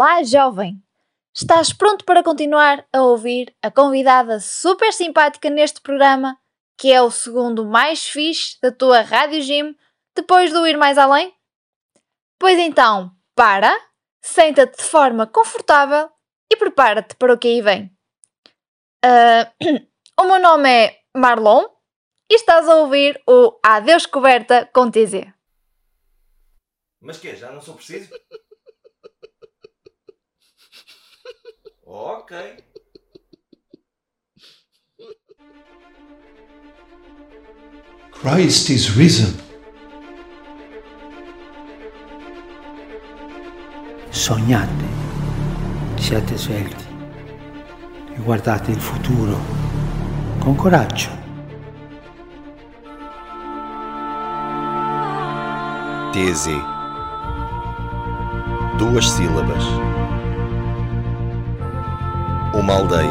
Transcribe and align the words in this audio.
Olá, 0.00 0.22
jovem! 0.22 0.80
Estás 1.34 1.72
pronto 1.72 2.04
para 2.04 2.22
continuar 2.22 2.86
a 2.92 3.02
ouvir 3.02 3.52
a 3.60 3.68
convidada 3.68 4.38
super 4.38 4.92
simpática 4.92 5.50
neste 5.50 5.80
programa, 5.80 6.38
que 6.78 6.92
é 6.92 7.02
o 7.02 7.10
segundo 7.10 7.66
mais 7.66 8.06
fixe 8.06 8.56
da 8.62 8.70
tua 8.70 9.00
Rádio 9.00 9.42
Gym, 9.42 9.76
depois 10.14 10.52
do 10.52 10.64
Ir 10.68 10.76
Mais 10.76 10.98
Além? 10.98 11.34
Pois 12.38 12.56
então, 12.60 13.10
para, 13.34 13.76
senta-te 14.22 14.76
de 14.76 14.84
forma 14.84 15.26
confortável 15.26 16.08
e 16.48 16.56
prepara-te 16.56 17.16
para 17.16 17.34
o 17.34 17.36
que 17.36 17.48
aí 17.48 17.60
vem. 17.60 17.92
Uh, 19.04 19.82
o 20.22 20.26
meu 20.26 20.38
nome 20.38 20.70
é 20.70 21.00
Marlon 21.12 21.64
e 22.30 22.36
estás 22.36 22.68
a 22.68 22.76
ouvir 22.76 23.20
o 23.28 23.58
Adeus 23.64 24.06
Coberta 24.06 24.64
com 24.72 24.88
TZ. 24.88 25.26
Mas 27.00 27.18
que 27.18 27.34
Já 27.34 27.50
não 27.50 27.60
sou 27.60 27.74
preciso? 27.74 28.14
Ok. 31.88 32.32
Christ 38.10 38.68
is 38.68 38.94
risen. 38.96 39.34
Sognate, 44.10 44.84
siate 45.96 46.36
svelti 46.36 46.84
e 48.14 48.18
guardate 48.20 48.70
il 48.72 48.80
futuro 48.80 49.38
con 50.40 50.54
coraggio. 50.56 51.08
Tese 56.12 56.76
duas 58.76 59.06
sílabas. 59.14 59.87
Uma 62.58 62.74
aldeia. 62.74 63.08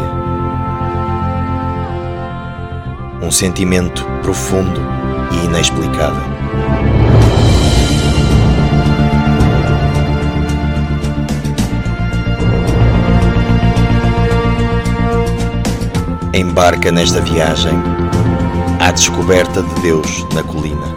Um 3.22 3.32
sentimento 3.32 4.06
profundo 4.22 4.82
e 5.32 5.46
inexplicável. 5.46 6.22
Embarca 16.34 16.92
nesta 16.92 17.22
viagem 17.22 17.74
à 18.82 18.92
descoberta 18.92 19.64
de 19.64 19.82
Deus 19.82 20.28
na 20.34 20.44
colina. 20.44 20.97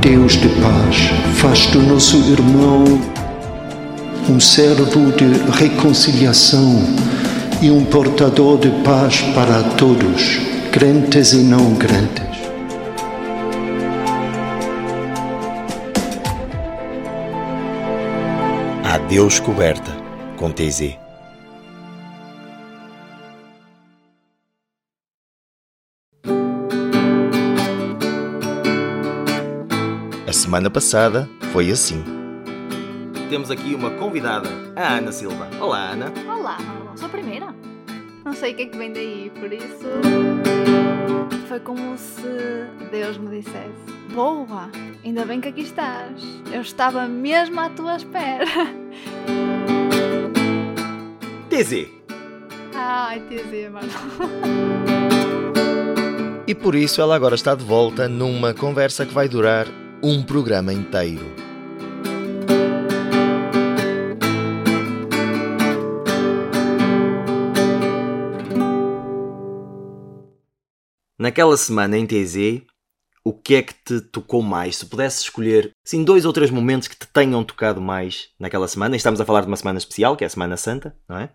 Deus 0.00 0.32
de 0.32 0.48
paz, 0.60 0.96
faz 1.34 1.66
do 1.66 1.82
nosso 1.82 2.16
irmão 2.32 2.84
um 4.30 4.40
servo 4.40 5.12
de 5.12 5.26
reconciliação 5.58 6.82
e 7.60 7.70
um 7.70 7.84
portador 7.84 8.58
de 8.58 8.70
paz 8.82 9.20
para 9.34 9.62
todos, 9.76 10.38
crentes 10.72 11.34
e 11.34 11.42
não 11.42 11.74
crentes. 11.74 12.24
A 18.82 18.96
Deus 19.06 19.38
coberta 19.38 19.94
com 20.38 20.50
TZ. 20.50 20.99
Semana 30.50 30.68
passada 30.68 31.30
foi 31.52 31.70
assim. 31.70 32.02
Temos 33.28 33.52
aqui 33.52 33.72
uma 33.72 33.88
convidada, 33.92 34.48
a 34.74 34.94
Ana 34.94 35.12
Silva. 35.12 35.48
Olá, 35.60 35.90
Ana. 35.90 36.12
Olá, 36.26 36.58
Marlon. 36.58 36.96
Sou 36.96 37.06
a 37.06 37.08
primeira. 37.08 37.54
Não 38.24 38.32
sei 38.32 38.52
o 38.52 38.56
que 38.56 38.62
é 38.62 38.66
que 38.66 38.76
vem 38.76 38.92
daí, 38.92 39.30
por 39.38 39.52
isso. 39.52 39.86
Foi 41.46 41.60
como 41.60 41.96
se 41.96 42.66
Deus 42.90 43.16
me 43.16 43.40
dissesse: 43.40 44.12
Boa, 44.12 44.68
ainda 45.04 45.24
bem 45.24 45.40
que 45.40 45.46
aqui 45.46 45.60
estás. 45.60 46.20
Eu 46.52 46.62
estava 46.62 47.06
mesmo 47.06 47.60
à 47.60 47.70
tua 47.70 47.94
espera. 47.94 48.44
TZ. 51.48 51.90
Ai, 52.74 53.20
TZ, 53.20 53.70
Marlon. 53.70 53.90
E 56.44 56.54
por 56.56 56.74
isso 56.74 57.00
ela 57.00 57.14
agora 57.14 57.36
está 57.36 57.54
de 57.54 57.64
volta 57.64 58.08
numa 58.08 58.52
conversa 58.52 59.06
que 59.06 59.14
vai 59.14 59.28
durar 59.28 59.68
um 60.02 60.22
programa 60.22 60.72
inteiro. 60.72 61.26
Naquela 71.18 71.54
semana 71.58 71.98
em 71.98 72.06
TZ, 72.06 72.62
o 73.22 73.34
que 73.34 73.56
é 73.56 73.62
que 73.62 73.74
te 73.74 74.00
tocou 74.00 74.40
mais? 74.40 74.76
Se 74.76 74.86
pudesse 74.86 75.22
escolher 75.22 75.70
sim, 75.84 76.02
dois 76.02 76.24
ou 76.24 76.32
três 76.32 76.50
momentos 76.50 76.88
que 76.88 76.96
te 76.96 77.06
tenham 77.06 77.44
tocado 77.44 77.78
mais 77.78 78.30
naquela 78.38 78.66
semana, 78.66 78.96
e 78.96 78.96
estamos 78.96 79.20
a 79.20 79.26
falar 79.26 79.42
de 79.42 79.48
uma 79.48 79.56
semana 79.56 79.78
especial, 79.78 80.16
que 80.16 80.24
é 80.24 80.26
a 80.26 80.30
Semana 80.30 80.56
Santa, 80.56 80.96
não 81.06 81.18
é? 81.18 81.30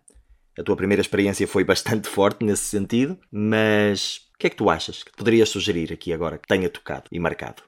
A 0.58 0.64
tua 0.64 0.75
primeira 0.75 1.02
experiência 1.02 1.48
foi 1.48 1.64
bastante 1.64 2.09
forte 2.09 2.44
nesse 2.44 2.64
sentido, 2.64 3.20
mas 3.31 4.22
o 4.34 4.40
que 4.40 4.48
é 4.48 4.50
que 4.50 4.56
tu 4.56 4.72
achas 4.72 5.04
que 5.04 5.12
poderias 5.12 5.50
sugerir 5.50 5.94
aqui 5.94 6.12
agora 6.12 6.40
que 6.40 6.48
tenha 6.48 6.68
tocado 6.68 7.06
e 7.12 7.20
marcado? 7.20 7.62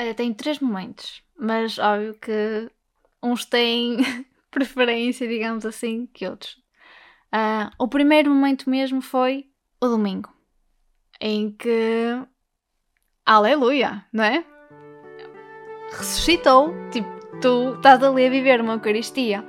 Olha, 0.00 0.14
tenho 0.14 0.32
três 0.32 0.58
momentos, 0.58 1.22
mas 1.38 1.78
óbvio 1.78 2.14
que 2.14 2.70
uns 3.22 3.44
têm 3.44 3.98
preferência, 4.50 5.28
digamos 5.28 5.66
assim, 5.66 6.06
que 6.06 6.26
outros. 6.26 6.54
Uh, 7.26 7.70
o 7.78 7.86
primeiro 7.86 8.30
momento 8.30 8.70
mesmo 8.70 9.02
foi 9.02 9.50
o 9.78 9.86
domingo, 9.86 10.32
em 11.20 11.52
que. 11.52 12.18
Aleluia, 13.26 14.02
não 14.10 14.24
é? 14.24 14.42
Ressuscitou, 15.90 16.72
tipo, 16.90 17.10
tu 17.42 17.74
estás 17.74 18.02
ali 18.02 18.26
a 18.26 18.30
viver 18.30 18.62
uma 18.62 18.72
Eucaristia 18.72 19.44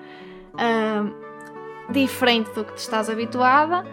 uh, 0.55 1.93
diferente 1.93 2.51
do 2.51 2.65
que 2.65 2.73
te 2.73 2.79
estás 2.79 3.09
habituada, 3.09 3.85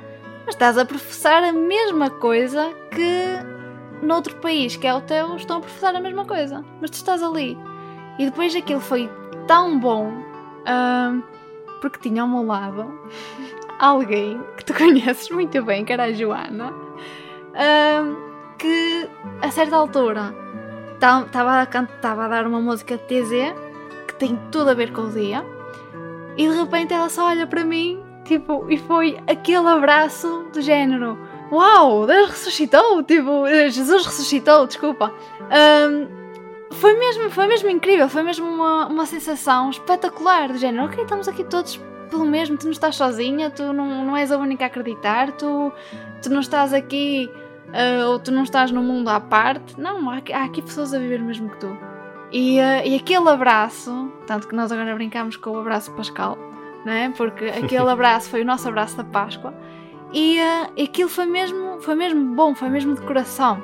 mas 0.45 0.57
estás 0.57 0.77
a 0.77 0.85
professar 0.85 1.45
a 1.45 1.53
mesma 1.53 2.11
coisa 2.11 2.75
que 2.91 3.58
noutro 4.03 4.37
país 4.37 4.77
que 4.77 4.87
é 4.87 4.95
o 4.95 5.01
teu 5.01 5.37
estão 5.37 5.59
a 5.59 5.61
professar 5.61 5.95
a 5.95 6.01
mesma 6.01 6.25
coisa, 6.25 6.65
mas 6.81 6.91
tu 6.91 6.95
estás 6.95 7.23
ali. 7.23 7.59
E 8.19 8.25
depois 8.25 8.55
aquilo 8.55 8.81
foi 8.81 9.11
tão 9.47 9.79
bom 9.79 10.09
uh, 10.09 11.23
porque 11.81 11.99
tinha 12.01 12.23
ao 12.23 12.29
meu 12.29 12.45
lado 12.45 13.01
alguém 13.79 14.41
que 14.57 14.65
tu 14.65 14.75
conheces 14.79 15.31
muito 15.31 15.63
bem, 15.63 15.85
que 15.85 15.93
era 15.93 16.05
a 16.05 16.13
Joana, 16.13 16.71
uh, 16.71 18.57
que 18.59 19.09
a 19.41 19.51
certa 19.51 19.77
altura 19.77 20.35
estava 20.95 21.53
a, 21.53 22.25
a 22.25 22.29
dar 22.29 22.47
uma 22.47 22.61
música 22.61 22.97
de 22.97 23.05
TZ 23.05 23.31
que 24.09 24.15
tem 24.15 24.37
tudo 24.51 24.71
a 24.71 24.75
ver 24.75 24.93
com 24.93 25.03
o 25.03 25.11
dia 25.11 25.45
e 26.37 26.49
de 26.49 26.57
repente 26.57 26.93
ela 26.93 27.09
só 27.09 27.29
olha 27.29 27.47
para 27.47 27.65
mim 27.65 28.03
tipo, 28.25 28.67
e 28.69 28.77
foi 28.77 29.19
aquele 29.27 29.67
abraço 29.67 30.47
do 30.53 30.61
género 30.61 31.19
Uau, 31.51 32.07
Deus 32.07 32.31
ressuscitou! 32.31 33.03
Tipo, 33.03 33.47
Jesus 33.71 34.07
ressuscitou, 34.07 34.67
desculpa. 34.67 35.13
Um, 35.43 36.19
foi 36.73 36.99
mesmo, 36.99 37.31
foi 37.31 37.47
mesmo 37.47 37.71
incrível, 37.71 38.09
foi 38.09 38.23
mesmo 38.23 38.47
uma, 38.47 38.87
uma 38.87 39.07
sensação 39.07 39.71
espetacular 39.71 40.49
do 40.49 40.59
género, 40.59 40.85
ok, 40.85 41.03
estamos 41.03 41.27
aqui 41.27 41.43
todos 41.45 41.81
pelo 42.11 42.27
mesmo, 42.27 42.57
tu 42.57 42.65
não 42.65 42.73
estás 42.73 42.97
sozinha, 42.97 43.51
tu 43.51 43.73
não, 43.73 44.05
não 44.05 44.17
és 44.17 44.33
a 44.33 44.39
única 44.39 44.65
a 44.65 44.67
acreditar, 44.67 45.33
tu, 45.33 45.73
tu 46.23 46.31
não 46.31 46.41
estás 46.41 46.73
aqui 46.75 47.31
uh, 47.69 48.09
ou 48.09 48.19
tu 48.19 48.31
não 48.31 48.43
estás 48.43 48.71
no 48.71 48.83
mundo 48.83 49.09
à 49.09 49.21
parte. 49.21 49.79
Não, 49.81 50.11
há, 50.11 50.21
há 50.35 50.45
aqui 50.45 50.63
pessoas 50.63 50.93
a 50.93 50.99
viver 50.99 51.21
mesmo 51.21 51.51
que 51.51 51.59
tu. 51.59 51.77
E, 52.33 52.59
uh, 52.59 52.87
e 52.87 52.97
aquele 52.97 53.29
abraço, 53.29 54.13
tanto 54.27 54.49
que 54.49 54.55
nós 54.55 54.71
agora 54.71 54.95
brincamos 54.95 55.37
com 55.37 55.51
o 55.51 55.59
abraço 55.59 55.93
pascal, 55.93 56.37
não 56.85 56.93
é? 56.93 57.11
Porque 57.11 57.47
aquele 57.47 57.89
abraço 57.91 58.31
foi 58.31 58.43
o 58.43 58.45
nosso 58.45 58.69
abraço 58.69 58.97
da 58.97 59.05
Páscoa. 59.05 59.55
E 60.13 60.39
uh, 60.39 60.83
aquilo 60.83 61.09
foi 61.09 61.27
mesmo, 61.27 61.81
foi 61.81 61.95
mesmo 61.95 62.35
bom, 62.35 62.55
foi 62.55 62.69
mesmo 62.69 62.95
de 62.95 63.01
coração. 63.03 63.63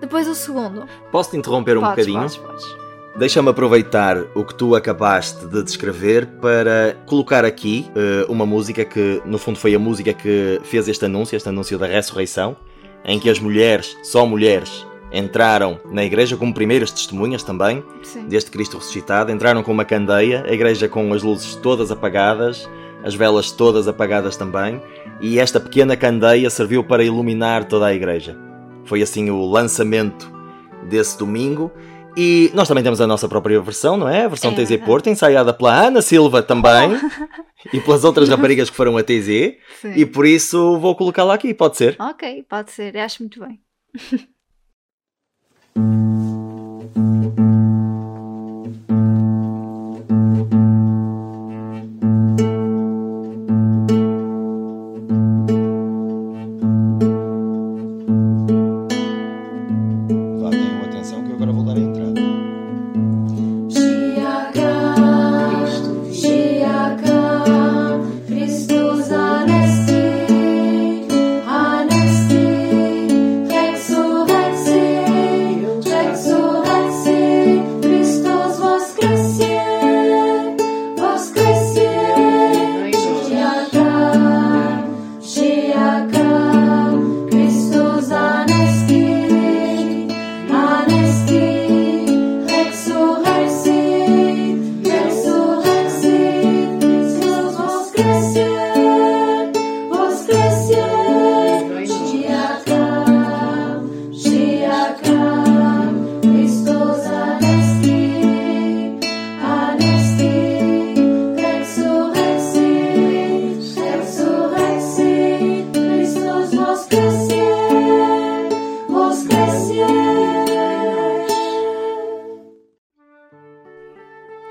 Depois 0.00 0.26
o 0.28 0.34
segundo. 0.34 0.86
Posso 1.10 1.30
te 1.30 1.36
interromper 1.36 1.76
um 1.76 1.80
podes, 1.80 2.06
bocadinho? 2.06 2.20
Podes, 2.20 2.36
podes. 2.36 2.82
Deixa-me 3.16 3.50
aproveitar 3.50 4.16
o 4.34 4.42
que 4.42 4.54
tu 4.54 4.74
acabaste 4.74 5.46
de 5.46 5.62
descrever 5.62 6.26
para 6.40 6.96
colocar 7.06 7.44
aqui 7.44 7.86
uh, 7.90 8.32
uma 8.32 8.46
música 8.46 8.84
que, 8.84 9.20
no 9.24 9.36
fundo, 9.36 9.58
foi 9.58 9.74
a 9.74 9.78
música 9.78 10.14
que 10.14 10.60
fez 10.64 10.88
este 10.88 11.04
anúncio, 11.04 11.36
este 11.36 11.48
anúncio 11.48 11.78
da 11.78 11.86
ressurreição, 11.86 12.56
em 13.04 13.20
que 13.20 13.28
as 13.28 13.38
mulheres, 13.38 13.96
só 14.02 14.24
mulheres, 14.24 14.86
entraram 15.12 15.78
na 15.90 16.02
igreja 16.04 16.36
como 16.36 16.54
primeiras 16.54 16.90
testemunhas 16.90 17.42
também 17.42 17.84
Sim. 18.02 18.26
deste 18.26 18.50
Cristo 18.50 18.78
ressuscitado. 18.78 19.30
Entraram 19.30 19.62
com 19.62 19.72
uma 19.72 19.84
candeia, 19.84 20.44
a 20.48 20.52
igreja 20.52 20.88
com 20.88 21.12
as 21.12 21.22
luzes 21.22 21.54
todas 21.56 21.90
apagadas, 21.90 22.66
as 23.04 23.14
velas 23.14 23.50
todas 23.50 23.86
apagadas 23.88 24.36
também, 24.36 24.80
e 25.22 25.38
esta 25.38 25.60
pequena 25.60 25.96
candeia 25.96 26.50
serviu 26.50 26.82
para 26.82 27.04
iluminar 27.04 27.64
toda 27.64 27.86
a 27.86 27.94
igreja. 27.94 28.36
Foi 28.84 29.00
assim 29.00 29.30
o 29.30 29.44
lançamento 29.46 30.30
desse 30.88 31.16
domingo. 31.16 31.70
E 32.14 32.50
nós 32.52 32.68
também 32.68 32.84
temos 32.84 33.00
a 33.00 33.06
nossa 33.06 33.26
própria 33.26 33.58
versão, 33.60 33.96
não 33.96 34.06
é? 34.08 34.24
A 34.24 34.28
versão 34.28 34.50
É 34.50 34.54
TZ. 34.54 34.76
Porto, 34.84 35.08
ensaiada 35.08 35.54
pela 35.54 35.74
Ana 35.86 36.02
Silva 36.02 36.42
também 36.42 36.90
e 37.72 37.80
pelas 37.80 38.04
outras 38.04 38.28
raparigas 38.30 38.68
que 38.68 38.76
foram 38.76 38.98
a 38.98 39.02
TZ. 39.02 39.54
Sim. 39.80 39.92
E 39.96 40.04
por 40.04 40.26
isso 40.26 40.78
vou 40.78 40.94
colocá-la 40.94 41.32
aqui, 41.34 41.54
pode 41.54 41.78
ser? 41.78 41.96
Ok, 41.98 42.44
pode 42.48 42.70
ser, 42.70 42.98
acho 42.98 43.22
muito 43.22 43.40
bem. 43.40 43.58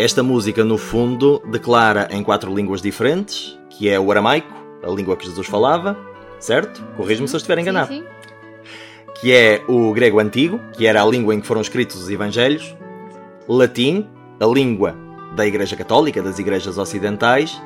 Esta 0.02 0.24
música, 0.24 0.64
no 0.64 0.80
fundo, 0.80 1.40
declara 1.46 2.08
em 2.10 2.24
quatro 2.24 2.52
línguas 2.52 2.82
diferentes, 2.82 3.56
que 3.70 3.88
é 3.88 4.00
o 4.00 4.10
aramaico, 4.10 4.52
a 4.82 4.90
língua 4.90 5.16
que 5.16 5.28
Jesus 5.28 5.46
falava, 5.46 5.96
certo? 6.40 6.84
Corrijo-me 6.98 7.28
se 7.28 7.36
eu 7.36 7.38
estiver 7.38 7.60
enganado. 7.60 7.90
Sim, 7.90 8.02
sim. 8.02 9.14
Que 9.20 9.32
é 9.32 9.62
o 9.68 9.94
grego 9.94 10.20
antigo, 10.20 10.60
que 10.74 10.88
era 10.88 11.04
a 11.04 11.06
língua 11.06 11.36
em 11.36 11.40
que 11.40 11.46
foram 11.46 11.62
escritos 11.62 12.02
os 12.02 12.10
evangelhos, 12.10 12.76
latim, 13.48 14.08
a 14.40 14.46
língua 14.48 14.96
da 15.36 15.46
Igreja 15.46 15.76
Católica, 15.76 16.20
das 16.20 16.40
igrejas 16.40 16.80
ocidentais, 16.80 17.62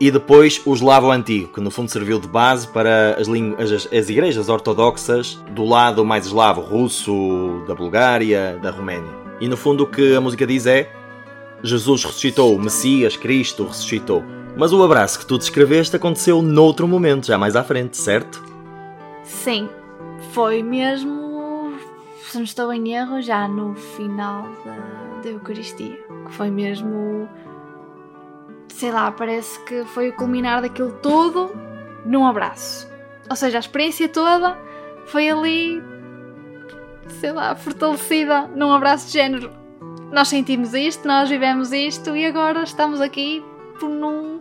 e 0.00 0.10
depois 0.10 0.60
o 0.66 0.74
eslavo 0.74 1.12
antigo, 1.12 1.52
que 1.52 1.60
no 1.60 1.70
fundo 1.70 1.88
serviu 1.88 2.18
de 2.18 2.26
base 2.26 2.66
para 2.66 3.16
as, 3.16 3.28
as, 3.28 3.92
as 3.92 4.08
igrejas 4.08 4.48
ortodoxas 4.48 5.40
do 5.52 5.64
lado 5.64 6.04
mais 6.04 6.26
eslavo, 6.26 6.62
russo, 6.62 7.62
da 7.68 7.76
Bulgária, 7.76 8.58
da 8.60 8.72
Roménia. 8.72 9.24
E 9.40 9.46
no 9.46 9.56
fundo 9.56 9.84
o 9.84 9.86
que 9.86 10.16
a 10.16 10.20
música 10.20 10.44
diz 10.44 10.66
é 10.66 10.90
Jesus 11.66 12.04
ressuscitou, 12.04 12.54
o 12.54 12.60
Messias, 12.60 13.16
Cristo 13.16 13.64
ressuscitou. 13.64 14.24
Mas 14.56 14.72
o 14.72 14.82
abraço 14.82 15.18
que 15.18 15.26
tu 15.26 15.36
descreveste 15.36 15.96
aconteceu 15.96 16.40
noutro 16.40 16.88
momento, 16.88 17.26
já 17.26 17.36
mais 17.36 17.54
à 17.56 17.62
frente, 17.62 17.96
certo? 17.96 18.42
Sim, 19.22 19.68
foi 20.32 20.62
mesmo, 20.62 21.74
se 22.22 22.36
não 22.36 22.44
estou 22.44 22.72
em 22.72 22.94
erro, 22.94 23.20
já 23.20 23.46
no 23.46 23.74
final 23.74 24.48
da, 24.64 25.22
da 25.22 25.28
Eucaristia. 25.28 25.98
Que 26.26 26.32
foi 26.32 26.50
mesmo, 26.50 27.28
sei 28.68 28.90
lá, 28.90 29.10
parece 29.12 29.62
que 29.64 29.84
foi 29.84 30.08
o 30.08 30.12
culminar 30.14 30.62
daquilo 30.62 30.92
tudo 31.02 31.50
num 32.06 32.24
abraço. 32.26 32.88
Ou 33.28 33.36
seja, 33.36 33.58
a 33.58 33.60
experiência 33.60 34.08
toda 34.08 34.56
foi 35.06 35.28
ali, 35.28 35.82
sei 37.20 37.32
lá, 37.32 37.54
fortalecida 37.54 38.46
num 38.54 38.72
abraço 38.72 39.08
de 39.08 39.12
género. 39.12 39.65
Nós 40.10 40.28
sentimos 40.28 40.72
isto, 40.72 41.06
nós 41.06 41.28
vivemos 41.28 41.72
isto 41.72 42.16
e 42.16 42.24
agora 42.26 42.62
estamos 42.62 43.00
aqui 43.00 43.44
por 43.78 43.88
num. 43.88 44.40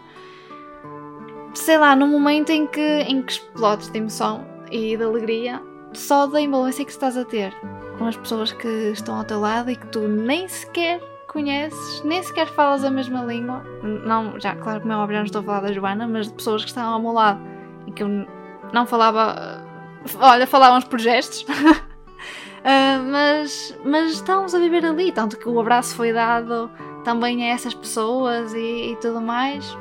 sei 1.54 1.78
lá, 1.78 1.96
num 1.96 2.08
momento 2.08 2.52
em 2.52 2.68
que, 2.68 2.82
em 2.82 3.22
que 3.22 3.34
explodes 3.34 3.90
de 3.90 3.98
emoção 3.98 4.46
e 4.72 4.96
de 4.96 5.04
alegria 5.04 5.62
só 5.94 6.28
da 6.28 6.42
envolvência 6.42 6.86
que 6.86 6.92
estás 6.92 7.18
a 7.18 7.26
ter 7.26 7.54
com 7.98 8.06
as 8.06 8.18
pessoas 8.18 8.52
que 8.52 8.68
estão 8.68 9.18
ao 9.18 9.24
teu 9.24 9.40
lado 9.40 9.72
e 9.72 9.76
que 9.76 9.88
tu 9.88 10.08
nem 10.08 10.48
sequer 10.48 11.02
conheces, 11.28 12.02
nem 12.04 12.22
sequer 12.22 12.48
falas 12.48 12.84
a 12.84 12.92
mesma 12.92 13.24
língua. 13.24 13.64
Não, 13.84 14.40
já, 14.40 14.56
claro 14.56 14.82
que, 14.82 14.90
é 14.90 14.96
óbvio, 14.96 15.18
não 15.18 15.26
estou 15.26 15.42
a 15.42 15.44
falar 15.44 15.62
da 15.62 15.74
Joana, 15.74 16.08
mas 16.08 16.28
de 16.28 16.34
pessoas 16.34 16.64
que 16.64 16.70
estavam 16.70 16.94
ao 16.94 17.00
meu 17.02 17.12
lado 17.12 17.42
e 17.88 17.92
que 17.92 18.04
eu 18.04 18.08
não 18.72 18.86
falava. 18.86 19.66
Olha, 20.20 20.46
falávamos 20.46 20.86
por 20.86 21.00
gestos. 21.00 21.46
Ah, 22.66 23.00
mas, 23.06 23.78
mas 23.86 24.14
estávamos 24.14 24.56
a 24.56 24.60
viver 24.60 24.84
ali, 24.84 25.12
tanto 25.12 25.38
que 25.38 25.48
o 25.48 25.60
abraço 25.60 25.96
foi 25.96 26.12
dado 26.12 26.70
também 27.04 27.44
a 27.44 27.54
essas 27.54 27.76
pessoas 27.76 28.54
e, 28.56 28.92
e 28.92 28.96
tudo 29.00 29.22
mais. 29.22 29.78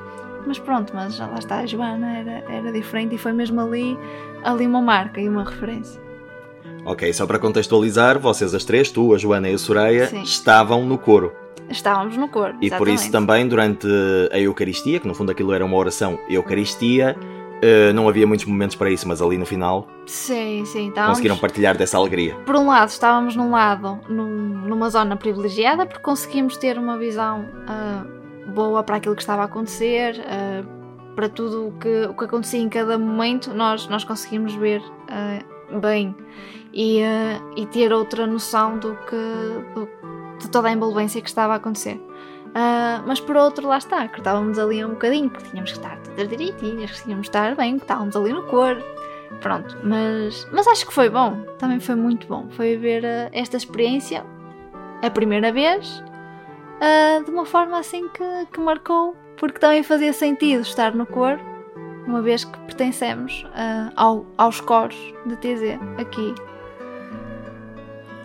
Mas 0.46 0.58
pronto, 0.58 0.92
mas 0.94 1.16
já 1.16 1.26
lá 1.26 1.38
está, 1.38 1.60
a 1.60 1.66
Joana 1.66 2.18
era, 2.18 2.44
era 2.52 2.70
diferente 2.70 3.14
e 3.14 3.18
foi 3.18 3.32
mesmo 3.32 3.58
ali, 3.58 3.98
ali 4.44 4.66
uma 4.66 4.82
marca 4.82 5.18
e 5.18 5.26
uma 5.26 5.42
referência. 5.42 5.98
Ok, 6.84 7.10
só 7.14 7.26
para 7.26 7.38
contextualizar, 7.38 8.18
vocês 8.18 8.54
as 8.54 8.62
três, 8.62 8.90
tu, 8.90 9.14
a 9.14 9.18
Joana 9.18 9.48
e 9.48 9.54
a 9.54 9.58
Soraya, 9.58 10.06
Sim. 10.06 10.20
estavam 10.20 10.84
no 10.84 10.98
coro. 10.98 11.32
Estávamos 11.70 12.18
no 12.18 12.28
coro. 12.28 12.54
E 12.60 12.68
por 12.68 12.88
isso 12.88 13.04
exatamente. 13.04 13.12
também, 13.12 13.48
durante 13.48 13.88
a 14.30 14.38
Eucaristia, 14.38 15.00
que 15.00 15.08
no 15.08 15.14
fundo 15.14 15.32
aquilo 15.32 15.54
era 15.54 15.64
uma 15.64 15.78
oração 15.78 16.18
Eucaristia, 16.28 17.16
eh, 17.62 17.92
não 17.92 18.08
havia 18.08 18.26
muitos 18.26 18.46
momentos 18.46 18.76
para 18.76 18.90
isso, 18.90 19.06
mas 19.08 19.20
ali 19.22 19.36
no 19.38 19.46
final 19.46 19.86
Sim, 20.06 20.64
sim, 20.66 20.88
estávamos. 20.88 21.16
conseguiram 21.16 21.36
partilhar 21.38 21.76
dessa 21.76 21.96
alegria. 21.96 22.34
Por 22.46 22.56
um 22.56 22.66
lado, 22.66 22.88
estávamos 22.88 23.34
num 23.36 23.50
lado, 23.50 23.98
num- 24.08 24.66
numa 24.68 24.88
zona 24.90 25.16
privilegiada, 25.16 25.86
porque 25.86 26.02
conseguimos 26.02 26.56
ter 26.56 26.78
uma 26.78 26.98
visão 26.98 27.46
ah, 27.66 28.04
boa 28.54 28.82
para 28.82 28.96
aquilo 28.96 29.14
que 29.14 29.22
estava 29.22 29.42
a 29.42 29.44
acontecer, 29.46 30.20
ah, 30.26 30.62
para 31.14 31.28
tudo 31.28 31.68
o 31.68 31.72
que, 31.78 32.06
o 32.06 32.14
que 32.14 32.24
acontecia 32.24 32.60
em 32.60 32.68
cada 32.68 32.98
momento, 32.98 33.54
nós, 33.54 33.86
nós 33.88 34.02
conseguimos 34.04 34.52
ver 34.54 34.82
bem 35.80 36.14
e, 36.72 37.00
e 37.56 37.66
ter 37.66 37.92
outra 37.92 38.26
noção 38.26 38.78
do 38.78 38.96
que, 39.08 39.16
do- 39.74 39.88
de 40.38 40.48
toda 40.50 40.66
a 40.68 40.72
envolvência 40.72 41.20
que 41.22 41.28
estava 41.28 41.52
a 41.52 41.56
acontecer. 41.56 42.00
Ah, 42.54 43.02
mas 43.06 43.18
por 43.20 43.36
outro, 43.36 43.66
lá 43.66 43.78
está, 43.78 44.06
que 44.06 44.18
estávamos 44.18 44.58
ali 44.58 44.84
um 44.84 44.90
bocadinho, 44.90 45.28
porque 45.28 45.48
tínhamos 45.50 45.72
que 45.72 45.78
estar 45.78 45.98
todas 45.98 46.28
direitinhas, 46.28 46.90
que 46.92 47.02
tínhamos 47.02 47.28
que 47.28 47.36
estar 47.36 47.56
bem, 47.56 47.76
que 47.78 47.84
estávamos 47.84 48.14
ali 48.14 48.32
no 48.32 48.44
coro. 48.44 48.80
Pronto, 49.40 49.76
mas, 49.82 50.46
mas 50.52 50.66
acho 50.68 50.86
que 50.86 50.92
foi 50.94 51.10
bom, 51.10 51.36
também 51.58 51.80
foi 51.80 51.96
muito 51.96 52.26
bom. 52.28 52.46
Foi 52.50 52.76
ver 52.76 53.04
ah, 53.04 53.28
esta 53.32 53.56
experiência, 53.56 54.24
a 55.02 55.10
primeira 55.10 55.50
vez, 55.52 56.02
ah, 56.80 57.20
de 57.24 57.30
uma 57.30 57.44
forma 57.44 57.76
assim 57.78 58.08
que, 58.10 58.46
que 58.52 58.60
marcou, 58.60 59.16
porque 59.36 59.58
também 59.58 59.82
fazia 59.82 60.12
sentido 60.12 60.60
estar 60.62 60.94
no 60.94 61.04
coro, 61.06 61.40
uma 62.06 62.22
vez 62.22 62.44
que 62.44 62.56
pertencemos 62.60 63.44
ao- 63.96 64.26
aos 64.38 64.60
coros 64.60 64.94
de 65.26 65.34
TZ 65.36 65.78
aqui. 65.98 66.34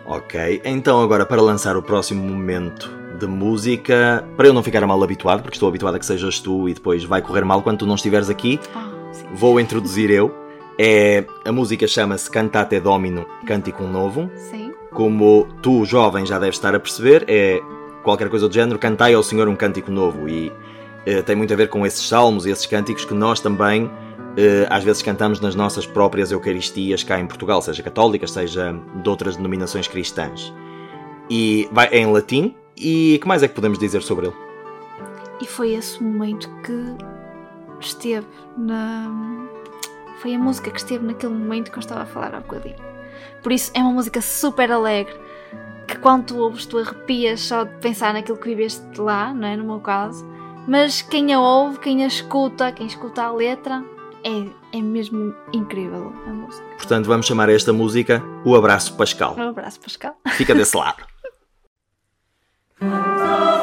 Ok, 0.06 0.62
então 0.66 1.02
agora 1.02 1.26
para 1.26 1.42
lançar 1.42 1.78
o 1.78 1.82
próximo 1.84 2.24
momento 2.28 2.99
de 3.20 3.28
música, 3.28 4.26
para 4.36 4.48
eu 4.48 4.54
não 4.54 4.64
ficar 4.64 4.86
mal 4.88 5.02
habituado, 5.04 5.42
porque 5.42 5.56
estou 5.56 5.70
habituado 5.70 5.96
a 5.96 6.00
que 6.00 6.06
sejas 6.06 6.40
tu 6.40 6.70
e 6.70 6.74
depois 6.74 7.04
vai 7.04 7.22
correr 7.22 7.44
mal 7.44 7.62
quando 7.62 7.80
tu 7.80 7.86
não 7.86 7.96
estiveres 7.96 8.30
aqui, 8.30 8.60
Ah, 8.74 8.90
vou 9.34 9.60
introduzir 9.60 10.10
eu. 10.10 10.34
É, 10.78 11.26
a 11.46 11.52
música 11.52 11.86
chama-se 11.88 12.32
Cantate 12.32 12.80
Domino, 12.80 13.26
Cântico 13.46 13.84
Novo. 13.84 14.32
Sim, 14.36 14.72
Como 14.92 15.48
tu, 15.62 15.84
jovem, 15.86 16.26
já 16.26 16.40
deves 16.40 16.56
estar 16.56 16.74
a 16.74 16.80
perceber, 16.80 17.26
é 17.28 17.60
qualquer 18.04 18.30
coisa 18.30 18.48
do 18.48 18.54
género, 18.54 18.80
cantai 18.80 19.14
ao 19.14 19.22
Senhor 19.22 19.48
um 19.48 19.56
cântico 19.56 19.92
novo. 19.92 20.28
E 20.28 20.52
eh, 21.06 21.22
tem 21.22 21.36
muito 21.36 21.54
a 21.54 21.58
ver 21.58 21.70
com 21.70 21.86
esses 21.86 22.08
salmos 22.08 22.46
e 22.46 22.50
esses 22.50 22.66
cânticos 22.66 23.06
que 23.06 23.14
nós 23.14 23.40
também 23.40 23.92
eh, 24.38 24.68
às 24.70 24.84
vezes 24.84 25.02
cantamos 25.02 25.40
nas 25.40 25.54
nossas 25.56 25.86
próprias 25.86 26.32
Eucaristias 26.32 27.04
cá 27.04 27.20
em 27.20 27.28
Portugal, 27.28 27.62
seja 27.62 27.84
católicas, 27.84 28.32
seja 28.32 28.74
de 29.04 29.10
outras 29.10 29.36
denominações 29.36 29.88
cristãs. 29.88 30.54
E 31.30 31.68
vai 31.72 31.88
é 31.92 32.00
em 32.00 32.12
latim. 32.12 32.56
E 32.80 33.20
que 33.22 33.28
mais 33.28 33.44
é 33.44 33.48
que 33.48 33.54
podemos 33.54 33.78
dizer 33.78 34.02
sobre 34.02 34.28
ele? 34.28 34.36
E 35.42 35.46
foi 35.46 35.74
esse 35.74 36.02
momento 36.02 36.50
que 36.64 36.96
esteve 37.82 38.28
na. 38.58 39.08
Foi 40.22 40.34
a 40.34 40.40
música 40.40 40.72
que 40.72 40.80
esteve 40.80 41.06
naquele 41.06 41.34
momento 41.34 41.72
que 41.72 41.78
eu 41.78 41.82
estava 41.82 42.04
a 42.04 42.06
falar 42.06 42.36
há 42.36 42.40
bocadinho. 42.40 42.76
Por 43.44 43.52
isso 43.52 43.72
é 43.74 43.80
uma 43.80 43.92
música 43.92 44.22
super 44.22 44.72
alegre. 44.72 45.14
Que 45.88 45.98
quando 45.98 46.26
tu 46.26 46.38
ouves, 46.38 46.66
tu 46.66 46.78
arrepias 46.78 47.42
só 47.42 47.64
de 47.64 47.76
pensar 47.80 48.14
naquilo 48.14 48.38
que 48.38 48.48
viveste 48.50 48.82
lá, 49.00 49.34
não 49.34 49.48
é? 49.48 49.56
No 49.58 49.64
meu 49.64 49.80
caso. 49.80 50.26
Mas 50.68 51.02
quem 51.02 51.34
a 51.34 51.40
ouve, 51.40 51.80
quem 51.80 52.04
a 52.04 52.08
escuta, 52.08 52.72
quem 52.72 52.86
escuta 52.86 53.24
a 53.24 53.32
letra, 53.32 53.84
é, 54.24 54.78
é 54.78 54.82
mesmo 54.82 55.34
incrível 55.54 56.14
a 56.28 56.30
música. 56.30 56.66
Portanto, 56.78 57.08
vamos 57.08 57.26
chamar 57.26 57.50
esta 57.50 57.74
música 57.74 58.24
O 58.46 58.56
Abraço 58.56 58.96
Pascal. 58.96 59.36
Um 59.38 59.50
abraço, 59.50 59.80
Pascal. 59.80 60.16
Fica 60.34 60.54
desse 60.54 60.78
lado. 60.78 61.04
Como 62.80 63.59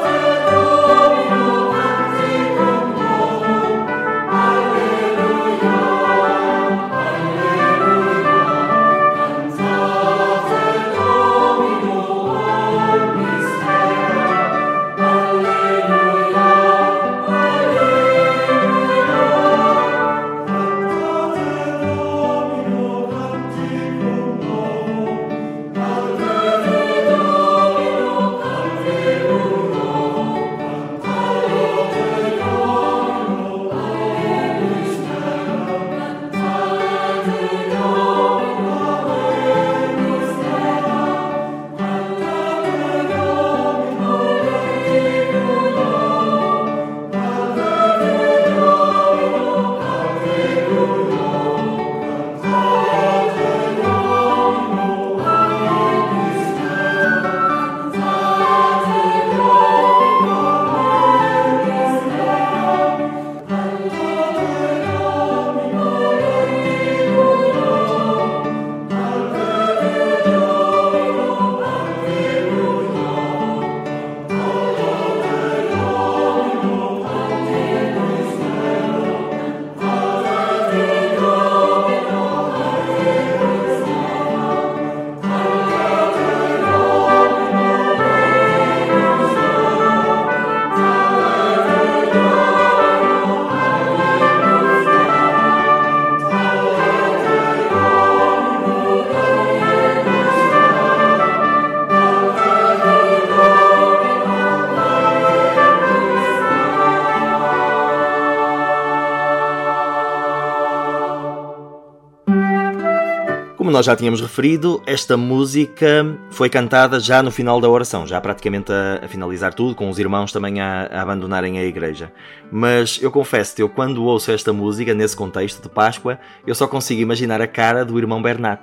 nós 113.77 113.85
já 113.85 113.95
tínhamos 113.95 114.21
referido, 114.21 114.81
esta 114.87 115.15
música 115.15 116.17
foi 116.31 116.49
cantada 116.49 116.99
já 116.99 117.21
no 117.21 117.29
final 117.29 117.61
da 117.61 117.69
oração, 117.69 118.07
já 118.07 118.19
praticamente 118.19 118.71
a, 118.71 119.01
a 119.05 119.07
finalizar 119.07 119.53
tudo, 119.53 119.75
com 119.75 119.87
os 119.87 119.99
irmãos 119.99 120.31
também 120.31 120.59
a, 120.59 120.89
a 120.91 121.03
abandonarem 121.03 121.59
a 121.59 121.63
igreja. 121.63 122.11
Mas 122.51 122.97
eu 123.03 123.11
confesso-te, 123.11 123.61
eu 123.61 123.69
quando 123.69 124.03
ouço 124.03 124.31
esta 124.31 124.51
música, 124.51 124.95
nesse 124.95 125.15
contexto 125.15 125.61
de 125.61 125.69
Páscoa, 125.69 126.17
eu 126.47 126.55
só 126.55 126.67
consigo 126.67 126.99
imaginar 126.99 127.39
a 127.39 127.45
cara 127.45 127.85
do 127.85 127.99
irmão 127.99 128.19
Bernat, 128.19 128.61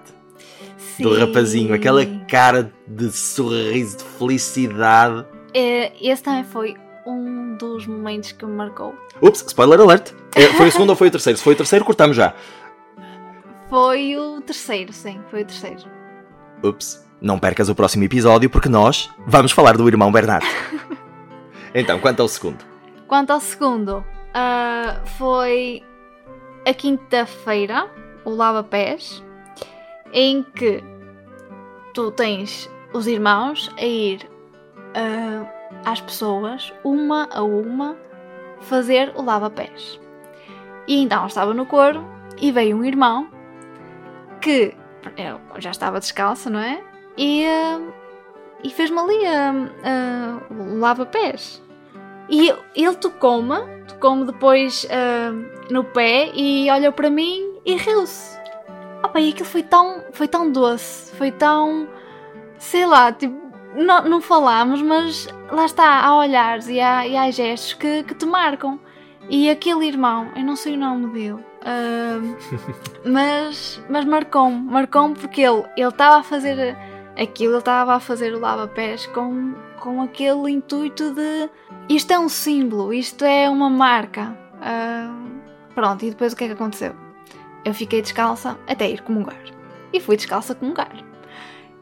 do 0.98 1.14
Sim. 1.14 1.20
rapazinho, 1.20 1.74
aquela 1.74 2.04
cara 2.28 2.72
de 2.84 3.12
sorriso, 3.12 3.98
de 3.98 4.04
felicidade. 4.18 5.24
É, 5.54 5.92
esse 6.04 6.24
também 6.24 6.42
foi 6.42 6.74
um 7.06 7.56
dos 7.56 7.86
momentos 7.86 8.32
que 8.32 8.44
me 8.44 8.52
marcou. 8.52 8.92
Ups, 9.22 9.44
spoiler 9.46 9.80
alert! 9.80 10.10
É, 10.34 10.48
Foi 10.48 10.66
o 10.66 10.72
segundo 10.72 10.90
ou 10.90 10.96
foi 10.96 11.06
o 11.06 11.10
terceiro? 11.12 11.38
Se 11.38 11.44
foi 11.44 11.54
o 11.54 11.56
terceiro, 11.56 11.84
cortamos 11.84 12.16
já. 12.16 12.34
Foi 13.74 14.16
o 14.16 14.40
terceiro, 14.40 14.92
sim, 14.92 15.20
foi 15.32 15.42
o 15.42 15.44
terceiro. 15.44 15.82
Ups, 16.62 17.04
não 17.20 17.40
percas 17.40 17.68
o 17.68 17.74
próximo 17.74 18.04
episódio 18.04 18.48
porque 18.48 18.68
nós 18.68 19.10
vamos 19.26 19.50
falar 19.50 19.76
do 19.76 19.88
irmão 19.88 20.12
Bernat. 20.12 20.44
Então, 21.74 21.98
quanto 21.98 22.20
ao 22.20 22.28
segundo? 22.28 22.64
Quanto 23.08 23.32
ao 23.32 23.40
segundo, 23.40 24.04
ah, 24.32 25.00
foi 25.18 25.82
a 26.64 26.72
quinta-feira, 26.72 27.90
o 28.24 28.30
Lava 28.30 28.62
Pés, 28.62 29.24
em 30.12 30.44
que 30.44 30.80
tu 31.92 32.12
tens 32.12 32.70
os 32.92 33.08
irmãos 33.08 33.74
a 33.76 33.84
ir 33.84 34.30
ah, 34.94 35.50
às 35.84 36.00
pessoas, 36.00 36.72
uma 36.84 37.28
a 37.32 37.42
uma, 37.42 37.96
fazer 38.60 39.12
o 39.16 39.22
Lava 39.22 39.50
Pés. 39.50 39.98
E 40.86 41.02
então 41.02 41.26
estava 41.26 41.52
no 41.52 41.66
coro 41.66 42.04
e 42.40 42.52
veio 42.52 42.76
um 42.76 42.84
irmão 42.84 43.33
que 44.44 44.74
eu 45.16 45.40
já 45.60 45.70
estava 45.70 45.98
descalço, 45.98 46.50
não 46.50 46.60
é? 46.60 46.82
E, 47.16 47.46
ah, 47.46 47.80
e 48.62 48.68
fez-me 48.68 48.98
ali 48.98 49.26
ah, 49.26 49.54
ah, 49.82 50.40
o 50.52 50.78
lava-pés. 50.78 51.62
E 52.28 52.52
ele 52.74 52.96
tocou-me, 52.96 53.56
tocou-me 53.88 54.24
depois 54.26 54.86
no 55.70 55.84
pé 55.84 56.30
e 56.34 56.70
olhou 56.70 56.92
para 56.92 57.10
mim 57.10 57.58
e 57.66 57.74
riu-se. 57.76 58.38
Opa, 59.02 59.20
e 59.20 59.30
aquilo 59.30 59.44
foi 59.44 59.62
tão, 59.62 60.02
foi 60.12 60.26
tão 60.26 60.50
doce, 60.50 61.14
foi 61.16 61.30
tão. 61.30 61.86
sei 62.58 62.86
lá, 62.86 63.12
tipo, 63.12 63.36
não, 63.74 64.04
não 64.08 64.20
falámos, 64.22 64.80
mas 64.80 65.28
lá 65.50 65.66
está, 65.66 66.00
há 66.00 66.16
olhares 66.16 66.66
e 66.68 66.80
há, 66.80 67.06
e 67.06 67.14
há 67.14 67.30
gestos 67.30 67.74
que, 67.74 68.02
que 68.04 68.14
te 68.14 68.24
marcam. 68.24 68.80
E 69.28 69.50
aquele 69.50 69.86
irmão, 69.86 70.30
eu 70.34 70.42
não 70.42 70.56
sei 70.56 70.74
o 70.74 70.78
nome 70.78 71.08
dele, 71.08 71.44
ah, 71.64 72.20
mas, 73.04 73.82
mas 73.88 74.04
marcou-me, 74.04 74.56
marcou-me 74.60 75.14
porque 75.14 75.42
ele 75.42 75.64
estava 75.76 76.18
a 76.18 76.22
fazer 76.22 76.76
aquilo, 77.18 77.52
ele 77.52 77.58
estava 77.58 77.94
a 77.94 78.00
fazer 78.00 78.34
o 78.34 78.40
lava-pés 78.40 79.06
com, 79.06 79.54
com 79.80 80.02
aquele 80.02 80.50
intuito 80.50 81.12
de 81.14 81.48
isto 81.88 82.12
é 82.12 82.18
um 82.18 82.28
símbolo, 82.28 82.92
isto 82.92 83.24
é 83.24 83.48
uma 83.48 83.68
marca. 83.70 84.36
Ah, 84.60 85.14
pronto, 85.74 86.04
e 86.04 86.10
depois 86.10 86.32
o 86.32 86.36
que 86.36 86.44
é 86.44 86.46
que 86.48 86.52
aconteceu? 86.54 86.94
Eu 87.64 87.72
fiquei 87.74 88.02
descalça 88.02 88.58
até 88.66 88.88
ir 88.90 89.00
comungar. 89.02 89.40
E 89.92 90.00
fui 90.00 90.16
descalça 90.16 90.54
comungar. 90.54 90.92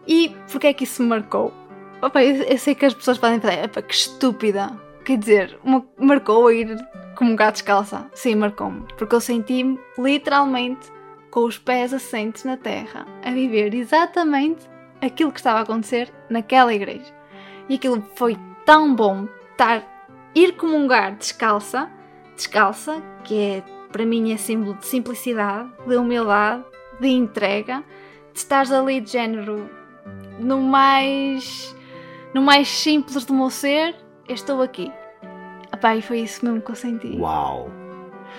E 0.06 0.34
porquê 0.50 0.68
é 0.68 0.72
que 0.74 0.84
isso 0.84 1.02
me 1.02 1.08
marcou? 1.08 1.52
Opa, 2.00 2.22
eu, 2.22 2.42
eu 2.42 2.58
sei 2.58 2.74
que 2.74 2.84
as 2.84 2.94
pessoas 2.94 3.18
podem 3.18 3.38
pensar, 3.38 3.62
"Epá, 3.64 3.80
que 3.80 3.94
estúpida. 3.94 4.70
Quer 5.04 5.18
dizer, 5.18 5.58
ma- 5.64 5.82
marcou 5.98 6.46
a 6.48 6.52
ir 6.54 6.76
comungar 7.23 7.52
descalça. 7.52 8.11
Sim, 8.12 8.35
marcou-me. 8.35 8.85
Porque 8.99 9.14
eu 9.14 9.21
senti-me 9.21 9.79
literalmente 9.97 10.91
com 11.31 11.45
os 11.45 11.57
pés 11.57 11.95
assentes 11.95 12.43
na 12.43 12.57
terra, 12.57 13.07
a 13.25 13.31
viver 13.31 13.73
exatamente 13.75 14.69
aquilo 15.00 15.31
que 15.31 15.38
estava 15.38 15.61
a 15.61 15.62
acontecer 15.62 16.12
naquela 16.29 16.75
igreja. 16.75 17.14
E 17.69 17.76
aquilo 17.76 18.05
foi 18.17 18.37
tão 18.67 18.93
bom 18.93 19.29
estar, 19.52 19.85
ir 20.35 20.57
comungar 20.57 21.17
descalça, 21.17 21.88
descalça, 22.35 23.00
que 23.23 23.38
é 23.38 23.62
para 23.93 24.05
mim 24.05 24.33
é 24.33 24.37
símbolo 24.37 24.75
de 24.75 24.87
simplicidade, 24.87 25.71
de 25.87 25.97
humildade, 25.97 26.64
de 27.00 27.09
entrega, 27.09 27.85
de 28.33 28.38
estares 28.41 28.73
ali 28.73 29.00
de 29.00 29.12
género 29.12 29.71
no 30.41 30.61
mais 30.61 31.75
no 32.35 32.43
mais 32.43 32.69
simples 32.69 33.25
do 33.25 33.33
meu 33.33 33.49
ser, 33.49 33.95
estou 34.29 34.61
aqui. 34.61 34.91
Epá, 35.82 35.96
e 35.96 36.00
foi 36.00 36.20
isso 36.20 36.44
mesmo 36.44 36.60
que 36.60 36.70
eu 36.70 36.76
senti. 36.76 37.16
Uau! 37.18 37.68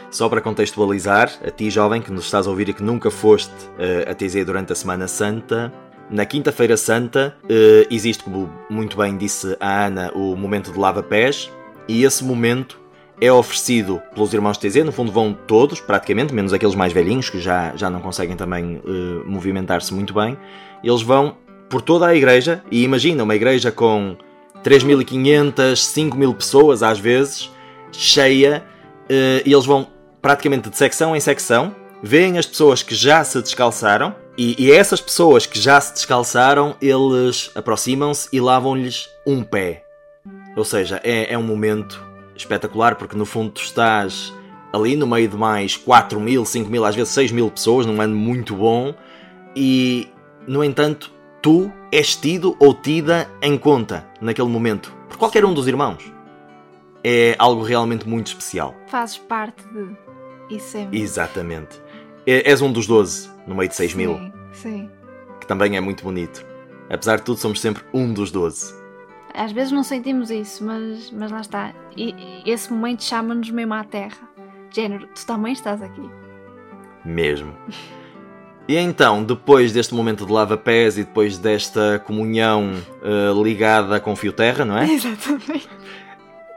Só 0.10 0.30
para 0.30 0.40
contextualizar, 0.40 1.30
a 1.46 1.52
ti 1.52 1.70
jovem 1.70 2.02
que 2.02 2.10
nos 2.10 2.24
estás 2.24 2.48
a 2.48 2.50
ouvir 2.50 2.70
e 2.70 2.74
que 2.74 2.82
nunca 2.82 3.12
foste 3.12 3.52
eh, 3.78 4.10
a 4.10 4.16
TZ 4.16 4.46
durante 4.46 4.72
a 4.72 4.76
Semana 4.76 5.10
Santa, 5.10 5.70
na 6.10 6.26
Quinta-feira 6.26 6.78
Santa 6.78 7.36
eh, 7.50 7.86
existe, 7.92 8.24
como 8.24 8.50
muito 8.70 8.96
bem 8.96 9.18
disse 9.18 9.58
a 9.60 9.88
Ana, 9.88 10.10
o 10.16 10.38
momento 10.38 10.72
de 10.72 10.80
lava-pés 10.80 11.52
e 11.86 12.06
esse 12.06 12.24
momento 12.24 12.80
é 13.20 13.30
oferecido 13.30 14.02
pelos 14.16 14.34
irmãos 14.34 14.58
TZ, 14.58 14.78
no 14.86 14.94
fundo 14.94 15.12
vão 15.12 15.34
todos, 15.34 15.82
praticamente, 15.82 16.34
menos 16.34 16.54
aqueles 16.54 16.76
mais 16.76 16.94
velhinhos 16.94 17.30
que 17.30 17.42
já, 17.42 17.76
já 17.76 17.90
não 17.90 18.00
conseguem 18.00 18.38
também 18.38 18.82
eh, 18.86 19.24
movimentar-se 19.26 19.94
muito 19.94 20.14
bem, 20.14 20.38
eles 20.82 21.02
vão 21.02 21.36
por 21.70 21.82
toda 21.82 22.08
a 22.08 22.16
igreja 22.16 22.64
e 22.72 22.86
imagina 22.86 23.22
uma 23.22 23.36
igreja 23.36 23.70
com 23.70 24.16
3.500, 24.64 25.54
5.000 25.74 26.36
pessoas 26.36 26.84
às 26.84 27.00
vezes, 27.00 27.52
cheia, 27.92 28.64
eh, 29.10 29.44
e 29.46 29.54
eles 29.54 29.66
vão 29.66 29.88
praticamente 30.22 30.70
de 30.70 30.78
secção 30.78 31.16
em 31.16 31.20
secção, 31.20 31.76
veem 32.02 32.38
as 32.38 32.46
pessoas 32.46 32.82
que 32.82 32.96
já 32.96 33.24
se 33.24 33.42
descalçaram 33.42 34.16
e, 34.38 34.56
e 34.58 34.72
essas 34.72 35.00
pessoas 35.00 35.46
que 35.46 35.60
já 35.60 35.80
se 35.80 35.94
descalçaram, 35.94 36.76
eles 36.82 37.52
aproximam-se 37.54 38.28
e 38.32 38.40
lavam-lhes 38.40 39.10
um 39.28 39.44
pé. 39.44 39.84
Ou 40.56 40.64
seja, 40.64 41.00
é, 41.04 41.34
é 41.34 41.38
um 41.38 41.44
momento 41.44 42.04
espetacular 42.36 42.96
porque 42.96 43.16
no 43.16 43.26
fundo 43.26 43.52
tu 43.52 43.62
estás 43.62 44.34
ali 44.74 44.96
no 44.96 45.06
meio 45.06 45.28
de 45.28 45.38
mais 45.38 45.78
4 45.78 46.20
mil, 46.20 46.44
5 46.44 46.70
mil, 46.70 46.84
às 46.84 46.96
vezes 46.96 47.14
6 47.14 47.32
mil 47.32 47.50
pessoas, 47.52 47.86
num 47.86 48.02
ano 48.02 48.16
muito 48.16 48.56
bom, 48.56 48.96
e 49.56 50.10
no 50.48 50.64
entanto 50.64 51.13
tu 51.44 51.72
és 51.92 52.16
tido 52.16 52.56
ou 52.60 52.74
tida 52.74 53.30
em 53.42 53.56
conta 53.58 54.08
naquele 54.20 54.48
momento 54.50 54.92
por 55.08 55.18
qualquer 55.18 55.46
um 55.46 55.54
dos 55.54 55.68
irmãos. 55.68 56.12
É 57.04 57.36
algo 57.38 57.62
realmente 57.64 58.08
muito 58.10 58.28
especial. 58.28 58.74
Fazes 58.88 59.18
parte 59.20 59.62
de. 59.68 59.96
Isso 60.56 60.78
é. 60.78 60.88
Exatamente. 60.92 61.80
É- 62.26 62.50
És 62.50 62.62
um 62.62 62.72
dos 62.72 62.88
12 62.88 63.30
no 63.46 63.54
meio 63.54 63.70
de 63.70 63.76
6 63.76 63.94
mil, 63.94 64.16
Sim, 64.16 64.32
sim. 64.54 64.90
que 65.40 65.46
também 65.46 65.76
é 65.78 65.82
muito 65.82 66.04
bonito. 66.04 66.46
Apesar 66.90 67.18
de 67.18 67.24
tudo, 67.24 67.38
somos 67.40 67.60
sempre 67.62 67.84
um 67.94 68.14
dos 68.14 68.32
12. 68.32 68.74
Às 69.34 69.52
vezes 69.52 69.72
não 69.74 69.84
sentimos 69.84 70.32
isso, 70.32 70.64
mas, 70.64 71.12
mas 71.12 71.32
lá 71.32 71.42
está. 71.42 71.74
E, 71.98 72.14
e 72.46 72.50
esse 72.50 72.72
momento 72.72 73.04
chama-nos 73.04 73.50
mesmo 73.50 73.74
à 73.74 73.84
terra. 73.84 74.18
Género, 74.72 75.08
tu 75.14 75.26
também 75.26 75.52
estás 75.54 75.82
aqui. 75.82 76.10
Mesmo. 77.04 77.54
E 78.68 78.78
então, 78.78 79.24
depois 79.24 79.74
deste 79.74 79.94
momento 79.94 80.26
de 80.26 80.32
lava-pés 80.32 80.98
e 80.98 81.04
depois 81.04 81.38
desta 81.38 82.00
comunhão 82.00 82.72
eh, 83.04 83.34
ligada 83.44 84.00
com 84.00 84.16
fio 84.16 84.32
terra, 84.32 84.64
não 84.64 84.78
é? 84.78 84.86
Exatamente. 84.94 85.70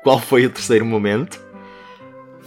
Qual 0.04 0.20
foi 0.20 0.46
o 0.46 0.50
terceiro 0.50 0.84
momento? 0.84 1.40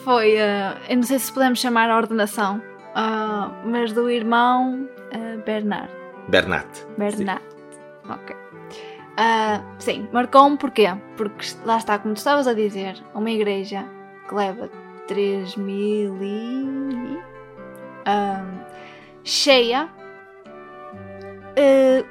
Foi, 0.05 0.35
eh, 0.37 0.77
eu 0.87 0.95
não 0.95 1.03
sei 1.03 1.19
se 1.19 1.31
podemos 1.31 1.59
chamar 1.59 1.89
a 1.89 1.97
ordenação, 1.97 2.61
ah, 2.95 3.51
mas 3.65 3.91
do 3.91 4.09
irmão 4.09 4.87
eh, 5.11 5.37
Bernard. 5.45 5.91
Bernat. 6.29 6.67
Bernard. 6.97 7.43
Ok. 8.09 8.35
Ah, 9.17 9.61
sim, 9.77 10.07
marcou-me 10.13 10.57
porquê? 10.57 10.87
Porque 11.17 11.45
lá 11.65 11.77
está, 11.77 11.99
como 11.99 12.13
tu 12.13 12.17
estavas 12.17 12.47
a 12.47 12.53
dizer, 12.53 12.95
uma 13.13 13.29
igreja 13.29 13.83
que 14.27 14.33
leva 14.33 14.69
3 15.07 15.57
mil 15.57 16.17
e. 16.21 17.19
cheia 19.29 19.89
eh, 21.55 22.03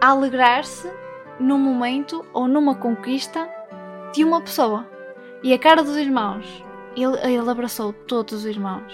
a 0.00 0.08
alegrar-se 0.08 0.90
num 1.40 1.58
momento 1.58 2.24
ou 2.32 2.46
numa 2.46 2.74
conquista 2.74 3.48
de 4.12 4.22
uma 4.22 4.40
pessoa. 4.40 4.86
E 5.42 5.52
a 5.52 5.58
cara 5.58 5.82
dos 5.82 5.96
irmãos, 5.96 6.64
ele, 6.96 7.18
ele 7.22 7.50
abraçou 7.50 7.92
todos 7.92 8.34
os 8.34 8.46
irmãos. 8.46 8.92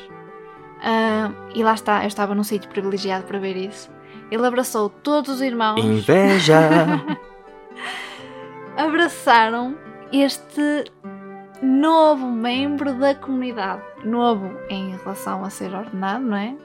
Ah, 0.82 1.30
e 1.54 1.62
lá 1.62 1.74
está, 1.74 2.02
eu 2.02 2.08
estava 2.08 2.34
num 2.34 2.42
sítio 2.42 2.68
privilegiado 2.68 3.24
para 3.24 3.38
ver 3.38 3.56
isso. 3.56 3.90
Ele 4.30 4.46
abraçou 4.46 4.88
todos 4.88 5.30
os 5.30 5.40
irmãos, 5.40 5.78
Inveja! 5.78 6.60
abraçaram 8.76 9.76
este 10.12 10.84
novo 11.62 12.26
membro 12.26 12.94
da 12.94 13.14
comunidade. 13.14 13.91
Novo 14.04 14.50
em 14.68 14.96
relação 14.96 15.44
a 15.44 15.50
ser 15.50 15.72
ordenado, 15.74 16.24
não 16.24 16.36
é? 16.36 16.56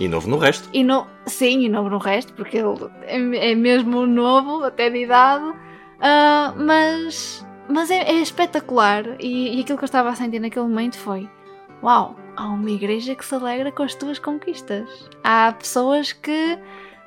E 0.00 0.08
novo 0.08 0.28
no 0.28 0.38
resto. 0.38 0.68
e 0.72 0.82
no, 0.82 1.06
sim, 1.26 1.64
e 1.64 1.68
novo 1.68 1.88
no 1.88 1.98
resto, 1.98 2.32
porque 2.32 2.58
ele 2.58 2.90
é, 3.02 3.50
é 3.52 3.54
mesmo 3.54 4.06
novo, 4.06 4.64
até 4.64 4.90
de 4.90 5.04
idade, 5.04 5.54
ah, 6.00 6.54
mas, 6.56 7.46
mas 7.68 7.90
é, 7.90 8.10
é 8.10 8.20
espetacular. 8.20 9.04
E, 9.20 9.58
e 9.58 9.60
aquilo 9.60 9.78
que 9.78 9.84
eu 9.84 9.86
estava 9.86 10.10
a 10.10 10.14
sentir 10.14 10.40
naquele 10.40 10.66
momento 10.66 10.98
foi: 10.98 11.28
Uau, 11.82 12.16
há 12.36 12.46
uma 12.46 12.70
igreja 12.70 13.14
que 13.14 13.24
se 13.24 13.34
alegra 13.34 13.70
com 13.72 13.82
as 13.82 13.94
tuas 13.94 14.18
conquistas. 14.18 15.08
Há 15.22 15.52
pessoas 15.52 16.12
que 16.12 16.58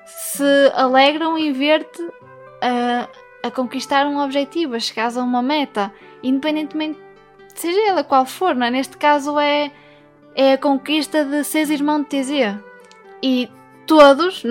se 0.05 0.71
alegram 0.73 1.37
em 1.37 1.51
ver-te 1.51 2.01
ah, 2.61 3.07
a 3.43 3.51
conquistar 3.51 4.05
um 4.05 4.19
objetivo, 4.19 4.75
a 4.75 4.79
chegares 4.79 5.17
a 5.17 5.23
uma 5.23 5.41
meta, 5.41 5.91
independentemente 6.21 6.99
seja 7.59 7.79
ela 7.89 8.03
qual 8.03 8.25
for, 8.25 8.55
não 8.55 8.65
é? 8.65 8.71
Neste 8.71 8.97
caso 8.97 9.37
é, 9.39 9.71
é 10.35 10.53
a 10.53 10.57
conquista 10.57 11.23
de 11.25 11.43
seres 11.43 11.69
irmão 11.69 12.01
de 12.01 12.07
TZ. 12.07 12.29
E 13.21 13.49
todos, 13.85 14.43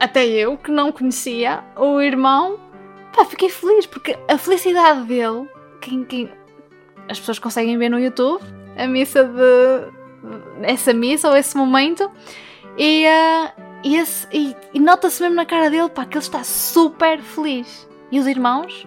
até 0.00 0.26
eu 0.26 0.56
que 0.56 0.70
não 0.70 0.90
conhecia 0.92 1.62
o 1.76 2.00
irmão, 2.00 2.58
pá, 3.14 3.24
fiquei 3.24 3.48
feliz 3.48 3.86
porque 3.86 4.16
a 4.28 4.38
felicidade 4.38 5.02
dele, 5.04 5.48
quem, 5.80 6.04
quem- 6.04 6.30
as 7.08 7.18
pessoas 7.18 7.38
conseguem 7.38 7.76
ver 7.78 7.88
no 7.88 7.98
YouTube, 8.00 8.42
a 8.76 8.86
missa 8.86 9.24
de. 9.24 9.96
essa 10.62 10.92
missa 10.92 11.28
ou 11.28 11.36
esse 11.36 11.56
momento, 11.56 12.10
e, 12.76 13.06
ah, 13.06 13.52
e, 13.84 13.96
e- 14.32 14.56
e 14.74 14.80
nota-se 14.80 15.22
mesmo 15.22 15.36
na 15.36 15.46
cara 15.46 15.70
dele, 15.70 15.88
pá, 15.88 16.04
que 16.04 16.16
ele 16.16 16.24
está 16.24 16.42
super 16.44 17.20
feliz. 17.20 17.88
E 18.10 18.18
os 18.18 18.26
irmãos, 18.26 18.86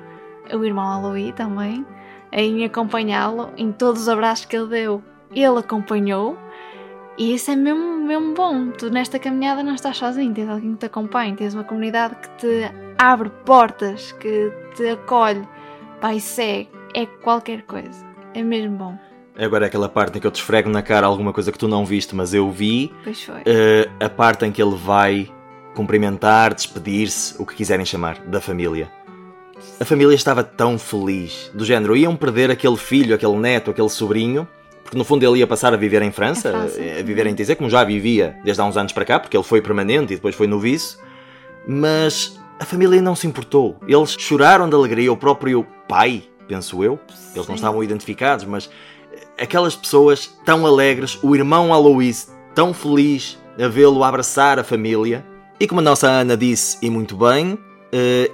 o 0.54 0.64
irmão 0.66 0.86
Aloí 0.86 1.32
também, 1.34 1.86
em 2.32 2.64
acompanhá-lo 2.66 3.50
em 3.58 3.72
todos 3.72 4.04
os 4.04 4.10
abraços 4.10 4.46
que 4.46 4.56
ele 4.56 4.68
deu, 4.68 5.04
ele 5.34 5.60
acompanhou. 5.60 6.38
E 7.18 7.34
isso 7.34 7.52
é 7.52 7.56
mesmo, 7.56 7.98
mesmo 8.06 8.34
bom. 8.34 8.70
Tu 8.72 8.90
nesta 8.90 9.20
caminhada 9.20 9.62
não 9.62 9.76
estás 9.76 9.98
sozinho, 9.98 10.34
tens 10.34 10.48
alguém 10.50 10.72
que 10.74 10.80
te 10.80 10.86
acompanha, 10.86 11.36
tens 11.36 11.54
uma 11.54 11.66
comunidade 11.66 12.16
que 12.16 12.30
te 12.38 12.72
abre 12.98 13.30
portas, 13.46 14.14
que 14.14 14.52
te 14.76 14.88
acolhe, 14.90 15.46
pá, 16.00 16.14
e 16.14 16.22
segue. 16.22 16.70
É 16.96 17.06
qualquer 17.06 17.64
coisa. 17.64 18.06
É 18.34 18.42
mesmo 18.42 18.78
bom. 18.78 18.98
Agora 19.38 19.66
é 19.66 19.68
aquela 19.68 19.88
parte 19.90 20.18
em 20.18 20.22
que 20.22 20.28
eu 20.28 20.32
te 20.32 20.36
esfrego 20.36 20.70
na 20.70 20.82
cara 20.82 21.08
alguma 21.08 21.32
coisa 21.32 21.52
que 21.52 21.58
tu 21.58 21.68
não 21.68 21.86
viste, 21.86 22.16
mas 22.16 22.34
eu 22.34 22.50
vi. 22.50 22.92
Pois 23.04 23.24
foi. 23.24 23.42
eh, 23.46 23.90
a 24.00 24.10
parte 24.10 24.46
em 24.46 24.52
que 24.52 24.62
ele 24.62 24.76
vai 24.76 25.30
cumprimentar, 25.76 26.54
despedir-se, 26.54 27.42
o 27.42 27.46
que 27.46 27.56
quiserem 27.56 27.86
chamar, 27.86 28.20
da 28.26 28.42
família. 28.42 28.92
A 29.80 29.86
família 29.86 30.16
estava 30.16 30.44
tão 30.44 30.78
feliz, 30.78 31.52
do 31.54 31.64
género, 31.66 31.96
iam 31.96 32.16
perder 32.16 32.52
aquele 32.52 32.78
filho, 32.78 33.16
aquele 33.16 33.36
neto, 33.38 33.72
aquele 33.72 33.90
sobrinho, 33.90 34.48
porque 34.84 34.98
no 34.98 35.04
fundo 35.04 35.24
ele 35.24 35.40
ia 35.40 35.48
passar 35.48 35.74
a 35.74 35.78
viver 35.78 36.02
em 36.02 36.12
França, 36.12 36.52
França. 36.52 36.82
eh, 36.82 37.00
a 37.00 37.04
viver 37.04 37.28
em 37.28 37.36
TZ, 37.36 37.56
como 37.56 37.70
já 37.70 37.84
vivia 37.84 38.38
desde 38.44 38.62
há 38.62 38.66
uns 38.66 38.76
anos 38.76 38.92
para 38.92 39.06
cá, 39.06 39.20
porque 39.20 39.38
ele 39.38 39.44
foi 39.44 39.62
permanente 39.62 40.14
e 40.14 40.16
depois 40.16 40.36
foi 40.36 40.48
noviço, 40.48 41.00
mas 41.68 42.40
a 42.60 42.66
família 42.66 43.02
não 43.02 43.16
se 43.16 43.28
importou. 43.28 43.78
Eles 43.88 44.16
choraram 44.18 44.68
de 44.68 44.76
alegria, 44.76 45.12
o 45.14 45.18
próprio 45.18 45.66
pai, 45.88 46.24
penso 46.48 46.84
eu, 46.84 47.00
eles 47.36 47.48
não 47.48 47.56
Sim. 47.56 47.56
estavam 47.56 47.84
identificados, 47.84 48.46
mas 48.46 48.70
aquelas 49.40 49.76
pessoas 49.76 50.30
tão 50.44 50.66
alegres, 50.66 51.18
o 51.22 51.36
irmão 51.36 51.74
Aloís 51.74 52.32
tão 52.56 52.74
feliz 52.74 53.38
a 53.64 53.68
vê-lo 53.68 54.04
abraçar 54.04 54.60
a 54.60 54.64
família. 54.64 55.24
E 55.60 55.68
como 55.68 55.82
a 55.82 55.84
nossa 55.84 56.08
Ana 56.08 56.36
disse, 56.36 56.78
e 56.82 56.90
muito 56.90 57.16
bem, 57.16 57.54
eh, 57.54 57.69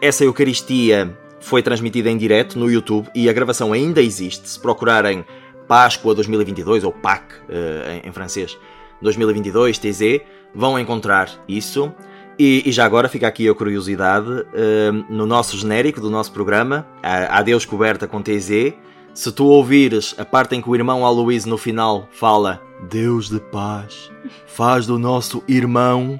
essa 0.02 0.24
Eucaristia 0.24 1.18
foi 1.46 1.62
transmitida 1.62 2.10
em 2.10 2.18
direto 2.18 2.58
no 2.58 2.70
YouTube 2.70 3.08
e 3.13 3.30
a 3.30 3.34
gravação 3.34 3.72
ainda 3.72 4.02
existe. 4.02 4.50
Se 4.50 4.60
procurarem 4.60 5.24
Páscoa 5.68 6.15
2022 6.15 6.84
ou 6.84 6.91
PAC 6.91 7.36
eh, 7.50 8.02
em, 8.04 8.12
francês 8.12 8.58
2022 9.02 9.78
TZ, 9.78 10.22
vão 10.54 10.80
encontrar 10.80 11.30
isso. 11.48 11.94
E, 12.38 12.63
e 12.65 12.72
já 12.72 12.84
agora 12.84 13.08
fica 13.08 13.28
aqui 13.28 13.48
a 13.48 13.54
curiosidade: 13.54 14.46
eh, 14.54 14.91
no 15.10 15.26
nosso 15.26 15.58
genérico 15.58 16.02
do 16.02 16.10
nosso 16.10 16.32
programa, 16.32 16.88
Adeus 17.30 17.63
Coberta 17.63 18.08
com 18.08 18.22
TZ, 18.22 18.74
se 19.13 19.32
tu 19.32 19.46
ouvires 19.46 20.15
a 20.18 20.26
parte 20.26 20.56
em 20.56 20.62
que 20.62 20.70
o 20.70 20.76
irmão 20.76 21.06
Aloysio 21.06 21.50
no 21.50 21.58
final 21.58 22.08
fala 22.12 22.62
Deus 22.89 23.30
de 23.30 23.39
paz, 23.39 24.12
faz 24.48 24.88
do 24.88 24.98
nosso 24.98 25.44
irmão, 25.48 26.20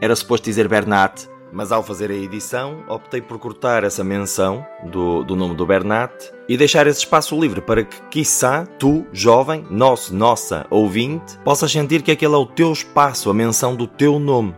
era 0.00 0.16
suposto 0.16 0.44
dizer 0.44 0.68
Bernat, 0.68 1.28
mas 1.52 1.72
ao 1.72 1.82
fazer 1.82 2.10
a 2.10 2.14
edição 2.14 2.84
optei 2.88 3.20
por 3.20 3.38
cortar 3.38 3.84
essa 3.84 4.04
menção 4.04 4.66
do, 4.84 5.24
do 5.24 5.34
nome 5.34 5.54
do 5.54 5.66
Bernat 5.66 6.12
e 6.48 6.56
deixar 6.56 6.86
esse 6.86 7.00
espaço 7.00 7.38
livre 7.40 7.60
para 7.60 7.84
que, 7.84 8.00
quiçá, 8.10 8.66
tu, 8.78 9.06
jovem, 9.12 9.66
nosso, 9.70 10.14
nossa, 10.14 10.66
ouvinte, 10.70 11.38
possas 11.38 11.72
sentir 11.72 12.02
que 12.02 12.10
aquele 12.10 12.34
é 12.34 12.38
o 12.38 12.46
teu 12.46 12.72
espaço, 12.72 13.30
a 13.30 13.34
menção 13.34 13.74
do 13.74 13.86
teu 13.86 14.18
nome. 14.18 14.54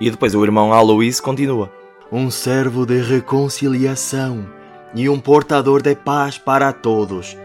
E 0.00 0.10
depois 0.10 0.34
o 0.34 0.44
irmão 0.44 0.72
Aloysio 0.72 1.22
continua. 1.22 1.72
Um 2.10 2.30
servo 2.30 2.84
de 2.84 3.00
reconciliação 3.00 4.46
e 4.94 5.08
um 5.08 5.18
portador 5.18 5.80
de 5.80 5.94
paz 5.94 6.36
para 6.36 6.72
todos. 6.72 7.36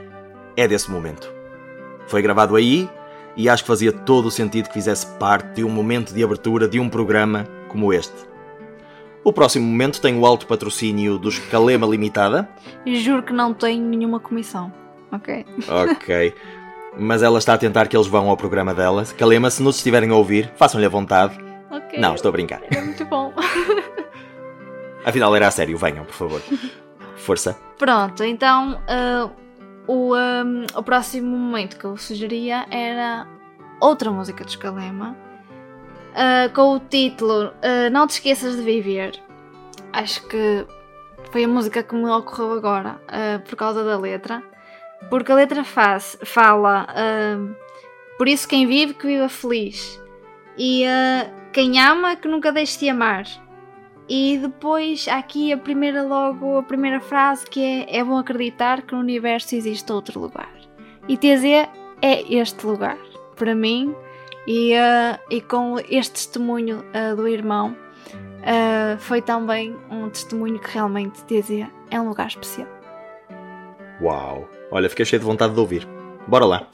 É 0.56 0.68
desse 0.68 0.90
momento. 0.90 1.32
Foi 2.08 2.22
gravado 2.22 2.56
aí 2.56 2.90
e 3.36 3.48
acho 3.48 3.64
que 3.64 3.68
fazia 3.68 3.92
todo 3.92 4.26
o 4.26 4.32
sentido 4.32 4.68
que 4.68 4.74
fizesse 4.74 5.06
parte 5.18 5.56
de 5.56 5.64
um 5.64 5.70
momento 5.70 6.14
de 6.14 6.24
abertura 6.24 6.68
de 6.68 6.80
um 6.80 6.90
programa 6.90 7.48
como 7.70 7.94
este. 7.94 8.16
O 9.28 9.34
próximo 9.34 9.68
momento 9.68 10.00
tem 10.00 10.18
o 10.18 10.26
alto 10.26 10.48
patrocínio 10.48 11.18
dos 11.18 11.38
Calema 11.38 11.86
Limitada. 11.86 12.48
Juro 12.86 13.22
que 13.22 13.34
não 13.34 13.54
tenho 13.54 13.84
nenhuma 13.84 14.22
comissão. 14.22 14.72
Ok? 15.12 15.46
Ok. 15.68 16.34
Mas 16.98 17.22
ela 17.22 17.38
está 17.38 17.56
a 17.56 17.58
tentar 17.58 17.90
que 17.90 17.98
eles 17.98 18.08
vão 18.08 18.30
ao 18.30 18.38
programa 18.38 18.74
dela. 18.74 19.04
Calema, 19.18 19.50
se 19.50 19.62
nos 19.62 19.76
estiverem 19.76 20.12
a 20.12 20.16
ouvir, 20.16 20.50
façam-lhe 20.56 20.86
a 20.86 20.90
vontade. 20.90 21.38
Ok. 21.70 22.00
Não, 22.00 22.16
estou 22.16 22.30
a 22.30 22.32
brincar. 22.32 22.62
É 22.72 22.80
muito 22.80 23.04
bom. 23.04 23.34
Afinal, 25.04 25.36
era 25.36 25.50
a 25.50 25.52
sério. 25.52 25.78
Venham, 25.78 26.06
por 26.06 26.16
favor. 26.16 26.42
Força. 27.18 27.60
Pronto, 27.78 28.24
então 28.24 28.82
ah, 28.88 29.30
o, 29.88 30.14
ah, 30.14 30.46
o 30.74 30.84
próximo 30.84 31.38
momento 31.38 31.78
que 31.78 31.84
eu 31.84 31.98
sugeria 31.98 32.66
era 32.72 33.28
outra 33.82 34.10
música 34.10 34.46
de 34.46 34.52
Escalema 34.52 35.27
ah, 36.18 36.50
com 36.52 36.74
o 36.74 36.80
título 36.80 37.54
ah, 37.62 37.92
Não 37.92 38.08
Te 38.08 38.14
Esqueças 38.14 38.56
de 38.56 38.64
Viver. 38.64 39.22
Acho 39.94 40.28
que 40.28 40.66
foi 41.32 41.44
a 41.44 41.48
música 41.48 41.84
que 41.84 41.94
me 41.94 42.10
ocorreu 42.10 42.54
agora 42.54 43.00
ah, 43.08 43.40
por 43.48 43.56
causa 43.56 43.84
da 43.84 43.96
letra, 44.00 44.42
porque 45.12 45.32
a 45.32 45.36
letra 45.36 45.64
faz, 45.64 46.18
fala 46.24 46.88
por 48.18 48.28
isso 48.28 48.48
quem 48.48 48.66
vive 48.66 48.96
que 48.96 49.06
viva 49.06 49.30
feliz 49.30 50.02
e 50.58 50.86
quem 51.54 51.80
ama 51.80 52.16
que 52.16 52.28
nunca 52.28 52.52
deixe 52.52 52.80
de 52.80 52.90
amar. 52.90 53.26
E 54.10 54.40
depois 54.42 55.08
há 55.08 55.18
aqui 55.18 55.54
a 55.54 55.58
primeira 55.58 56.02
logo, 56.02 56.58
a 56.58 56.64
primeira 56.64 57.00
frase 57.00 57.46
que 57.46 57.62
é 57.62 58.00
é 58.00 58.04
bom 58.04 58.18
acreditar 58.18 58.82
que 58.82 58.96
no 58.96 59.02
universo 59.02 59.54
existe 59.54 59.92
outro 59.92 60.20
lugar. 60.20 60.50
E 61.08 61.16
TZ 61.16 61.44
é 62.02 62.34
este 62.34 62.66
lugar, 62.66 62.98
para 63.36 63.54
mim, 63.54 63.96
e, 64.48 64.74
eh, 64.74 65.20
e 65.30 65.42
com 65.42 65.76
este 65.90 66.14
testemunho 66.14 66.84
eh, 66.94 67.14
do 67.14 67.28
irmão, 67.28 67.76
eh, 68.42 68.96
foi 68.98 69.22
também 69.22 69.76
um 69.92 70.10
testemunho 70.10 70.58
que 70.58 70.72
realmente 70.72 71.22
TZ 71.26 71.68
é 71.92 72.00
um 72.00 72.08
lugar 72.08 72.28
especial. 72.28 72.68
Uau. 74.02 74.48
Olha, 74.72 74.90
fiquei 74.90 75.06
cheio 75.06 75.20
de 75.20 75.26
vontade 75.26 75.54
de 75.54 75.60
ouvir. 75.60 75.88
Bora 76.28 76.46
lá. 76.46 76.68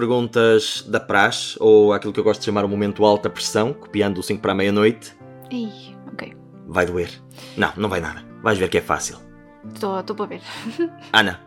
Perguntas 0.00 0.82
da 0.88 0.98
praxe, 0.98 1.56
ou 1.60 1.92
aquilo 1.92 2.10
que 2.12 2.18
eu 2.18 2.24
gosto 2.24 2.40
de 2.40 2.46
chamar 2.46 2.64
o 2.64 2.68
momento 2.68 3.04
alta 3.04 3.28
pressão, 3.28 3.74
copiando 3.74 4.16
o 4.16 4.22
5 4.22 4.40
para 4.40 4.52
a 4.52 4.54
meia-noite. 4.54 5.14
Ih, 5.50 5.94
ok. 6.10 6.34
Vai 6.66 6.86
doer. 6.86 7.10
Não, 7.54 7.70
não 7.76 7.88
vai 7.90 8.00
nada. 8.00 8.24
Vais 8.42 8.58
ver 8.58 8.70
que 8.70 8.78
é 8.78 8.80
fácil. 8.80 9.18
Estou 9.74 10.16
para 10.16 10.24
ver. 10.26 10.40
Ana, 11.12 11.38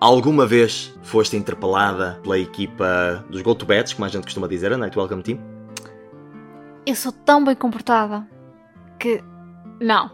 alguma 0.00 0.46
vez 0.46 0.96
foste 1.02 1.36
interpelada 1.36 2.20
pela 2.22 2.38
equipa 2.38 3.24
dos 3.28 3.42
Go 3.42 3.56
to 3.56 3.66
como 3.66 4.04
a 4.04 4.08
gente 4.08 4.22
costuma 4.22 4.46
dizer, 4.46 4.72
a 4.72 4.78
Night 4.78 4.96
Welcome 4.96 5.24
Team? 5.24 5.40
Eu 6.86 6.94
sou 6.94 7.10
tão 7.10 7.44
bem 7.44 7.56
comportada 7.56 8.24
que. 9.00 9.20
Não. 9.80 10.12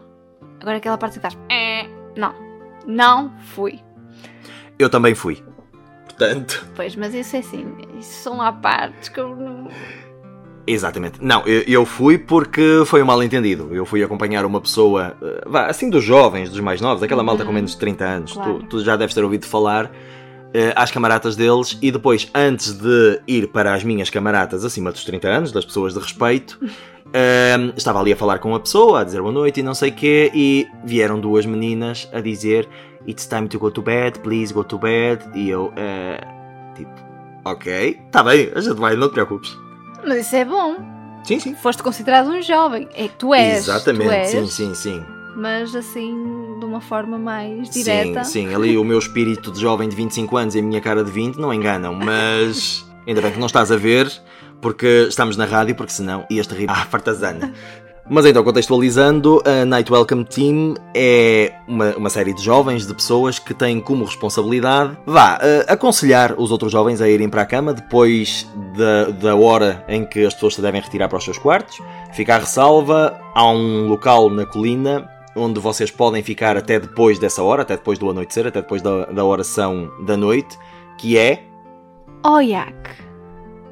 Agora 0.59 0.77
aquela 0.77 0.97
parte 0.97 1.19
que 1.19 1.27
estás. 1.27 1.37
"Eh", 1.47 1.87
Não. 2.17 2.33
Não 2.87 3.37
fui. 3.53 3.79
Eu 4.79 4.89
também 4.89 5.13
fui. 5.13 5.43
Portanto, 6.25 6.65
Pois, 6.75 6.95
mas 6.95 7.13
isso 7.13 7.35
é 7.35 7.39
assim. 7.39 7.65
Isso 7.99 8.23
são 8.23 8.37
lá 8.37 8.51
partes 8.51 9.09
que 9.09 9.19
eu 9.19 9.35
não. 9.35 9.67
exatamente. 10.67 11.19
Não, 11.21 11.45
eu, 11.47 11.63
eu 11.67 11.85
fui 11.85 12.17
porque 12.17 12.83
foi 12.85 13.01
um 13.01 13.05
mal 13.05 13.21
entendido. 13.23 13.69
Eu 13.71 13.85
fui 13.85 14.03
acompanhar 14.03 14.45
uma 14.45 14.61
pessoa, 14.61 15.15
eh, 15.21 15.41
assim 15.67 15.89
dos 15.89 16.03
jovens, 16.03 16.49
dos 16.49 16.59
mais 16.59 16.79
novos, 16.79 17.01
aquela 17.03 17.23
malta 17.23 17.43
com 17.43 17.51
menos 17.51 17.71
de 17.71 17.77
30 17.77 18.05
anos. 18.05 18.33
Claro. 18.33 18.59
Tu, 18.59 18.65
tu 18.67 18.83
já 18.83 18.95
deves 18.95 19.13
ter 19.15 19.23
ouvido 19.23 19.45
falar. 19.45 19.91
eh, 20.53 20.73
às 20.75 20.91
camaratas 20.91 21.35
deles 21.35 21.77
e 21.81 21.91
depois, 21.91 22.29
antes 22.35 22.73
de 22.73 23.21
ir 23.27 23.47
para 23.47 23.73
as 23.73 23.83
minhas 23.85 24.09
camaratas 24.09 24.65
acima 24.65 24.91
dos 24.91 25.03
30 25.05 25.27
anos, 25.27 25.51
das 25.51 25.63
pessoas 25.65 25.93
de 25.93 25.99
respeito, 25.99 26.59
Ahm, 27.13 27.71
estava 27.77 27.99
ali 27.99 28.13
a 28.13 28.15
falar 28.17 28.39
com 28.39 28.49
uma 28.49 28.59
pessoa, 28.59 29.01
a 29.01 29.03
dizer 29.03 29.21
boa 29.21 29.31
noite 29.33 29.59
e 29.61 29.63
não 29.63 29.73
sei 29.73 29.89
o 29.89 29.93
quê, 29.93 30.29
e 30.33 30.67
vieram 30.83 31.19
duas 31.19 31.45
meninas 31.45 32.07
a 32.13 32.19
dizer 32.21 32.67
It's 33.07 33.27
time 33.27 33.47
to 33.47 33.59
go 33.59 33.71
to 33.71 33.81
bed, 33.81 34.19
please 34.19 34.53
go 34.53 34.63
to 34.63 34.77
bed. 34.77 35.23
E 35.33 35.49
eu, 35.49 35.73
eh, 35.75 36.21
tipo, 36.75 36.91
ok, 37.45 37.99
está 38.05 38.23
bem, 38.23 38.51
a 38.55 38.61
gente 38.61 38.75
vai, 38.75 38.95
não 38.95 39.09
te 39.09 39.13
preocupes. 39.13 39.57
Mas 40.05 40.25
isso 40.25 40.35
é 40.35 40.45
bom. 40.45 40.75
Sim, 41.23 41.39
sim. 41.39 41.55
Foste 41.55 41.83
considerado 41.83 42.29
um 42.29 42.41
jovem. 42.41 42.87
É 42.93 43.07
que 43.07 43.15
tu 43.15 43.33
és. 43.33 43.57
Exatamente, 43.57 44.09
tu 44.09 44.11
és, 44.11 44.29
sim, 44.29 44.47
sim, 44.47 44.75
sim. 44.75 45.05
Mas 45.35 45.75
assim, 45.75 46.13
de 46.59 46.65
uma 46.65 46.81
forma 46.81 47.17
mais 47.17 47.69
direta. 47.69 48.23
Sim, 48.23 48.47
sim, 48.47 48.55
ali 48.55 48.77
o 48.77 48.83
meu 48.83 48.99
espírito 48.99 49.51
de 49.51 49.59
jovem 49.59 49.87
de 49.87 49.95
25 49.95 50.37
anos 50.37 50.55
e 50.55 50.59
a 50.59 50.61
minha 50.61 50.81
cara 50.81 51.03
de 51.03 51.11
20 51.11 51.37
não 51.37 51.53
enganam, 51.53 51.93
mas 51.93 52.85
ainda 53.07 53.21
bem 53.21 53.31
que 53.31 53.39
não 53.39 53.47
estás 53.47 53.71
a 53.71 53.77
ver, 53.77 54.11
porque 54.61 55.07
estamos 55.09 55.37
na 55.37 55.45
rádio, 55.45 55.75
porque 55.75 55.91
senão 55.93 56.25
ias-te 56.29 56.53
rir 56.53 56.69
à 56.69 56.85
fartazana. 56.85 57.53
Mas 58.09 58.25
então, 58.25 58.43
contextualizando, 58.43 59.41
a 59.45 59.63
Night 59.63 59.91
Welcome 59.91 60.25
Team 60.25 60.75
é 60.93 61.53
uma, 61.67 61.95
uma 61.95 62.09
série 62.09 62.33
de 62.33 62.41
jovens, 62.41 62.85
de 62.85 62.93
pessoas 62.93 63.39
que 63.39 63.53
têm 63.53 63.79
como 63.79 64.03
responsabilidade, 64.03 64.97
vá, 65.05 65.39
eh, 65.41 65.65
aconselhar 65.67 66.37
os 66.37 66.51
outros 66.51 66.71
jovens 66.71 66.99
a 66.99 67.07
irem 67.07 67.29
para 67.29 67.43
a 67.43 67.45
cama 67.45 67.73
depois 67.73 68.49
da, 68.75 69.05
da 69.11 69.35
hora 69.35 69.85
em 69.87 70.03
que 70.05 70.25
as 70.25 70.33
pessoas 70.33 70.55
se 70.55 70.61
devem 70.61 70.81
retirar 70.81 71.07
para 71.07 71.19
os 71.19 71.23
seus 71.23 71.37
quartos. 71.37 71.79
Ficar 72.11 72.39
ressalva, 72.39 73.17
há 73.33 73.49
um 73.49 73.87
local 73.87 74.29
na 74.29 74.45
colina 74.45 75.09
onde 75.35 75.59
vocês 75.59 75.89
podem 75.89 76.21
ficar 76.21 76.57
até 76.57 76.79
depois 76.79 77.17
dessa 77.17 77.41
hora, 77.41 77.61
até 77.61 77.77
depois 77.77 77.97
do 77.97 78.09
anoitecer, 78.09 78.45
até 78.47 78.61
depois 78.61 78.81
da, 78.81 79.05
da 79.05 79.23
oração 79.23 79.89
da 80.05 80.17
noite, 80.17 80.57
que 80.97 81.17
é 81.17 81.43
Oyak. 82.25 82.89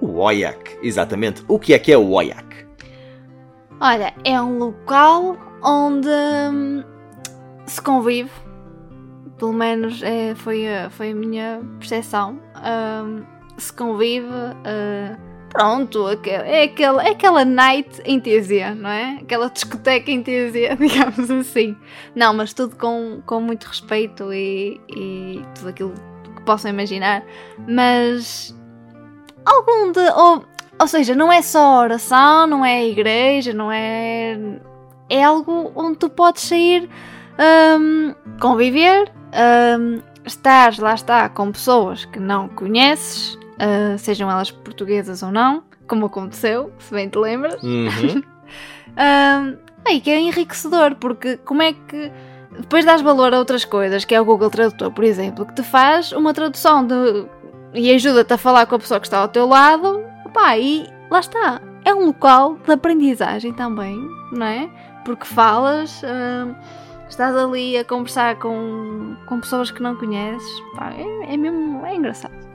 o 0.01 0.19
Oyak. 0.19 0.77
Exatamente. 0.81 1.43
O 1.47 1.59
que 1.59 1.73
é 1.73 1.79
que 1.79 1.91
é 1.91 1.97
o 1.97 2.11
Oyak? 2.11 2.48
Olha, 3.81 4.13
é 4.25 4.41
um 4.41 4.57
local 4.57 5.37
onde 5.63 6.09
hum, 6.09 6.83
se 7.65 7.81
convive. 7.81 8.29
Pelo 9.37 9.53
menos 9.53 10.03
é, 10.03 10.35
foi, 10.35 10.65
foi 10.91 11.11
a 11.11 11.15
minha 11.15 11.61
percepção. 11.79 12.39
Hum, 12.57 13.23
se 13.57 13.71
convive. 13.71 14.27
uh, 14.27 15.29
pronto, 15.49 16.07
é 16.25 16.63
aquela, 16.63 17.03
é 17.03 17.11
aquela 17.11 17.43
night 17.43 18.01
em 18.05 18.19
TZ, 18.19 18.75
não 18.77 18.89
é? 18.89 19.19
Aquela 19.21 19.49
discoteca 19.49 20.11
em 20.11 20.21
TZ, 20.21 20.77
digamos 20.79 21.31
assim. 21.31 21.75
Não, 22.15 22.33
mas 22.33 22.53
tudo 22.53 22.75
com, 22.75 23.21
com 23.25 23.39
muito 23.41 23.65
respeito 23.65 24.31
e, 24.33 24.79
e 24.89 25.41
tudo 25.55 25.69
aquilo 25.69 25.93
que 26.35 26.43
possam 26.43 26.71
imaginar. 26.71 27.23
Mas. 27.67 28.55
Algum 29.45 29.91
de. 29.91 29.99
Ou, 29.99 30.45
ou 30.79 30.87
seja, 30.87 31.13
não 31.13 31.31
é 31.31 31.41
só 31.41 31.81
oração, 31.81 32.47
não 32.47 32.65
é 32.65 32.87
igreja, 32.87 33.53
não 33.53 33.71
é. 33.71 34.37
É 35.09 35.23
algo 35.23 35.71
onde 35.75 35.97
tu 35.97 36.09
podes 36.09 36.43
sair, 36.43 36.87
hum, 37.79 38.13
conviver, 38.39 39.11
hum, 39.79 40.01
estar, 40.23 40.77
lá 40.77 40.93
está, 40.93 41.27
com 41.29 41.51
pessoas 41.51 42.05
que 42.05 42.19
não 42.19 42.47
conheces, 42.47 43.37
ah, 43.59 43.97
sejam 43.97 44.31
elas 44.31 44.51
portuguesas 44.51 45.21
ou 45.21 45.31
não, 45.31 45.63
como 45.87 46.05
aconteceu, 46.05 46.71
se 46.79 46.93
bem 46.93 47.09
te 47.09 47.17
lembras. 47.17 47.61
Uhum. 47.61 48.23
Aí 49.85 49.99
que 49.99 50.11
é 50.11 50.19
enriquecedor, 50.19 50.95
porque 50.95 51.37
como 51.37 51.61
é 51.61 51.73
que 51.73 52.11
depois 52.59 52.85
dás 52.85 53.01
valor 53.01 53.33
a 53.33 53.39
outras 53.39 53.65
coisas, 53.65 54.05
que 54.05 54.13
é 54.13 54.21
o 54.21 54.25
Google 54.25 54.49
Tradutor, 54.49 54.91
por 54.91 55.03
exemplo, 55.03 55.45
que 55.45 55.55
te 55.55 55.63
faz 55.63 56.11
uma 56.11 56.33
tradução 56.33 56.85
de, 56.85 57.25
e 57.73 57.91
ajuda-te 57.93 58.33
a 58.33 58.37
falar 58.37 58.65
com 58.65 58.75
a 58.75 58.79
pessoa 58.79 58.99
que 58.99 59.07
está 59.07 59.19
ao 59.19 59.27
teu 59.27 59.47
lado, 59.47 60.03
pá, 60.29 60.57
e 60.57 60.87
lá 61.09 61.19
está. 61.19 61.61
É 61.85 61.93
um 61.93 62.07
local 62.07 62.57
de 62.65 62.71
aprendizagem 62.71 63.53
também, 63.53 63.97
não 64.31 64.45
é? 64.45 64.69
Porque 65.05 65.25
falas, 65.25 66.01
ahm, 66.03 66.53
estás 67.09 67.35
ali 67.35 67.77
a 67.77 67.83
conversar 67.83 68.37
com, 68.37 69.15
com 69.25 69.39
pessoas 69.39 69.71
que 69.71 69.81
não 69.81 69.95
conheces, 69.95 70.47
pá, 70.75 70.93
é, 70.93 71.33
é 71.33 71.37
mesmo, 71.37 71.85
é 71.85 71.95
engraçado. 71.95 72.49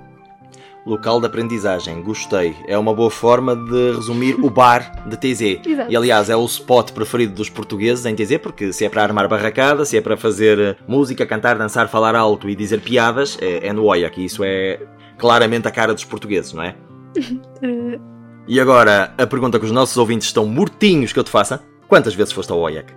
Local 0.86 1.18
de 1.18 1.26
aprendizagem, 1.26 2.02
gostei. 2.02 2.54
É 2.68 2.76
uma 2.76 2.92
boa 2.92 3.10
forma 3.10 3.56
de 3.56 3.92
resumir 3.92 4.34
o 4.34 4.50
bar 4.50 5.08
de 5.08 5.16
TZ. 5.16 5.64
Exato. 5.66 5.90
E 5.90 5.96
aliás, 5.96 6.28
é 6.28 6.36
o 6.36 6.44
spot 6.44 6.92
preferido 6.92 7.34
dos 7.34 7.48
portugueses 7.48 8.04
em 8.04 8.14
TZ, 8.14 8.36
porque 8.36 8.70
se 8.70 8.84
é 8.84 8.90
para 8.90 9.02
armar 9.02 9.26
barracada, 9.26 9.86
se 9.86 9.96
é 9.96 10.02
para 10.02 10.14
fazer 10.14 10.58
eh, 10.58 10.76
música, 10.86 11.24
cantar, 11.24 11.56
dançar, 11.56 11.88
falar 11.88 12.14
alto 12.14 12.50
e 12.50 12.54
dizer 12.54 12.82
piadas, 12.82 13.38
é, 13.40 13.68
é 13.68 13.72
no 13.72 13.84
Oiac. 13.84 14.20
E 14.20 14.26
isso 14.26 14.44
é 14.44 14.78
claramente 15.16 15.66
a 15.66 15.70
cara 15.70 15.94
dos 15.94 16.04
portugueses, 16.04 16.52
não 16.52 16.62
é? 16.62 16.76
E 18.46 18.60
agora, 18.60 19.14
a 19.16 19.26
pergunta 19.26 19.58
que 19.58 19.64
os 19.64 19.70
nossos 19.72 19.96
ouvintes 19.96 20.26
estão 20.26 20.44
mortinhos 20.46 21.12
que 21.14 21.18
eu 21.18 21.24
te 21.24 21.30
faça: 21.30 21.62
quantas 21.88 22.14
vezes 22.14 22.32
foste 22.32 22.52
ao 22.52 22.58
Oiac? 22.58 22.92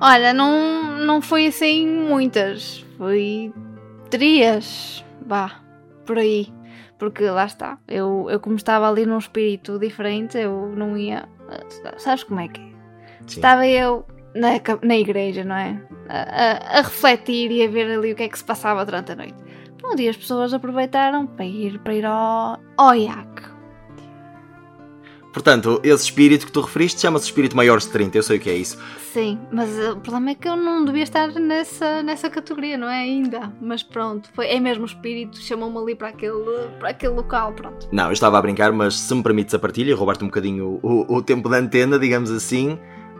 Olha, 0.00 0.32
não, 0.32 0.96
não 0.98 1.20
foi 1.20 1.48
assim 1.48 1.84
muitas. 1.88 2.84
Foi 2.96 3.52
três, 4.10 5.04
vá, 5.26 5.60
por 6.06 6.18
aí. 6.18 6.52
Porque 6.98 7.24
lá 7.28 7.46
está, 7.46 7.78
eu, 7.88 8.26
eu 8.30 8.38
como 8.40 8.56
estava 8.56 8.88
ali 8.88 9.04
num 9.06 9.18
espírito 9.18 9.78
diferente, 9.78 10.38
eu 10.38 10.72
não 10.76 10.96
ia. 10.96 11.28
Sabes 11.96 12.22
como 12.24 12.38
é 12.40 12.46
que 12.48 12.60
é? 12.60 12.64
Sim. 13.26 13.36
Estava 13.40 13.66
eu 13.66 14.04
na, 14.34 14.50
na 14.82 14.96
igreja, 14.96 15.42
não 15.44 15.56
é? 15.56 15.80
A, 16.08 16.18
a- 16.76 16.78
a 16.78 16.82
refletir 16.82 17.50
e 17.50 17.64
a 17.64 17.68
ver 17.68 17.90
ali 17.90 18.12
o 18.12 18.16
que 18.16 18.22
é 18.22 18.28
que 18.28 18.38
se 18.38 18.44
passava 18.44 18.84
durante 18.84 19.12
a 19.12 19.16
noite. 19.16 19.34
Um 19.90 19.96
dia 19.96 20.10
as 20.10 20.16
pessoas 20.16 20.52
aproveitaram 20.52 21.26
para 21.26 21.46
ir, 21.46 21.78
para 21.78 21.94
ir 21.94 22.04
ao, 22.04 22.58
ao 22.76 22.94
IAC. 22.94 23.48
Portanto, 25.32 25.80
esse 25.82 26.04
espírito 26.04 26.46
que 26.46 26.52
tu 26.52 26.60
referiste 26.60 27.00
chama-se 27.00 27.26
espírito 27.26 27.56
maior 27.56 27.78
de 27.78 27.88
30, 27.88 28.18
eu 28.18 28.22
sei 28.22 28.36
o 28.38 28.40
que 28.40 28.50
é 28.50 28.54
isso. 28.54 28.78
Sim, 29.12 29.38
mas 29.50 29.70
uh, 29.70 29.92
o 29.92 30.00
problema 30.00 30.30
é 30.30 30.34
que 30.34 30.48
eu 30.48 30.56
não 30.56 30.84
devia 30.84 31.02
estar 31.04 31.28
nessa, 31.28 32.02
nessa 32.02 32.28
categoria, 32.28 32.76
não 32.76 32.88
é? 32.88 33.00
Ainda. 33.00 33.52
Mas 33.60 33.82
pronto, 33.82 34.28
foi, 34.34 34.48
é 34.48 34.60
mesmo 34.60 34.82
o 34.82 34.86
espírito, 34.86 35.38
chamou-me 35.38 35.78
ali 35.78 35.94
para 35.94 36.08
aquele, 36.08 36.68
para 36.78 36.90
aquele 36.90 37.14
local, 37.14 37.52
pronto. 37.52 37.88
Não, 37.90 38.06
eu 38.06 38.12
estava 38.12 38.38
a 38.38 38.42
brincar, 38.42 38.72
mas 38.72 38.98
se 38.98 39.14
me 39.14 39.22
permites 39.22 39.54
a 39.54 39.58
partilha 39.58 39.90
e 39.90 39.94
roubar-te 39.94 40.24
um 40.24 40.28
bocadinho 40.28 40.80
o, 40.82 41.16
o 41.16 41.22
tempo 41.22 41.48
da 41.48 41.56
antena, 41.56 41.98
digamos 41.98 42.30
assim, 42.30 42.78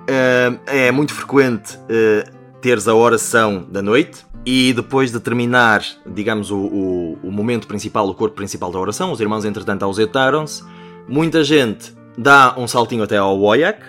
eh, 0.09 0.59
é 0.67 0.91
muito 0.91 1.13
frequente 1.13 1.79
eh, 1.89 2.25
teres 2.61 2.89
a 2.89 2.95
oração 2.95 3.67
da 3.71 3.81
noite 3.83 4.27
e 4.45 4.73
depois 4.73 5.13
de 5.13 5.21
terminar, 5.21 5.83
digamos, 6.07 6.51
o, 6.51 6.57
o- 6.59 7.19
o 7.23 7.31
momento 7.31 7.67
principal, 7.67 8.09
o 8.09 8.15
corpo 8.15 8.37
principal 8.37 8.71
da 8.73 8.79
oração, 8.79 9.13
os 9.13 9.21
irmãos 9.21 9.45
entretanto 9.45 9.85
ausentaram-se, 9.85 10.63
muita 11.09 11.45
gente 11.45 11.93
dá 12.17 12.55
um 12.57 12.67
saltinho 12.67 13.03
até 13.05 13.17
ao 13.17 13.39
Oiac, 13.41 13.81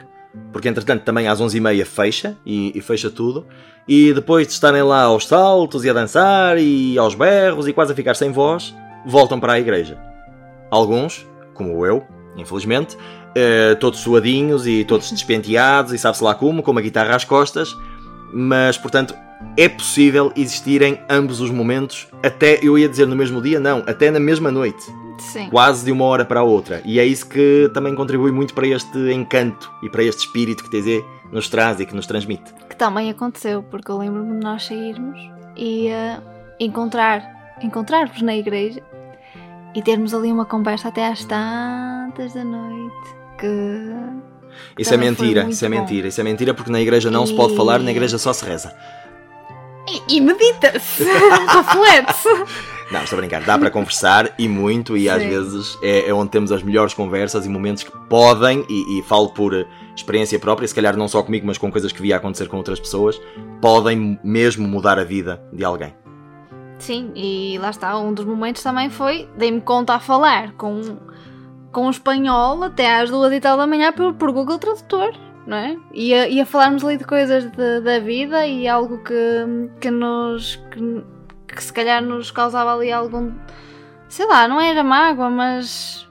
porque 0.51 0.67
entretanto 0.69 1.03
também 1.03 1.27
às 1.27 1.41
11h30 1.41 1.85
fecha 1.85 2.37
e, 2.45 2.71
e 2.77 2.81
fecha 2.81 3.09
tudo, 3.09 3.47
e 3.87 4.13
depois 4.13 4.45
de 4.45 4.53
estarem 4.53 4.83
lá 4.83 5.03
aos 5.03 5.25
saltos 5.25 5.83
e 5.83 5.89
a 5.89 5.93
dançar 5.93 6.57
e 6.59 6.97
aos 6.97 7.15
berros 7.15 7.67
e 7.67 7.73
quase 7.73 7.93
a 7.93 7.95
ficar 7.95 8.15
sem 8.15 8.31
voz, 8.31 8.75
voltam 9.05 9.39
para 9.39 9.53
a 9.53 9.59
igreja. 9.59 9.97
Alguns, 10.69 11.25
como 11.55 11.83
eu, 11.85 12.03
infelizmente, 12.37 12.95
eh, 13.33 13.73
todos 13.75 13.99
suadinhos 13.99 14.67
e 14.67 14.83
todos 14.83 15.11
despenteados 15.11 15.91
e 15.93 15.97
sabe-se 15.97 16.23
lá 16.23 16.35
como, 16.35 16.61
com 16.61 16.69
uma 16.71 16.81
guitarra 16.81 17.15
às 17.15 17.23
costas, 17.25 17.75
mas 18.33 18.77
portanto 18.77 19.15
é 19.55 19.69
possível 19.69 20.31
existirem 20.35 20.99
ambos 21.09 21.39
os 21.39 21.49
momentos, 21.49 22.07
até 22.23 22.59
eu 22.61 22.77
ia 22.77 22.89
dizer 22.89 23.07
no 23.07 23.15
mesmo 23.15 23.41
dia, 23.41 23.59
não, 23.59 23.83
até 23.87 24.11
na 24.11 24.19
mesma 24.19 24.51
noite, 24.51 24.83
Sim. 25.19 25.49
quase 25.49 25.85
de 25.85 25.91
uma 25.91 26.05
hora 26.05 26.25
para 26.25 26.41
a 26.41 26.43
outra, 26.43 26.81
e 26.83 26.99
é 26.99 27.05
isso 27.05 27.27
que 27.27 27.69
também 27.73 27.95
contribui 27.95 28.31
muito 28.31 28.53
para 28.53 28.67
este 28.67 28.97
encanto 29.11 29.71
e 29.81 29.89
para 29.89 30.03
este 30.03 30.25
espírito 30.25 30.63
que 30.63 30.69
TZ 30.69 31.03
nos 31.31 31.47
traz 31.47 31.79
e 31.79 31.85
que 31.85 31.95
nos 31.95 32.05
transmite. 32.05 32.53
Que 32.69 32.75
também 32.75 33.09
aconteceu, 33.09 33.63
porque 33.63 33.89
eu 33.91 33.97
lembro-me 33.97 34.39
de 34.39 34.43
nós 34.43 34.65
sairmos 34.65 35.19
e 35.55 35.89
uh, 35.89 36.21
encontrar, 36.59 37.55
encontrar-vos 37.61 38.21
na 38.21 38.35
igreja 38.35 38.81
e 39.75 39.81
termos 39.81 40.13
ali 40.13 40.31
uma 40.31 40.45
conversa 40.45 40.87
até 40.87 41.07
às 41.07 41.23
tantas 41.25 42.33
da 42.33 42.43
noite. 42.43 43.15
Que. 43.37 44.28
Isso 44.77 44.93
é 44.93 44.97
Também 44.97 45.13
foi 45.15 45.25
mentira, 45.27 45.49
isso 45.49 45.65
é 45.65 45.69
bom. 45.69 45.75
mentira, 45.79 46.07
isso 46.07 46.21
é 46.21 46.23
mentira 46.23 46.53
porque 46.53 46.71
na 46.71 46.79
igreja 46.81 47.09
não 47.11 47.25
se 47.25 47.33
pode 47.33 47.53
E- 47.53 47.57
falar, 47.57 47.79
na 47.79 47.91
igreja 47.91 48.17
só 48.17 48.31
se 48.33 48.45
reza. 48.45 48.73
E, 50.07 50.17
e 50.17 50.21
medita-se! 50.21 51.03
Reflete-se! 51.47 52.29
Não, 52.91 53.03
estou 53.03 53.17
a 53.17 53.19
brincar, 53.21 53.41
dá 53.43 53.57
para 53.57 53.69
conversar 53.69 54.33
e 54.37 54.47
muito, 54.47 54.97
e 54.97 55.07
às 55.09 55.21
Sim. 55.21 55.29
vezes 55.29 55.77
é, 55.81 56.09
é 56.09 56.13
onde 56.13 56.31
temos 56.31 56.51
as 56.51 56.63
melhores 56.63 56.93
conversas 56.93 57.45
e 57.45 57.49
momentos 57.49 57.83
que 57.83 57.91
podem, 58.09 58.65
e, 58.67 58.99
e 58.99 59.03
falo 59.03 59.29
por 59.29 59.67
experiência 59.95 60.39
própria, 60.39 60.67
se 60.67 60.73
calhar 60.73 60.97
não 60.97 61.07
só 61.07 61.21
comigo, 61.21 61.45
mas 61.45 61.57
com 61.57 61.71
coisas 61.71 61.91
que 61.91 62.01
via 62.01 62.17
acontecer 62.17 62.47
com 62.47 62.57
outras 62.57 62.79
pessoas, 62.79 63.19
podem 63.61 64.19
mesmo 64.23 64.67
mudar 64.67 64.97
a 64.97 65.03
vida 65.03 65.39
de 65.53 65.63
alguém. 65.63 65.93
Sim, 66.79 67.11
e 67.15 67.57
lá 67.59 67.69
está, 67.69 67.97
um 67.99 68.13
dos 68.13 68.25
momentos 68.25 68.63
também 68.63 68.89
foi, 68.89 69.27
dei-me 69.37 69.61
conta 69.61 69.93
a 69.95 69.99
falar 69.99 70.53
com, 70.53 70.97
com 71.71 71.87
o 71.87 71.89
espanhol 71.89 72.63
até 72.63 72.99
às 72.99 73.09
duas 73.09 73.31
e 73.33 73.39
tal 73.39 73.57
da 73.57 73.67
manhã 73.67 73.91
por, 73.93 74.13
por 74.15 74.31
Google 74.31 74.57
Tradutor, 74.57 75.11
não 75.45 75.57
é? 75.57 75.77
E 75.93 76.13
a, 76.13 76.27
e 76.27 76.41
a 76.41 76.45
falarmos 76.45 76.83
ali 76.83 76.97
de 76.97 77.05
coisas 77.05 77.49
de- 77.51 77.81
da 77.81 77.99
vida 77.99 78.45
e 78.47 78.67
algo 78.67 79.03
que, 79.03 79.69
que 79.79 79.91
nos. 79.91 80.55
Que, 80.71 81.03
que 81.55 81.63
se 81.63 81.73
calhar 81.73 82.01
nos 82.03 82.31
causava 82.31 82.73
ali 82.75 82.91
algum. 82.91 83.31
Sei 84.07 84.25
lá, 84.25 84.47
não 84.47 84.59
era 84.61 84.83
mágoa, 84.83 85.29
mas 85.29 86.07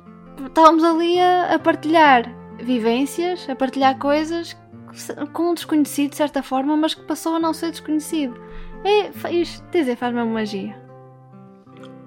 estávamos 0.46 0.84
ali 0.84 1.18
a, 1.20 1.54
a 1.54 1.58
partilhar 1.58 2.32
vivências, 2.60 3.48
a 3.48 3.54
partilhar 3.56 3.98
coisas 3.98 4.56
com 5.32 5.50
um 5.50 5.54
desconhecido 5.54 6.10
de 6.10 6.16
certa 6.16 6.42
forma, 6.42 6.76
mas 6.76 6.94
que 6.94 7.02
passou 7.02 7.36
a 7.36 7.40
não 7.40 7.52
ser 7.52 7.70
desconhecido. 7.70 8.40
É, 8.84 9.10
faz, 9.12 9.62
dizer, 9.72 9.96
faz 9.96 10.14
mesmo 10.14 10.32
magia. 10.32 10.76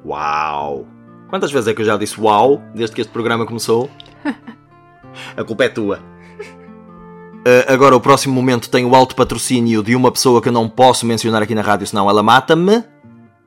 Uau! 0.05 0.87
Quantas 1.31 1.49
vezes 1.49 1.69
é 1.69 1.73
que 1.73 1.81
eu 1.81 1.85
já 1.85 1.95
disse 1.95 2.19
uau 2.19 2.61
desde 2.75 2.93
que 2.93 2.99
este 2.99 3.11
programa 3.11 3.45
começou? 3.45 3.89
A 5.37 5.43
culpa 5.45 5.63
é 5.63 5.69
tua. 5.69 5.99
Uh, 7.47 7.71
agora, 7.71 7.95
o 7.95 8.01
próximo 8.01 8.35
momento 8.35 8.69
tem 8.69 8.85
o 8.85 8.93
alto 8.93 9.15
patrocínio 9.15 9.81
de 9.81 9.95
uma 9.95 10.11
pessoa 10.11 10.41
que 10.41 10.49
eu 10.49 10.51
não 10.51 10.67
posso 10.67 11.05
mencionar 11.05 11.41
aqui 11.41 11.55
na 11.55 11.61
rádio, 11.61 11.87
senão 11.87 12.09
ela 12.09 12.21
mata-me. 12.21 12.83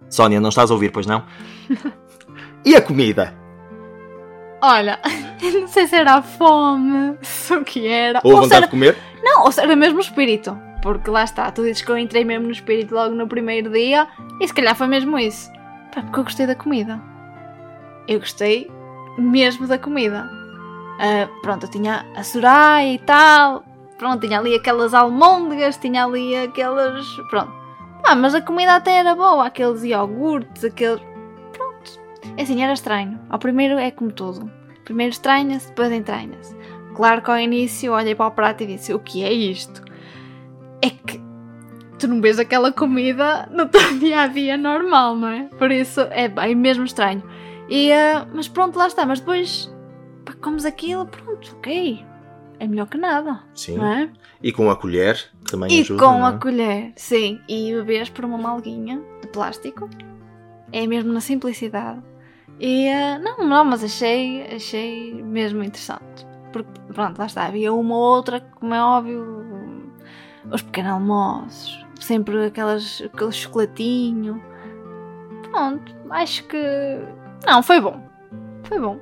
Sónia, 0.08 0.40
não 0.40 0.48
estás 0.48 0.70
a 0.70 0.74
ouvir, 0.74 0.92
pois 0.92 1.06
não? 1.06 1.24
e 2.64 2.74
a 2.74 2.80
comida? 2.80 3.34
Olha, 4.62 4.98
não 5.60 5.68
sei 5.68 5.86
se 5.86 5.94
era 5.94 6.14
a 6.14 6.22
fome, 6.22 7.18
se 7.20 7.54
o 7.54 7.62
que 7.62 7.86
era. 7.86 8.18
Ou 8.24 8.38
a 8.38 8.40
vontade 8.40 8.54
era... 8.54 8.66
de 8.66 8.70
comer? 8.70 8.96
Não, 9.22 9.44
ou 9.44 9.52
se 9.52 9.60
era 9.60 9.76
mesmo 9.76 9.98
o 9.98 10.00
espírito. 10.00 10.56
Porque 10.80 11.10
lá 11.10 11.22
está, 11.22 11.50
tu 11.50 11.62
dizes 11.62 11.82
que 11.82 11.90
eu 11.90 11.98
entrei 11.98 12.24
mesmo 12.24 12.46
no 12.46 12.52
espírito 12.52 12.94
logo 12.94 13.14
no 13.14 13.28
primeiro 13.28 13.70
dia 13.70 14.08
e 14.40 14.48
se 14.48 14.54
calhar 14.54 14.74
foi 14.74 14.86
mesmo 14.86 15.18
isso. 15.18 15.52
Pá, 15.94 16.00
porque 16.00 16.18
eu 16.18 16.24
gostei 16.24 16.46
da 16.46 16.54
comida. 16.54 17.13
Eu 18.06 18.20
gostei 18.20 18.70
mesmo 19.18 19.66
da 19.66 19.78
comida. 19.78 20.28
Ah, 20.98 21.28
pronto, 21.42 21.66
eu 21.66 21.70
tinha 21.70 22.04
a 22.14 22.22
Soraya 22.22 22.92
e 22.92 22.98
tal. 22.98 23.64
Pronto, 23.98 24.26
tinha 24.26 24.38
ali 24.38 24.54
aquelas 24.54 24.92
almôndegas, 24.92 25.76
tinha 25.76 26.04
ali 26.04 26.36
aquelas. 26.36 27.06
Pronto. 27.30 27.52
Ah, 28.04 28.14
mas 28.14 28.34
a 28.34 28.40
comida 28.40 28.76
até 28.76 28.98
era 28.98 29.14
boa, 29.14 29.46
aqueles 29.46 29.82
iogurtes, 29.82 30.64
aqueles. 30.64 31.00
Pronto. 31.52 32.00
É 32.36 32.42
Assim, 32.42 32.62
era 32.62 32.72
estranho. 32.72 33.18
Ao 33.30 33.38
primeiro 33.38 33.78
é 33.78 33.90
como 33.90 34.12
tudo. 34.12 34.50
Primeiro 34.84 35.12
estranha-se, 35.12 35.68
depois 35.68 35.90
entranha-se. 35.90 36.54
Claro 36.94 37.22
que 37.22 37.30
ao 37.30 37.38
início 37.38 37.92
olhei 37.92 38.14
para 38.14 38.26
o 38.26 38.30
prato 38.30 38.62
e 38.62 38.66
disse: 38.66 38.92
O 38.92 38.98
que 38.98 39.24
é 39.24 39.32
isto? 39.32 39.82
É 40.82 40.90
que 40.90 41.20
tu 41.98 42.06
não 42.06 42.20
vês 42.20 42.38
aquela 42.38 42.70
comida 42.72 43.48
no 43.50 43.66
teu 43.66 43.80
dia 43.98 44.22
a 44.22 44.26
dia 44.26 44.56
normal, 44.56 45.16
não 45.16 45.28
é? 45.28 45.44
Por 45.58 45.70
isso 45.70 46.00
é 46.10 46.28
bem 46.28 46.54
mesmo 46.54 46.84
estranho. 46.84 47.22
E, 47.68 47.92
ah, 47.92 48.26
mas 48.32 48.48
pronto, 48.48 48.78
lá 48.78 48.86
está. 48.86 49.04
Mas 49.06 49.20
depois 49.20 49.72
pá, 50.24 50.32
comes 50.34 50.64
aquilo, 50.64 51.06
pronto, 51.06 51.54
ok. 51.56 52.04
É 52.60 52.66
melhor 52.68 52.86
que 52.86 52.96
nada, 52.96 53.42
Sim. 53.54 53.82
é? 53.84 54.08
E 54.42 54.52
com 54.52 54.70
a 54.70 54.76
colher, 54.76 55.16
que 55.44 55.50
também 55.50 55.72
E 55.76 55.80
ajuda. 55.80 56.04
com 56.04 56.12
não 56.12 56.26
a 56.26 56.34
é? 56.34 56.38
colher, 56.38 56.92
sim. 56.96 57.40
E 57.48 57.72
bebês 57.74 58.08
por 58.08 58.24
uma 58.24 58.38
malguinha 58.38 59.02
de 59.20 59.26
plástico. 59.28 59.90
É 60.72 60.86
mesmo 60.86 61.12
na 61.12 61.20
simplicidade. 61.20 62.00
E 62.60 62.88
ah, 62.88 63.18
não, 63.18 63.38
não, 63.46 63.64
mas 63.64 63.82
achei, 63.82 64.42
achei 64.54 65.12
mesmo 65.22 65.62
interessante. 65.64 66.24
Porque, 66.52 66.70
pronto, 66.92 67.18
lá 67.18 67.26
está. 67.26 67.46
Havia 67.46 67.72
uma 67.72 67.96
ou 67.96 68.00
outra, 68.16 68.40
como 68.40 68.72
é 68.72 68.80
óbvio, 68.80 69.44
os 70.52 70.62
pequenos 70.62 70.92
almoços, 70.92 71.84
sempre 71.98 72.46
aquelas, 72.46 73.02
aquele 73.04 73.32
chocolatinho. 73.32 74.40
Pronto, 75.50 75.92
acho 76.10 76.44
que. 76.44 76.56
Não, 77.46 77.62
foi 77.62 77.80
bom. 77.80 78.00
Foi 78.64 78.78
bom. 78.78 78.98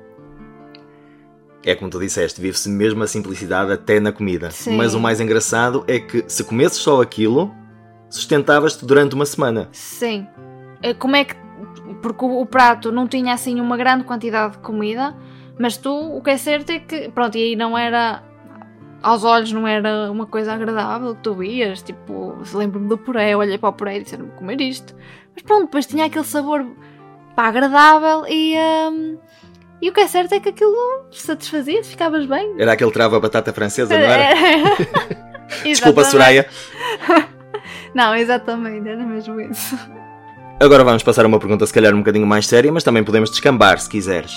É 1.65 1.73
como 1.75 1.89
tu 1.89 1.97
disseste, 1.99 2.41
vive-se 2.41 2.69
mesmo 2.69 3.01
a 3.03 3.07
simplicidade 3.07 3.71
até 3.71 3.99
na 3.99 4.11
comida. 4.11 4.51
Sim. 4.51 4.75
Mas 4.75 4.93
o 4.93 4.99
mais 4.99 5.21
engraçado 5.21 5.85
é 5.87 5.97
que 5.97 6.25
se 6.27 6.43
comesses 6.43 6.77
só 6.77 7.01
aquilo, 7.01 7.53
sustentavas-te 8.09 8.85
durante 8.85 9.15
uma 9.15 9.25
semana. 9.25 9.69
Sim. 9.71 10.27
Eh, 10.81 10.93
Como 10.93 11.15
é 11.15 11.23
que. 11.23 11.35
Porque 12.01 12.25
o, 12.25 12.45
prato 12.45 12.91
não 12.91 13.07
tinha 13.07 13.33
assim 13.33 13.61
uma 13.61 13.77
grande 13.77 14.03
quantidade 14.03 14.53
de 14.53 14.59
comida, 14.59 15.15
mas 15.57 15.77
tu, 15.77 15.89
o 15.89 16.21
que 16.21 16.31
é 16.31 16.37
certo 16.37 16.69
é 16.71 16.79
que. 16.79 17.09
Pronto, 17.09 17.37
e 17.37 17.43
aí 17.43 17.55
não 17.55 17.77
era. 17.77 18.21
Aos 19.01 19.23
olhos 19.23 19.51
não 19.51 19.65
era 19.65 20.11
uma 20.11 20.25
coisa 20.25 20.53
agradável 20.53 21.15
que 21.15 21.21
tu 21.21 21.33
vias. 21.33 21.81
Tipo, 21.81 22.37
se 22.43 22.55
lembro-me 22.57 22.89
do 22.89 22.97
puré, 22.97 23.31
eu 23.33 23.39
olhei 23.39 23.57
para 23.57 23.69
o 23.69 23.73
puré 23.73 23.97
e 23.97 24.03
disse: 24.03 24.17
não 24.17 24.25
vou 24.27 24.35
comer 24.35 24.59
isto. 24.59 24.93
Mas 25.33 25.43
pronto, 25.43 25.65
depois 25.65 25.85
tinha 25.85 26.05
aquele 26.05 26.25
sabor 26.25 26.65
pá, 27.35 27.47
agradável 27.47 28.25
e. 28.27 28.55
hum, 28.57 29.17
e 29.81 29.89
o 29.89 29.93
que 29.93 29.99
é 29.99 30.07
certo 30.07 30.33
é 30.33 30.39
que 30.39 30.47
aquilo 30.47 30.73
satisfazia, 31.11 31.83
ficavas 31.83 32.25
bem. 32.25 32.55
Era 32.57 32.71
aquele 32.71 32.91
trava 32.91 33.19
batata 33.19 33.51
francesa, 33.51 33.93
não 33.93 34.05
era? 34.05 34.33
Desculpa, 35.61 36.01
Exatamente. 36.01 36.09
Soraya. 36.09 36.49
Não, 37.93 38.15
exatamente, 38.15 38.89
era 38.89 39.03
mesmo 39.03 39.39
isso. 39.39 39.77
Agora 40.59 40.83
vamos 40.83 41.03
passar 41.03 41.25
a 41.25 41.27
uma 41.27 41.37
pergunta 41.37 41.65
se 41.65 41.73
calhar 41.73 41.93
um 41.93 41.99
bocadinho 41.99 42.25
mais 42.25 42.47
séria, 42.47 42.71
mas 42.71 42.83
também 42.83 43.03
podemos 43.03 43.29
descambar 43.29 43.79
se 43.79 43.89
quiseres. 43.89 44.33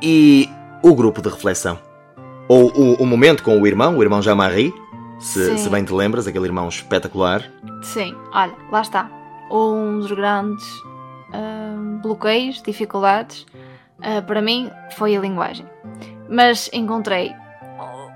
E 0.00 0.48
o 0.82 0.94
grupo 0.94 1.22
de 1.22 1.28
reflexão? 1.28 1.78
Ou 2.48 2.72
o, 2.74 2.94
o 2.94 3.06
momento 3.06 3.44
com 3.44 3.60
o 3.60 3.66
irmão, 3.66 3.96
o 3.96 4.02
irmão 4.02 4.20
Jean-Marie, 4.20 4.74
se, 5.20 5.56
se 5.56 5.68
bem 5.68 5.84
te 5.84 5.92
lembras, 5.92 6.26
aquele 6.26 6.46
irmão 6.46 6.68
espetacular. 6.68 7.48
Sim, 7.82 8.14
olha, 8.32 8.54
lá 8.72 8.80
está. 8.80 9.08
Um 9.50 10.00
dos 10.00 10.10
grandes 10.10 10.64
hum, 11.34 11.98
bloqueios, 12.02 12.62
dificuldades, 12.62 13.46
ah, 14.02 14.22
para 14.22 14.40
mim 14.42 14.70
foi 14.96 15.16
a 15.16 15.20
linguagem. 15.20 15.66
Mas 16.28 16.70
encontrei 16.72 17.34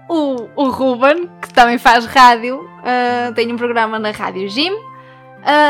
o, 0.08 0.48
o 0.56 0.68
Ruben, 0.70 1.28
que 1.42 1.52
também 1.52 1.78
faz 1.78 2.06
rádio, 2.06 2.68
ah, 2.84 3.32
tem 3.34 3.52
um 3.52 3.56
programa 3.56 3.98
na 3.98 4.10
Rádio 4.10 4.48
Jim, 4.48 4.72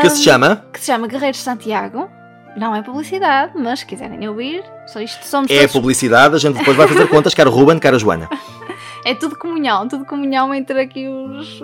Que 0.01 0.09
se 0.09 0.23
chama 0.23 0.65
que 0.73 0.79
se 0.79 0.87
chama 0.87 1.07
Guerreiros 1.07 1.37
de 1.37 1.43
Santiago. 1.43 2.09
Não 2.55 2.75
é 2.75 2.81
publicidade, 2.81 3.51
mas 3.55 3.81
se 3.81 3.85
quiserem 3.85 4.27
ouvir, 4.27 4.63
só 4.87 4.99
isto 4.99 5.23
somos 5.23 5.51
É 5.51 5.59
todos- 5.59 5.73
publicidade, 5.73 6.33
a 6.33 6.39
gente 6.39 6.57
depois 6.57 6.75
vai 6.75 6.87
fazer 6.87 7.05
contas, 7.09 7.35
cara 7.35 7.49
Ruben, 7.51 7.77
cara 7.77 7.99
Joana. 7.99 8.27
É 9.05 9.13
tudo 9.13 9.37
comunhão, 9.37 9.87
tudo 9.87 10.03
comunhão 10.05 10.51
entre 10.55 10.81
aqui 10.81 11.07
os, 11.07 11.61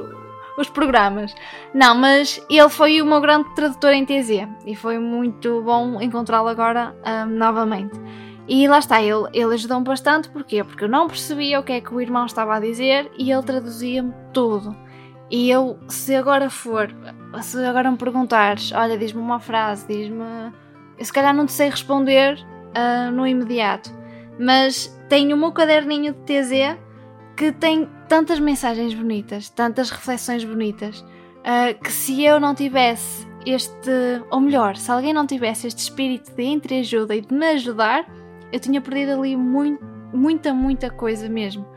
os 0.58 0.70
programas. 0.70 1.34
Não, 1.74 1.96
mas 1.96 2.44
ele 2.50 2.70
foi 2.70 3.02
o 3.02 3.06
meu 3.06 3.22
grande 3.22 3.54
tradutor 3.56 3.92
em 3.92 4.06
TZ 4.06 4.48
e 4.66 4.76
foi 4.76 4.98
muito 5.00 5.62
bom 5.62 6.02
encontrá-lo 6.02 6.48
agora 6.48 6.96
ahm, 7.04 7.30
novamente. 7.30 8.00
E 8.48 8.68
lá 8.68 8.80
está, 8.80 9.02
ele, 9.02 9.28
ele 9.34 9.54
ajudou-me 9.54 9.86
bastante, 9.86 10.30
porquê? 10.30 10.64
Porque 10.64 10.84
eu 10.84 10.90
não 10.90 11.08
percebia 11.08 11.60
o 11.60 11.64
que 11.64 11.74
é 11.74 11.82
que 11.82 11.94
o 11.94 12.02
irmão 12.02 12.26
estava 12.26 12.56
a 12.56 12.60
dizer 12.60 13.10
e 13.18 13.32
ele 13.32 13.44
traduzia-me 13.44 14.14
tudo. 14.34 14.76
E 15.32 15.50
eu, 15.50 15.80
se 15.88 16.14
agora 16.14 16.50
for, 16.50 16.94
se 17.42 17.58
agora 17.66 17.90
me 17.90 17.98
perguntares, 17.98 18.72
olha, 18.74 18.98
diz-me 18.98 19.22
uma 19.22 19.40
frase, 19.40 19.88
diz-me. 19.88 20.52
Eu 20.98 21.06
se 21.06 21.14
calhar 21.14 21.34
não 21.34 21.46
te 21.46 21.54
sei 21.54 21.70
responder 21.70 22.38
ah, 22.76 23.10
no 23.10 23.26
imediato, 23.26 23.90
mas 24.38 24.88
tenho 25.10 25.36
o 25.36 25.40
meu 25.40 25.52
caderninho 25.52 26.14
de 26.14 26.20
TZ 26.20 26.78
que 27.36 27.52
tem 27.52 27.90
tantas 28.08 28.40
mensagens 28.40 28.94
bonitas, 28.94 29.50
tantas 29.50 29.90
reflexões 29.90 30.44
bonitas, 30.44 31.04
ah, 31.44 31.74
que 31.74 31.92
se 31.92 32.24
eu 32.24 32.40
não 32.40 32.54
tivesse 32.56 33.28
este, 33.46 33.90
ou 34.30 34.40
melhor, 34.40 34.76
se 34.76 34.90
alguém 34.90 35.14
não 35.14 35.28
tivesse 35.28 35.68
este 35.68 35.80
espírito 35.80 36.32
de 36.34 36.44
entreajuda 36.44 37.16
e 37.16 37.22
de 37.22 37.34
me 37.34 37.46
ajudar, 37.52 38.06
eu 38.52 38.60
tinha 38.60 38.80
perdido 38.80 39.14
ali 39.14 39.36
muito, 39.36 39.84
muita, 40.14 40.54
muita 40.54 40.90
coisa 40.90 41.28
mesmo. 41.28 41.68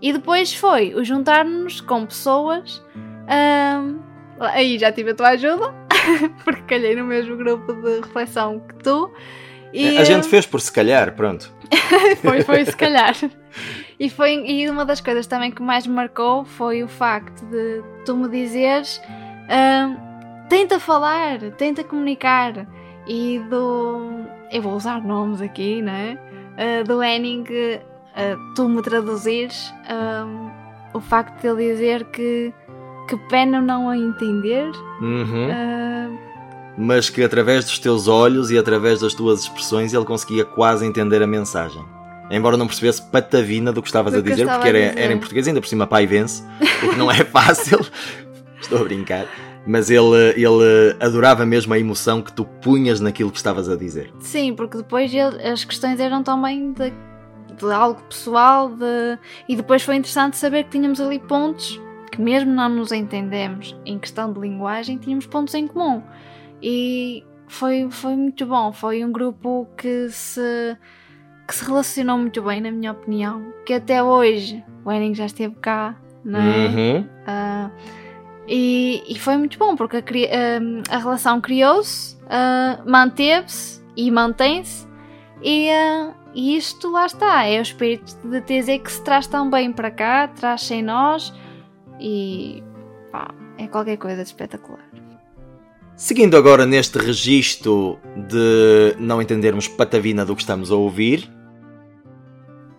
E 0.00 0.12
depois 0.12 0.52
foi 0.52 0.94
o 0.94 1.04
juntar-nos 1.04 1.80
com 1.80 2.04
pessoas. 2.04 2.82
ahm, 3.28 3.98
aí 4.40 4.78
já 4.78 4.90
tive 4.90 5.10
a 5.10 5.14
tua 5.14 5.28
ajuda, 5.28 5.72
porque 6.44 6.62
calhei 6.62 6.96
no 6.96 7.04
mesmo 7.04 7.36
grupo 7.36 7.72
de 7.72 8.00
reflexão 8.00 8.58
que 8.60 8.74
tu. 8.82 9.12
E, 9.72 9.96
A 9.96 10.04
gente 10.04 10.26
fez 10.26 10.44
por 10.44 10.60
se 10.60 10.72
calhar, 10.72 11.14
pronto. 11.14 11.54
foi, 12.20 12.42
foi 12.42 12.64
se 12.64 12.76
calhar. 12.76 13.14
E, 14.02 14.10
foi, 14.10 14.34
e 14.44 14.68
uma 14.68 14.84
das 14.84 15.00
coisas 15.00 15.28
também 15.28 15.52
que 15.52 15.62
mais 15.62 15.86
me 15.86 15.94
marcou 15.94 16.44
foi 16.44 16.82
o 16.82 16.88
facto 16.88 17.40
de 17.46 17.80
tu 18.04 18.16
me 18.16 18.28
dizeres 18.28 19.00
"Ahm, 19.48 19.94
tenta 20.48 20.80
falar, 20.80 21.38
tenta 21.56 21.84
comunicar. 21.84 22.66
E 23.06 23.38
do. 23.48 24.24
Eu 24.50 24.60
vou 24.60 24.74
usar 24.74 25.00
nomes 25.02 25.40
aqui, 25.40 25.80
não 25.80 25.92
é? 25.92 26.18
Ah, 26.58 26.82
do 26.82 27.00
Henning, 27.00 27.44
ah, 28.16 28.36
tu 28.56 28.68
me 28.68 28.82
traduzires 28.82 29.72
o 30.92 31.00
facto 31.00 31.40
de 31.40 31.46
ele 31.48 31.72
dizer 31.72 32.04
que. 32.06 32.52
Que 33.08 33.16
pena 33.28 33.60
não 33.60 33.88
a 33.88 33.96
entender. 33.96 34.70
Uhum. 35.00 35.48
ah, 35.52 36.08
Mas 36.76 37.08
que 37.08 37.22
através 37.22 37.64
dos 37.66 37.78
teus 37.78 38.08
olhos 38.08 38.50
e 38.50 38.58
através 38.58 39.00
das 39.00 39.14
tuas 39.14 39.42
expressões 39.42 39.92
ele 39.94 40.04
conseguia 40.04 40.44
quase 40.44 40.84
entender 40.86 41.22
a 41.22 41.26
mensagem. 41.26 41.84
Embora 42.32 42.56
não 42.56 42.66
percebesse 42.66 43.02
patavina 43.10 43.72
do 43.72 43.82
que 43.82 43.88
estavas 43.88 44.12
Do 44.14 44.18
a 44.20 44.22
dizer, 44.22 44.46
porque 44.48 44.68
era, 44.68 44.78
dizer. 44.88 44.98
era 44.98 45.12
em 45.12 45.18
português, 45.18 45.46
ainda 45.46 45.60
por 45.60 45.66
cima 45.68 45.86
pai 45.86 46.06
vence, 46.06 46.42
o 46.82 46.88
que 46.90 46.96
não 46.96 47.10
é 47.10 47.22
fácil. 47.24 47.78
Estou 48.60 48.80
a 48.80 48.84
brincar. 48.84 49.26
Mas 49.66 49.90
ele, 49.90 50.16
ele 50.36 50.96
adorava 50.98 51.44
mesmo 51.46 51.72
a 51.74 51.78
emoção 51.78 52.20
que 52.22 52.32
tu 52.32 52.44
punhas 52.44 53.00
naquilo 53.00 53.30
que 53.30 53.36
estavas 53.36 53.68
a 53.68 53.76
dizer. 53.76 54.12
Sim, 54.18 54.54
porque 54.54 54.76
depois 54.78 55.12
ele- 55.14 55.40
as 55.46 55.64
questões 55.64 56.00
eram 56.00 56.22
também 56.22 56.72
de, 56.72 56.90
de 57.58 57.72
algo 57.72 58.02
pessoal 58.08 58.68
de, 58.70 59.18
e 59.48 59.54
depois 59.54 59.82
foi 59.82 59.94
interessante 59.96 60.36
saber 60.36 60.64
que 60.64 60.70
tínhamos 60.70 61.00
ali 61.00 61.18
pontos 61.20 61.80
que 62.10 62.20
mesmo 62.20 62.50
não 62.52 62.68
nos 62.68 62.90
entendemos 62.92 63.76
em 63.86 63.98
questão 63.98 64.32
de 64.32 64.40
linguagem, 64.40 64.98
tínhamos 64.98 65.26
pontos 65.26 65.54
em 65.54 65.66
comum. 65.66 66.02
E 66.60 67.24
foi, 67.46 67.88
foi 67.90 68.16
muito 68.16 68.44
bom, 68.46 68.72
foi 68.72 69.04
um 69.04 69.12
grupo 69.12 69.68
que 69.76 70.08
se, 70.10 70.76
que 71.46 71.54
se 71.54 71.64
relacionou 71.64 72.18
muito 72.18 72.42
bem, 72.42 72.60
na 72.60 72.70
minha 72.70 72.92
opinião, 72.92 73.52
que 73.66 73.74
até 73.74 74.02
hoje 74.02 74.64
o 74.84 74.92
Henning 74.92 75.14
já 75.14 75.26
esteve 75.26 75.54
cá, 75.56 75.96
não 76.24 76.40
é? 76.40 76.66
Uhum. 76.66 77.08
Ah, 77.26 77.70
e, 78.46 79.02
e 79.08 79.18
foi 79.18 79.36
muito 79.36 79.58
bom 79.58 79.76
porque 79.76 79.96
a, 79.96 80.00
ah, 80.00 80.96
a 80.96 80.98
relação 80.98 81.40
criou-se, 81.40 82.16
ah, 82.28 82.80
manteve-se 82.86 83.82
e 83.96 84.10
mantém-se. 84.10 84.86
E, 85.42 85.68
e 86.34 86.56
isto 86.56 86.90
lá 86.90 87.06
está, 87.06 87.44
é 87.44 87.58
o 87.58 87.62
espírito 87.62 88.16
de 88.28 88.40
TZ 88.40 88.82
que 88.82 88.92
se 88.92 89.02
traz 89.02 89.26
tão 89.26 89.50
bem 89.50 89.72
para 89.72 89.90
cá, 89.90 90.28
traz-se 90.28 90.74
em 90.74 90.82
nós 90.82 91.34
e 91.98 92.62
pá, 93.10 93.34
é 93.58 93.66
qualquer 93.66 93.96
coisa 93.96 94.22
de 94.22 94.28
espetacular. 94.28 94.91
Seguindo 96.02 96.36
agora 96.36 96.66
neste 96.66 96.98
registro 96.98 97.96
de 98.28 98.96
não 98.98 99.22
entendermos 99.22 99.68
patavina 99.68 100.24
do 100.24 100.34
que 100.34 100.42
estamos 100.42 100.72
a 100.72 100.74
ouvir, 100.74 101.30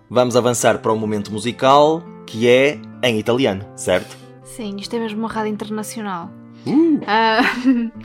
vamos 0.09 0.35
avançar 0.35 0.79
para 0.79 0.91
um 0.91 0.97
momento 0.97 1.31
musical 1.31 2.03
que 2.27 2.49
é 2.49 2.77
em 3.01 3.17
italiano, 3.17 3.65
certo? 3.77 4.17
Sim, 4.43 4.75
isto 4.75 4.97
é 4.97 4.99
mesmo 4.99 5.19
uma 5.19 5.29
rádio 5.29 5.53
internacional. 5.53 6.29
Ah, 7.07 7.39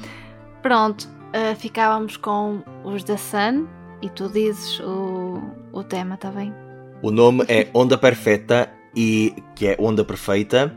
pronto, 0.62 1.08
ah, 1.32 1.56
ficávamos 1.56 2.16
com 2.16 2.62
os 2.84 3.02
da 3.02 3.16
Sun 3.16 3.66
e 4.00 4.08
tu 4.10 4.28
dizes 4.28 4.78
o, 4.78 5.42
o 5.72 5.82
tema, 5.82 6.14
está 6.14 6.30
bem? 6.30 6.54
O 7.02 7.10
nome 7.10 7.44
é 7.48 7.66
Onda 7.74 7.98
Perfetta 7.98 8.70
e 8.94 9.34
que 9.56 9.66
é 9.66 9.76
onda 9.80 10.04
perfeita. 10.04 10.72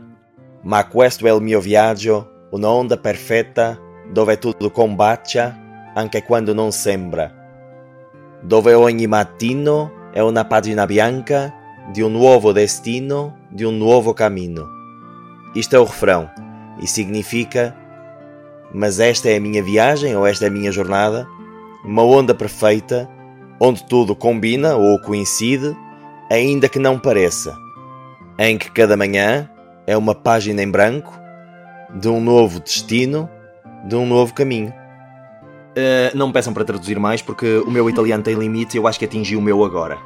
Ma 0.64 0.82
questo 0.82 1.28
è 1.28 1.32
il 1.32 1.40
mio 1.40 1.60
viaggio, 1.60 2.28
una 2.50 2.68
onda 2.68 2.96
perfetta 2.96 3.91
dove 4.12 4.38
tutto 4.38 4.70
combacia 4.70 5.58
anche 5.94 6.22
quando 6.22 6.52
non 6.52 6.70
sembra. 6.70 7.32
Dove 8.42 8.74
ogni 8.74 9.06
mattino 9.06 10.10
è 10.12 10.20
una 10.20 10.44
pagina 10.44 10.84
bianca 10.84 11.52
di 11.90 12.02
un 12.02 12.12
nuovo 12.12 12.52
destino, 12.52 13.38
di 13.48 13.64
un 13.64 13.78
nuovo 13.78 14.12
cammino. 14.12 14.68
Isto 15.54 15.76
é 15.76 15.78
o 15.78 15.84
refrão 15.84 16.30
e 16.80 16.86
significa: 16.86 17.74
Mas 18.72 18.98
esta 18.98 19.28
é 19.30 19.36
a 19.36 19.40
minha 19.40 19.62
viagem 19.62 20.16
ou 20.16 20.26
esta 20.26 20.44
é 20.44 20.48
a 20.48 20.50
minha 20.50 20.70
jornada, 20.70 21.26
uma 21.84 22.02
onda 22.02 22.34
perfeita 22.34 23.08
onde 23.60 23.84
tudo 23.84 24.16
combina 24.16 24.76
ou 24.76 24.98
coincide, 25.00 25.76
ainda 26.30 26.68
que 26.68 26.78
não 26.78 26.98
pareça, 26.98 27.56
em 28.38 28.58
que 28.58 28.70
cada 28.70 28.96
manhã 28.96 29.48
é 29.86 29.96
uma 29.96 30.14
página 30.14 30.62
em 30.62 30.70
branco 30.70 31.12
de 31.94 32.08
um 32.08 32.20
novo 32.20 32.58
destino, 32.58 33.28
de 33.84 33.96
um 33.96 34.06
novo 34.06 34.32
caminho. 34.34 34.72
Eh, 35.74 36.12
não 36.14 36.26
me 36.26 36.32
peçam 36.32 36.52
para 36.52 36.64
traduzir 36.64 36.98
mais 36.98 37.22
porque 37.22 37.58
o 37.58 37.70
meu 37.70 37.88
italiano 37.88 38.22
tem 38.22 38.34
limite 38.34 38.76
e 38.76 38.78
eu 38.78 38.86
acho 38.86 38.98
que 38.98 39.04
atingi 39.04 39.36
o 39.36 39.40
meu 39.40 39.64
agora. 39.64 39.98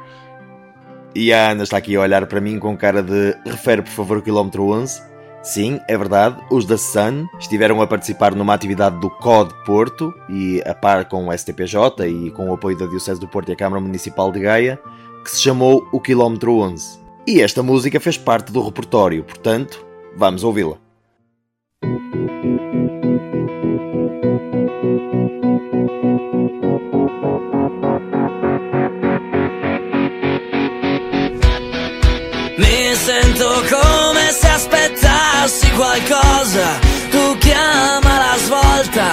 E 1.13 1.33
a 1.33 1.51
Ana 1.51 1.63
está 1.63 1.77
aqui 1.77 1.95
a 1.95 2.01
olhar 2.01 2.25
para 2.27 2.39
mim 2.39 2.59
com 2.59 2.77
cara 2.77 3.01
de 3.01 3.35
refere 3.45 3.81
por 3.81 3.91
favor 3.91 4.17
o 4.17 4.21
quilómetro 4.21 4.69
11. 4.69 5.01
Sim, 5.43 5.79
é 5.87 5.97
verdade, 5.97 6.37
os 6.51 6.65
da 6.65 6.77
Sun 6.77 7.25
estiveram 7.39 7.81
a 7.81 7.87
participar 7.87 8.35
numa 8.35 8.53
atividade 8.53 8.99
do 8.99 9.09
COD 9.09 9.53
Porto 9.65 10.13
e 10.29 10.61
a 10.65 10.73
par 10.73 11.05
com 11.05 11.27
o 11.27 11.37
STPJ 11.37 12.05
e 12.07 12.31
com 12.31 12.49
o 12.49 12.53
apoio 12.53 12.77
da 12.77 12.85
Diocese 12.85 13.19
do 13.19 13.27
Porto 13.27 13.49
e 13.49 13.53
a 13.53 13.55
Câmara 13.55 13.81
Municipal 13.81 14.31
de 14.31 14.41
Gaia, 14.41 14.79
que 15.23 15.31
se 15.31 15.41
chamou 15.41 15.87
o 15.91 16.01
Quilómetro 16.01 16.57
11. 16.57 16.99
E 17.25 17.41
esta 17.41 17.63
música 17.63 17.99
fez 17.99 18.17
parte 18.17 18.51
do 18.51 18.61
repertório, 18.61 19.23
portanto, 19.23 19.85
vamos 20.15 20.43
ouvi-la. 20.43 20.86
Qualcosa, 36.47 36.79
tu 37.11 37.37
chiama 37.39 38.17
la 38.17 38.37
svolta. 38.45 39.09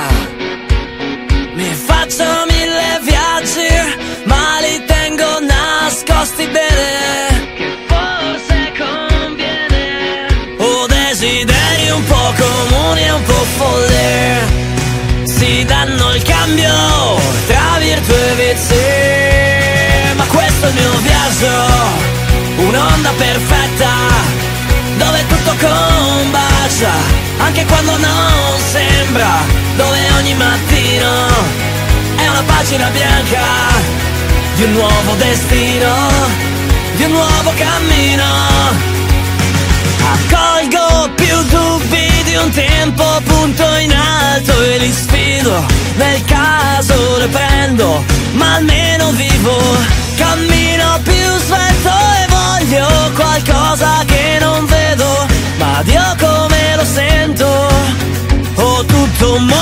Mi 1.55 1.75
faccio 1.75 2.25
mille 2.49 3.01
viaggi, 3.03 3.69
ma 4.25 4.59
li 4.61 4.85
tengo 4.85 5.41
nascosti 5.41 6.47
bene. 6.47 7.53
Che 7.57 7.79
forse 7.89 8.73
conviene. 8.79 10.27
Ho 10.59 10.87
desideri 10.87 11.91
un 11.91 12.05
po' 12.05 12.33
comuni 12.37 13.03
e 13.03 13.11
un 13.11 13.23
po' 13.23 13.47
folli. 13.57 15.27
Si 15.27 15.65
danno 15.65 16.15
il 16.15 16.23
cambio 16.23 17.21
tra 17.47 17.79
virtù 17.79 18.13
e 18.13 18.35
vizi. 18.35 20.17
Ma 20.17 20.25
questo 20.27 20.67
è 20.67 20.69
il 20.69 20.75
mio 20.75 20.99
viaggio 20.99 22.13
un'onda 22.57 23.11
perfetta 23.17 23.93
dove 24.97 25.27
tutto 25.27 25.55
combacia 26.75 26.93
anche 27.39 27.65
quando 27.67 27.97
non 27.99 28.59
sembra 28.71 29.43
dove 29.77 29.99
ogni 30.19 30.35
mattino 30.35 31.27
è 32.17 32.29
una 32.29 32.43
pagina 32.43 32.89
bianca 32.89 33.43
di 34.57 34.65
un 34.65 34.73
nuovo 34.73 35.15
destino 35.17 36.53
di 36.97 37.05
un 37.05 37.11
nuovo 37.11 37.53
cammino. 37.57 38.25
Accolgo 40.01 41.11
più 41.15 41.43
dubbi 41.45 42.23
di 42.23 42.37
un 42.37 42.51
tempo 42.51 43.05
punto 43.25 43.65
in 43.79 43.93
alto 43.93 44.63
e 44.63 44.79
li 44.79 44.93
sfido. 44.93 45.67
Nel 45.97 46.25
caso 46.25 47.19
le 47.19 47.27
prendo 47.27 48.05
ma 48.33 48.55
almeno 48.55 49.11
vivo. 49.11 49.59
Cammino 50.17 51.01
più 51.03 51.39
svelto 51.47 51.91
e 51.91 52.27
voglio 52.29 53.11
qualcosa 53.15 54.05
che 54.07 54.39
non 54.41 54.65
vedo 54.67 55.27
ma 55.59 55.83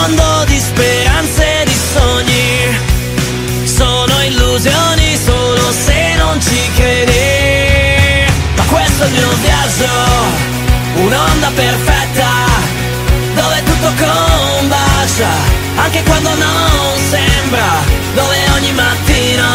mondo 0.03 0.45
di 0.47 0.59
speranze 0.59 1.61
e 1.61 1.65
di 1.65 1.79
sogni. 1.95 2.79
Sono 3.65 4.21
illusioni 4.23 5.17
solo 5.17 5.73
se 5.73 6.15
non 6.17 6.41
ci 6.41 6.61
credi. 6.75 8.33
Ma 8.57 8.65
questo 8.65 9.05
è 9.05 9.07
il 9.07 9.13
mio 9.13 9.33
viaggio 9.41 9.91
un'onda 10.95 11.51
perfetta 11.55 12.31
dove 13.35 13.63
tutto 13.65 13.91
combacia 14.05 15.31
anche 15.77 16.03
quando 16.03 16.29
non 16.35 16.99
sembra 17.09 17.71
dove 18.15 18.37
ogni 18.57 18.73
mattino 18.73 19.49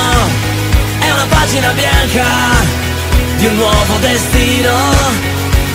è 1.00 1.12
una 1.12 1.26
pagina 1.30 1.72
bianca 1.74 2.26
di 3.38 3.46
un 3.46 3.56
nuovo 3.56 3.98
destino 4.00 4.76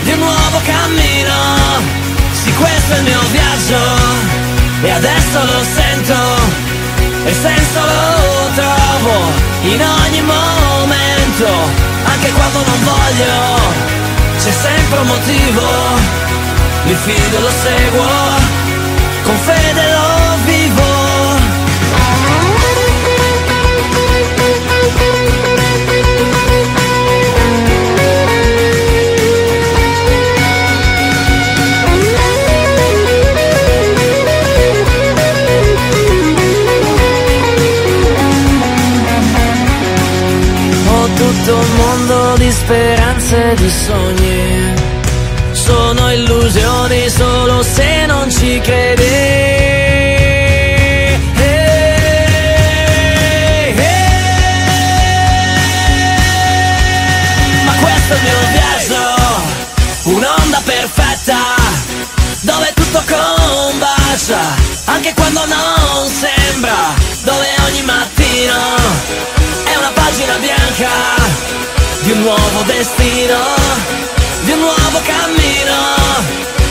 di 0.02 0.12
un 0.12 0.18
nuovo 0.18 0.60
cammino. 0.64 2.00
Sì 2.32 2.52
questo 2.54 2.94
è 2.94 2.96
il 2.96 3.02
mio 3.04 3.20
viaggio 3.30 4.31
e 4.84 4.90
adesso 4.90 5.38
lo 5.44 5.62
sento 5.62 6.14
e 7.24 7.32
senso 7.32 7.80
lo 7.80 8.50
trovo 8.54 9.14
in 9.62 9.80
ogni 9.80 10.22
momento 10.22 11.46
anche 12.04 12.32
quando 12.32 12.58
non 12.66 12.84
voglio 12.84 13.60
c'è 14.38 14.50
sempre 14.50 14.98
un 14.98 15.06
motivo 15.06 15.62
mi 16.84 16.94
fido 16.94 17.40
lo 17.40 17.50
seguo 17.62 18.61
tutto 41.32 41.56
un 41.56 41.74
mondo 41.76 42.36
di 42.36 42.50
speranze 42.50 43.52
e 43.52 43.54
di 43.54 43.70
sogni. 43.70 44.74
Sono 45.52 46.12
illusioni 46.12 47.08
solo 47.08 47.62
se 47.62 48.06
non 48.06 48.30
ci 48.30 48.60
credi. 48.60 49.00
Questo 57.80 58.12
è 58.12 58.16
il 58.16 58.22
mio 58.22 58.38
viaggio, 58.52 59.02
un'onda 60.04 60.60
perfetta, 60.64 61.38
dove 62.40 62.72
tutto 62.74 63.02
combacia, 63.08 64.40
anche 64.84 65.12
quando 65.14 65.44
non 65.46 66.08
sembra, 66.08 66.94
dove 67.24 67.46
ogni 67.66 67.82
mattino 67.82 69.31
pagina 70.12 70.36
bianca 70.36 70.90
di 72.02 72.10
un 72.10 72.20
nuovo 72.20 72.62
destino, 72.66 73.38
di 74.42 74.52
un 74.52 74.58
nuovo 74.58 75.00
cammino. 75.02 75.78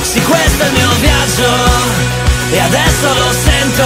Sì, 0.03 0.21
questo 0.21 0.61
è 0.61 0.67
il 0.67 0.73
mio 0.73 0.89
viaggio 0.99 1.49
e 2.51 2.59
adesso 2.59 3.07
lo 3.07 3.31
sento 3.43 3.85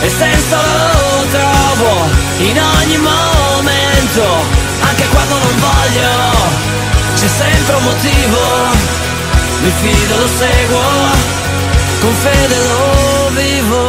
e 0.00 0.08
senso 0.08 0.56
lo 0.56 1.26
trovo 1.30 2.06
in 2.38 2.58
ogni 2.58 2.96
momento, 2.96 4.24
anche 4.80 5.06
quando 5.08 5.34
non 5.34 5.60
voglio, 5.60 6.10
c'è 7.16 7.28
sempre 7.28 7.74
un 7.74 7.82
motivo, 7.82 8.40
mi 9.60 9.72
fido, 9.82 10.16
lo 10.16 10.28
seguo, 10.38 10.82
con 12.00 12.14
fede 12.14 12.56
lo 12.56 13.30
vivo. 13.34 13.87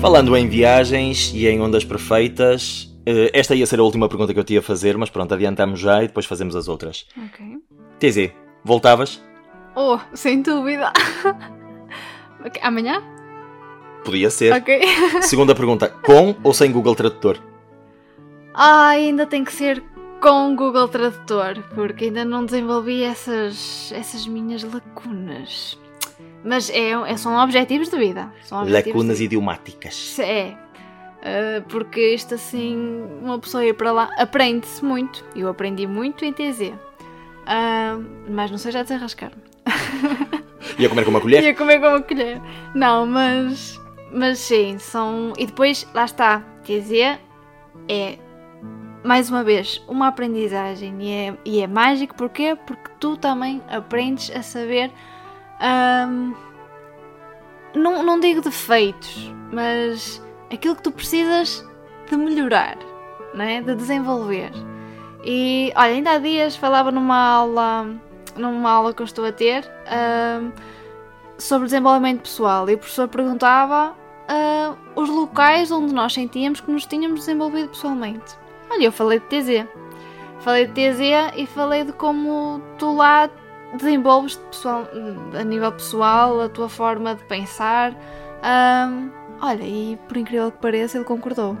Falando 0.00 0.36
em 0.36 0.48
viagens 0.48 1.32
e 1.34 1.48
em 1.48 1.60
ondas 1.60 1.84
perfeitas, 1.84 2.88
eh, 3.04 3.30
esta 3.34 3.54
ia 3.54 3.66
ser 3.66 3.80
a 3.80 3.82
última 3.82 4.08
pergunta 4.08 4.32
que 4.32 4.38
eu 4.38 4.44
te 4.44 4.54
ia 4.54 4.62
fazer, 4.62 4.96
mas 4.96 5.10
pronto, 5.10 5.34
adiantamos 5.34 5.80
já 5.80 6.04
e 6.04 6.06
depois 6.06 6.24
fazemos 6.24 6.54
as 6.54 6.68
outras. 6.68 7.04
Ok. 7.16 7.58
TZ, 7.98 8.32
voltavas? 8.64 9.20
Oh, 9.74 9.98
sem 10.14 10.40
dúvida. 10.40 10.92
Ok, 12.44 12.60
Amanhã? 12.62 13.02
Podia 14.04 14.30
ser. 14.30 14.52
Ok. 14.52 14.80
Segunda 15.22 15.52
pergunta, 15.56 15.88
com 15.88 16.36
ou 16.44 16.54
sem 16.54 16.70
Google 16.70 16.94
Tradutor? 16.94 17.38
Ah, 18.54 18.90
ainda 18.90 19.26
tem 19.26 19.44
que 19.44 19.52
ser 19.52 19.82
com 20.20 20.54
Google 20.54 20.86
Tradutor, 20.86 21.60
porque 21.74 22.04
ainda 22.04 22.24
não 22.24 22.44
desenvolvi 22.44 23.02
essas, 23.02 23.92
essas 23.92 24.28
minhas 24.28 24.62
lacunas. 24.62 25.76
Mas 26.44 26.70
é, 26.70 26.90
é- 26.90 27.16
são 27.16 27.36
objetivos 27.36 27.88
de 27.88 27.98
vida. 27.98 28.32
De 28.64 28.72
Lacunas 28.72 29.18
vida. 29.18 29.24
idiomáticas. 29.24 30.18
É. 30.18 30.56
Uh, 31.18 31.62
porque 31.68 32.14
isto 32.14 32.34
assim, 32.34 33.04
uma 33.20 33.38
pessoa 33.40 33.64
ir 33.64 33.74
para 33.74 33.90
lá, 33.90 34.10
aprende-se 34.16 34.84
muito. 34.84 35.24
Eu 35.34 35.48
aprendi 35.48 35.86
muito 35.86 36.24
em 36.24 36.32
TZ. 36.32 36.60
Uh, 36.60 38.04
mas 38.28 38.50
não 38.50 38.58
seja 38.58 38.80
a 38.80 38.82
desenrascar-me. 38.82 39.42
Ia 40.78 40.88
comer 40.88 41.04
com 41.04 41.10
uma 41.10 41.20
colher? 41.20 41.42
Ia 41.44 41.54
comer 41.54 41.80
com 41.80 41.86
uma 41.88 42.02
colher. 42.02 42.40
Não, 42.74 43.06
mas. 43.06 43.80
Mas 44.12 44.38
sim, 44.38 44.78
são. 44.78 45.32
E 45.36 45.46
depois, 45.46 45.86
lá 45.92 46.04
está. 46.04 46.40
TZ 46.62 47.18
é. 47.88 48.18
Mais 49.04 49.30
uma 49.30 49.42
vez, 49.42 49.82
uma 49.88 50.08
aprendizagem. 50.08 50.94
E 51.00 51.10
é, 51.10 51.34
e 51.44 51.60
é 51.60 51.66
mágico, 51.66 52.14
porquê? 52.14 52.56
Porque 52.66 52.90
tu 53.00 53.16
também 53.16 53.62
aprendes 53.68 54.30
a 54.34 54.42
saber. 54.42 54.90
Ahm, 55.60 56.34
não, 57.74 58.02
não 58.02 58.20
digo 58.20 58.40
defeitos, 58.40 59.32
mas 59.52 60.22
aquilo 60.52 60.76
que 60.76 60.82
tu 60.82 60.90
precisas 60.90 61.66
de 62.08 62.16
melhorar, 62.16 62.76
não 63.34 63.44
é? 63.44 63.60
de 63.60 63.74
desenvolver. 63.74 64.50
E 65.24 65.72
olha, 65.76 65.92
ainda 65.92 66.12
há 66.12 66.18
dias 66.18 66.56
falava 66.56 66.90
numa 66.90 67.16
aula, 67.16 67.86
numa 68.36 68.70
aula 68.70 68.94
que 68.94 69.02
eu 69.02 69.06
estou 69.06 69.24
a 69.24 69.32
ter 69.32 69.70
ahm, 69.86 70.52
sobre 71.38 71.66
desenvolvimento 71.66 72.22
pessoal 72.22 72.68
e 72.68 72.74
o 72.74 72.78
professor 72.78 73.08
perguntava 73.08 73.94
ah, 74.28 74.74
os 74.94 75.08
locais 75.08 75.70
onde 75.70 75.94
nós 75.94 76.12
sentíamos 76.12 76.60
que 76.60 76.70
nos 76.70 76.84
tínhamos 76.84 77.20
desenvolvido 77.20 77.70
pessoalmente. 77.70 78.36
Olha, 78.70 78.84
eu 78.84 78.92
falei 78.92 79.20
de 79.20 79.26
TZ. 79.26 79.66
Falei 80.40 80.66
de 80.66 80.72
TZ 80.72 81.00
e 81.36 81.46
falei 81.46 81.84
de 81.84 81.92
como 81.92 82.60
tu 82.78 82.94
lá 82.94 83.30
desenvolves 83.76 84.36
pessoal, 84.50 84.88
a 85.38 85.44
nível 85.44 85.72
pessoal, 85.72 86.40
a 86.40 86.48
tua 86.48 86.68
forma 86.68 87.14
de 87.14 87.24
pensar. 87.24 87.94
Ahm, 88.42 89.10
olha, 89.40 89.62
e 89.62 89.98
por 90.08 90.16
incrível 90.16 90.50
que 90.50 90.58
pareça, 90.58 90.98
ele 90.98 91.04
concordou. 91.04 91.56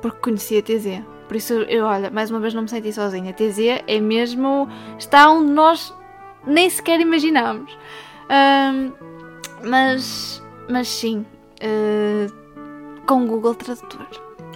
Porque 0.00 0.18
conhecia 0.20 0.60
a 0.60 0.62
TZ. 0.62 1.02
Por 1.28 1.36
isso, 1.36 1.54
eu, 1.54 1.84
olha, 1.84 2.10
mais 2.10 2.30
uma 2.30 2.40
vez 2.40 2.52
não 2.54 2.62
me 2.62 2.68
senti 2.68 2.92
sozinha. 2.92 3.30
A 3.30 3.32
TZ 3.32 3.82
é 3.86 4.00
mesmo. 4.00 4.68
está 4.98 5.30
onde 5.30 5.50
nós 5.50 5.94
nem 6.46 6.68
sequer 6.68 7.00
imaginámos. 7.00 7.76
Ahm, 8.28 8.92
mas. 9.64 10.42
mas 10.68 10.88
sim. 10.88 11.24
eh, 11.60 12.26
com 13.06 13.26
Google 13.26 13.54
Tradutor. 13.54 14.06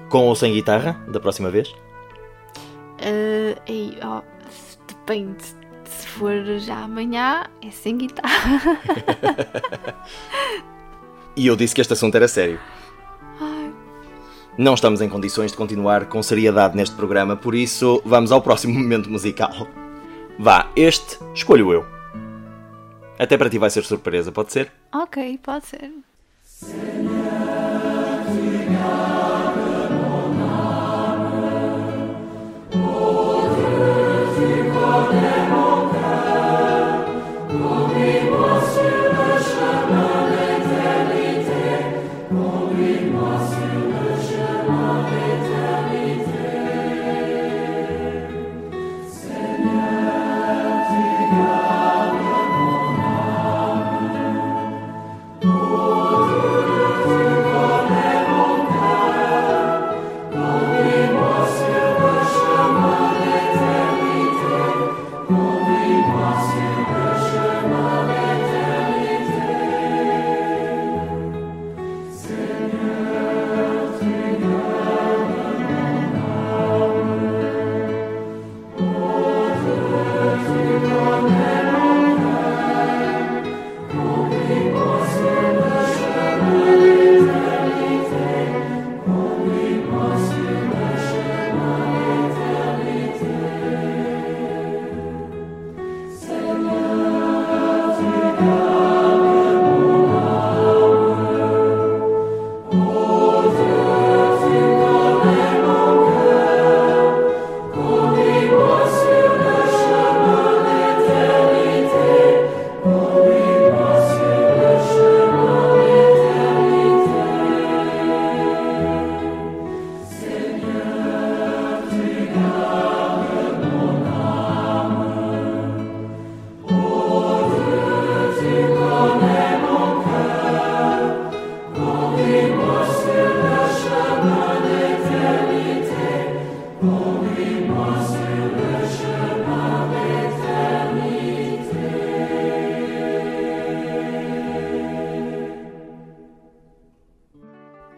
Com 0.09 0.27
ou 0.27 0.35
sem 0.35 0.53
guitarra, 0.53 1.01
da 1.09 1.19
próxima 1.19 1.51
vez? 1.51 1.75
Aí, 3.69 3.99
ó, 4.03 4.23
depende. 4.87 5.45
Se 5.89 6.07
for 6.09 6.33
já 6.59 6.79
amanhã, 6.85 7.45
é 7.63 7.71
sem 7.71 7.97
guitarra. 7.97 8.61
E 11.39 11.47
eu 11.49 11.55
disse 11.55 11.75
que 11.75 11.83
este 11.83 11.93
assunto 11.93 12.15
era 12.15 12.27
sério. 12.27 12.59
Ai, 13.39 13.71
Não 14.57 14.73
estamos 14.73 15.03
em 15.03 15.09
condições 15.09 15.51
de 15.51 15.57
continuar 15.59 16.07
com 16.07 16.23
seriedade 16.23 16.75
neste 16.75 16.97
programa, 16.97 17.37
por 17.37 17.55
isso 17.55 18.01
vamos 18.07 18.33
ao 18.33 18.41
próximo 18.41 18.73
momento 18.81 19.11
musical. 19.11 19.69
Vá, 20.39 20.71
este 20.75 21.19
escolho 21.35 21.71
eu. 21.75 21.85
Até 23.19 23.37
para 23.37 23.51
ti 23.51 23.59
vai 23.59 23.69
ser 23.69 23.85
surpresa, 23.85 24.33
pode 24.33 24.51
ser? 24.51 24.73
ok, 24.95 25.39
pode 25.43 25.67
ser. 25.67 25.91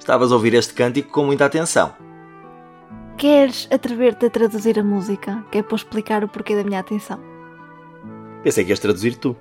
Estavas 0.09 0.33
a 0.33 0.37
ouvir 0.37 0.55
este 0.55 0.73
cântico 0.73 1.13
com 1.13 1.27
muita 1.27 1.45
atenção. 1.45 1.95
Queres 3.19 3.69
atrever-te 3.71 4.25
a 4.25 4.31
traduzir 4.31 4.79
a 4.79 4.83
música? 4.83 5.45
Que 5.53 5.59
é 5.59 5.63
para 5.63 5.77
explicar 5.77 6.25
o 6.25 6.29
porquê 6.29 6.57
da 6.57 6.65
minha 6.65 6.81
atenção. 6.81 7.21
Pensei 8.43 8.65
que 8.65 8.71
ias 8.71 8.79
traduzir 8.79 9.17
tu. 9.17 9.37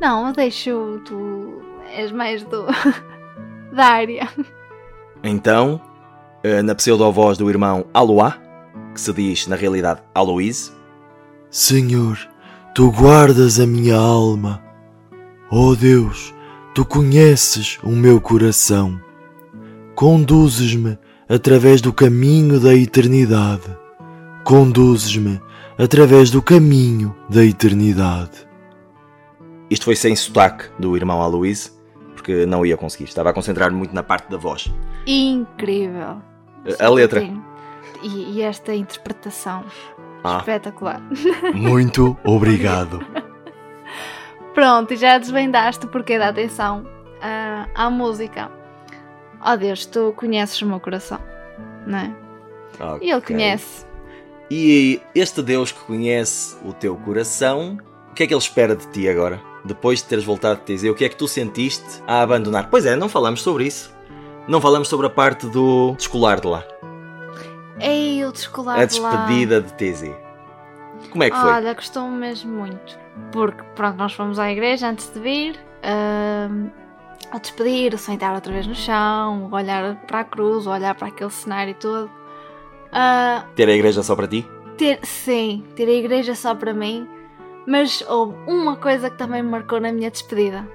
Não, 0.00 0.28
eu 0.28 0.32
deixo. 0.32 1.02
Tu 1.04 1.60
és 1.94 2.10
mais 2.10 2.42
do. 2.42 2.64
da 3.70 3.84
área. 3.84 4.26
Então, 5.22 5.78
eh, 6.42 6.62
na 6.62 6.74
pseudo-voz 6.74 7.36
do 7.36 7.50
irmão 7.50 7.84
Aloá, 7.92 8.38
que 8.94 9.00
se 9.02 9.12
diz 9.12 9.46
na 9.46 9.56
realidade 9.56 10.00
Aloise, 10.14 10.72
Senhor, 11.50 12.16
tu 12.74 12.90
guardas 12.90 13.60
a 13.60 13.66
minha 13.66 13.96
alma. 13.96 14.64
Oh 15.50 15.76
Deus, 15.76 16.34
tu 16.74 16.82
conheces 16.86 17.78
o 17.82 17.90
meu 17.90 18.18
coração. 18.22 19.06
Conduzes-me 19.98 20.96
através 21.28 21.80
do 21.80 21.92
caminho 21.92 22.60
da 22.60 22.72
eternidade. 22.72 23.64
Conduzes-me 24.44 25.40
através 25.76 26.30
do 26.30 26.40
caminho 26.40 27.16
da 27.28 27.44
eternidade. 27.44 28.46
isto 29.68 29.84
foi 29.84 29.96
sem 29.96 30.14
sotaque 30.14 30.66
do 30.78 30.96
irmão 30.96 31.20
Aloise, 31.20 31.72
porque 32.14 32.46
não 32.46 32.64
ia 32.64 32.76
conseguir, 32.76 33.06
estava 33.08 33.30
a 33.30 33.32
concentrar 33.32 33.72
muito 33.72 33.92
na 33.92 34.04
parte 34.04 34.30
da 34.30 34.36
voz. 34.36 34.72
incrível. 35.04 36.22
A 36.78 36.88
letra. 36.90 37.18
Sim. 37.18 37.42
E, 38.00 38.36
e 38.36 38.42
esta 38.42 38.72
interpretação 38.72 39.64
Ah. 40.22 40.36
espetacular. 40.38 41.02
Muito 41.52 42.16
obrigado. 42.22 43.04
Pronto, 44.54 44.94
e 44.94 44.96
já 44.96 45.18
desvendaste 45.18 45.86
o 45.86 45.88
porquê 45.88 46.20
da 46.20 46.28
atenção 46.28 46.86
ah, 47.20 47.66
à 47.74 47.90
música. 47.90 48.56
Oh 49.44 49.56
Deus, 49.56 49.86
tu 49.86 50.12
conheces 50.16 50.60
o 50.62 50.66
meu 50.66 50.80
coração, 50.80 51.20
não 51.86 51.98
é? 51.98 52.12
E 53.00 53.10
ele 53.10 53.20
conhece. 53.20 53.86
E 54.50 55.00
este 55.14 55.42
Deus 55.42 55.72
que 55.72 55.80
conhece 55.80 56.56
o 56.64 56.72
teu 56.72 56.96
coração, 56.96 57.78
o 58.10 58.14
que 58.14 58.22
é 58.22 58.26
que 58.26 58.32
ele 58.34 58.40
espera 58.40 58.74
de 58.74 58.86
ti 58.88 59.08
agora? 59.08 59.40
Depois 59.64 60.00
de 60.00 60.08
teres 60.08 60.24
voltado 60.24 60.60
a 60.60 60.64
dizer 60.64 60.90
o 60.90 60.94
que 60.94 61.04
é 61.04 61.08
que 61.08 61.16
tu 61.16 61.28
sentiste 61.28 62.02
a 62.06 62.22
abandonar? 62.22 62.68
Pois 62.70 62.86
é, 62.86 62.96
não 62.96 63.08
falamos 63.08 63.42
sobre 63.42 63.66
isso. 63.66 63.94
Não 64.46 64.60
falamos 64.60 64.88
sobre 64.88 65.06
a 65.06 65.10
parte 65.10 65.46
do 65.46 65.94
escolar 65.98 66.40
de 66.40 66.46
lá. 66.46 66.64
Ei, 67.80 68.24
o 68.24 68.32
descolar 68.32 68.78
a 68.80 68.84
de 68.86 68.98
lá. 68.98 69.10
despedida 69.10 69.60
de 69.60 69.72
TZ. 69.74 70.10
Como 71.10 71.22
é 71.22 71.30
que 71.30 71.36
foi? 71.36 71.50
Olha, 71.50 71.74
gostou-me 71.74 72.16
mesmo 72.16 72.50
muito. 72.50 72.98
Porque, 73.30 73.62
pronto, 73.74 73.96
nós 73.98 74.12
fomos 74.14 74.38
à 74.38 74.50
igreja 74.50 74.88
antes 74.88 75.12
de 75.12 75.20
vir, 75.20 75.58
ahm, 75.82 76.68
a 77.32 77.38
despedir, 77.38 77.94
a 77.94 77.98
sentar 77.98 78.34
outra 78.34 78.52
vez 78.52 78.66
no 78.66 78.74
chão, 78.74 79.48
olhar 79.52 79.96
para 80.06 80.20
a 80.20 80.24
cruz, 80.24 80.66
olhar 80.66 80.94
para 80.94 81.08
aquele 81.08 81.30
cenário 81.30 81.74
todo. 81.74 82.10
Ah, 82.92 83.44
Ter 83.54 83.68
a 83.68 83.72
igreja 83.72 84.02
só 84.02 84.14
para 84.16 84.26
ti? 84.28 84.46
ter, 84.76 85.00
sim, 85.02 85.64
ter 85.74 85.88
a 85.88 85.92
igreja 85.92 86.34
só 86.36 86.54
para 86.54 86.72
mim, 86.72 87.06
mas 87.66 88.02
houve 88.08 88.34
uma 88.46 88.76
coisa 88.76 89.10
que 89.10 89.18
também 89.18 89.42
me 89.42 89.50
marcou 89.50 89.80
na 89.80 89.90
minha 89.92 90.10
despedida. 90.10 90.66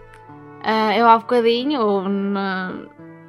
Ah, 0.61 0.95
eu 0.97 1.07
há 1.07 1.17
bocadinho, 1.17 1.81
ou 1.81 2.07
na- 2.09 2.73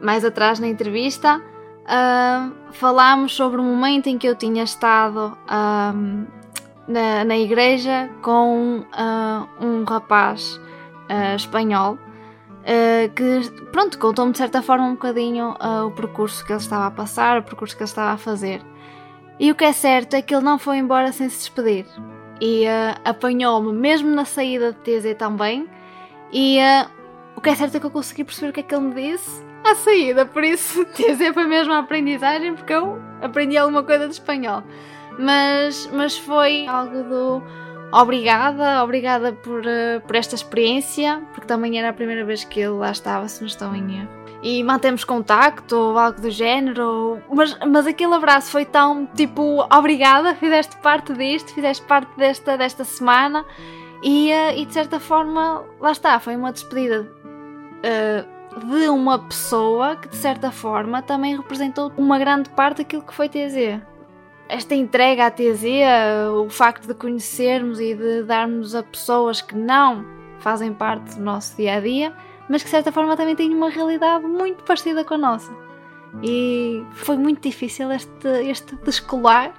mais 0.01 0.25
atrás 0.25 0.59
na 0.61 0.67
entrevista, 0.67 1.41
ah, 1.87 2.51
falámos 2.73 3.35
sobre 3.35 3.61
o 3.61 3.65
momento 3.65 4.09
em 4.09 4.19
que 4.19 4.27
eu 4.27 4.35
tinha 4.35 4.65
estado 4.65 5.37
na, 6.87 7.25
na 7.25 7.37
igreja 7.39 8.11
com 8.21 8.85
um 9.61 9.85
rapaz 9.85 10.61
espanhol. 11.37 11.99
Ah, 12.67 13.09
que 13.15 13.51
pronto, 13.71 13.99
contou-me 13.99 14.33
de 14.33 14.39
certa 14.39 14.63
forma 14.63 14.87
um 14.87 14.93
bocadinho 14.93 15.55
ah, 15.61 15.85
o 15.85 15.91
percurso 15.91 16.45
que 16.45 16.53
ele 16.53 16.61
estava 16.61 16.87
a 16.87 16.91
passar, 16.91 17.39
o 17.39 17.43
percurso 17.43 17.77
que 17.77 17.83
ele 17.83 17.89
estava 17.89 18.13
a 18.13 18.17
fazer. 18.17 18.63
E 19.39 19.51
o 19.51 19.55
que 19.55 19.65
é 19.65 19.73
certo 19.73 20.15
é 20.15 20.23
que 20.23 20.35
ele 20.35 20.45
não 20.45 20.59
foi 20.59 20.79
embora 20.79 21.13
sem 21.13 21.29
se 21.29 21.39
despedir. 21.39 21.87
E 22.41 22.67
ah, 22.67 22.97
apanhou-me 23.05 23.73
mesmo 23.73 24.09
na 24.11 24.25
saída 24.25 24.73
de 24.73 24.79
TZ 24.79 25.15
também. 25.19 25.69
E 26.33 26.59
o 27.37 27.41
que 27.41 27.51
é 27.51 27.55
certo 27.55 27.77
é 27.77 27.81
que 27.81 27.87
eu 27.87 27.91
consegui 27.91 28.25
perceber 28.25 28.51
o 28.51 28.53
que 28.53 28.61
é 28.61 28.63
que 28.63 28.75
ele 28.75 28.87
me 28.87 28.95
disse 28.95 29.45
à 29.63 29.75
saída. 29.75 30.27
Por 30.27 30.43
isso, 30.43 30.85
TZ 30.95 31.33
foi 31.33 31.45
mesmo 31.45 31.73
a 31.73 31.79
aprendizagem, 31.79 32.55
porque 32.55 32.73
eu 32.73 33.01
aprendi 33.23 33.57
alguma 33.57 33.83
coisa 33.83 34.07
de 34.07 34.15
espanhol. 34.15 34.63
Mas, 35.19 35.89
mas 35.93 36.19
foi 36.19 36.67
algo 36.67 37.05
do 37.05 37.43
obrigada, 37.95 38.83
obrigada 38.83 39.33
por, 39.33 39.63
ah, 39.67 40.01
por 40.07 40.17
esta 40.17 40.35
experiência, 40.35 41.23
porque 41.33 41.47
também 41.47 41.79
era 41.79 41.91
a 41.91 41.93
primeira 41.93 42.25
vez 42.25 42.45
que 42.45 42.61
ele 42.61 42.75
lá 42.75 42.91
estava, 42.91 43.29
se 43.29 43.41
não 43.41 43.47
estou 43.47 43.75
em 43.75 44.01
erro 44.01 44.25
e 44.45 44.63
mantemos 44.63 45.05
contacto 45.05 45.75
ou 45.75 45.99
algo 45.99 46.21
do 46.21 46.31
género. 46.31 47.19
Mas, 47.33 47.59
mas 47.67 47.87
aquele 47.87 48.13
abraço 48.13 48.51
foi 48.51 48.67
tão 48.67 49.07
tipo, 49.07 49.67
obrigada, 49.73 50.35
fizeste 50.35 50.77
parte 50.77 51.15
disto, 51.15 51.55
fizeste 51.55 51.83
parte 51.87 52.15
desta, 52.19 52.59
desta 52.59 52.85
semana 52.85 53.43
e, 54.03 54.31
eh, 54.31 54.61
e 54.61 54.67
de 54.67 54.75
certa 54.75 55.01
forma, 55.01 55.65
lá 55.81 55.93
está, 55.93 56.21
foi 56.21 56.37
uma 56.37 56.53
despedida 56.53 57.11
eh, 57.83 58.23
de 58.67 58.89
uma 58.91 59.19
pessoa 59.19 59.97
que 59.97 60.09
de 60.09 60.17
certa 60.17 60.51
forma 60.51 61.01
também 61.01 61.35
representou 61.35 61.91
uma 61.97 62.19
grande 62.19 62.51
parte 62.51 62.79
daquilo 62.79 63.03
que 63.03 63.15
foi 63.15 63.31
TZ. 63.31 63.81
Esta 64.55 64.75
entrega 64.75 65.27
à 65.27 65.31
TZ, 65.31 65.65
eh, 65.65 66.29
o 66.29 66.49
facto 66.49 66.87
de 66.87 66.95
conhecermos 66.95 67.81
e 67.81 67.95
de 67.95 68.23
darmos 68.23 68.75
a 68.75 68.83
pessoas 68.83 69.43
que 69.43 69.57
não 69.57 70.05
fazem 70.39 70.73
parte 70.73 71.17
do 71.17 71.23
nosso 71.23 71.57
dia 71.57 71.77
a 71.77 71.81
dia 71.81 72.15
mas 72.49 72.63
que 72.63 72.67
de 72.67 72.71
certa 72.71 72.93
forma 72.93 73.17
também 73.17 73.35
têm 73.35 73.55
uma 73.55 73.71
realidade 73.71 74.25
muito 74.27 74.65
parecida 74.65 75.05
com 75.05 75.15
a 75.15 75.19
nossa. 75.19 75.53
E 76.23 76.85
foi 76.93 77.17
muito 77.17 77.41
difícil 77.43 77.91
este, 77.91 78.29
este 78.49 78.77
descolar 78.77 79.53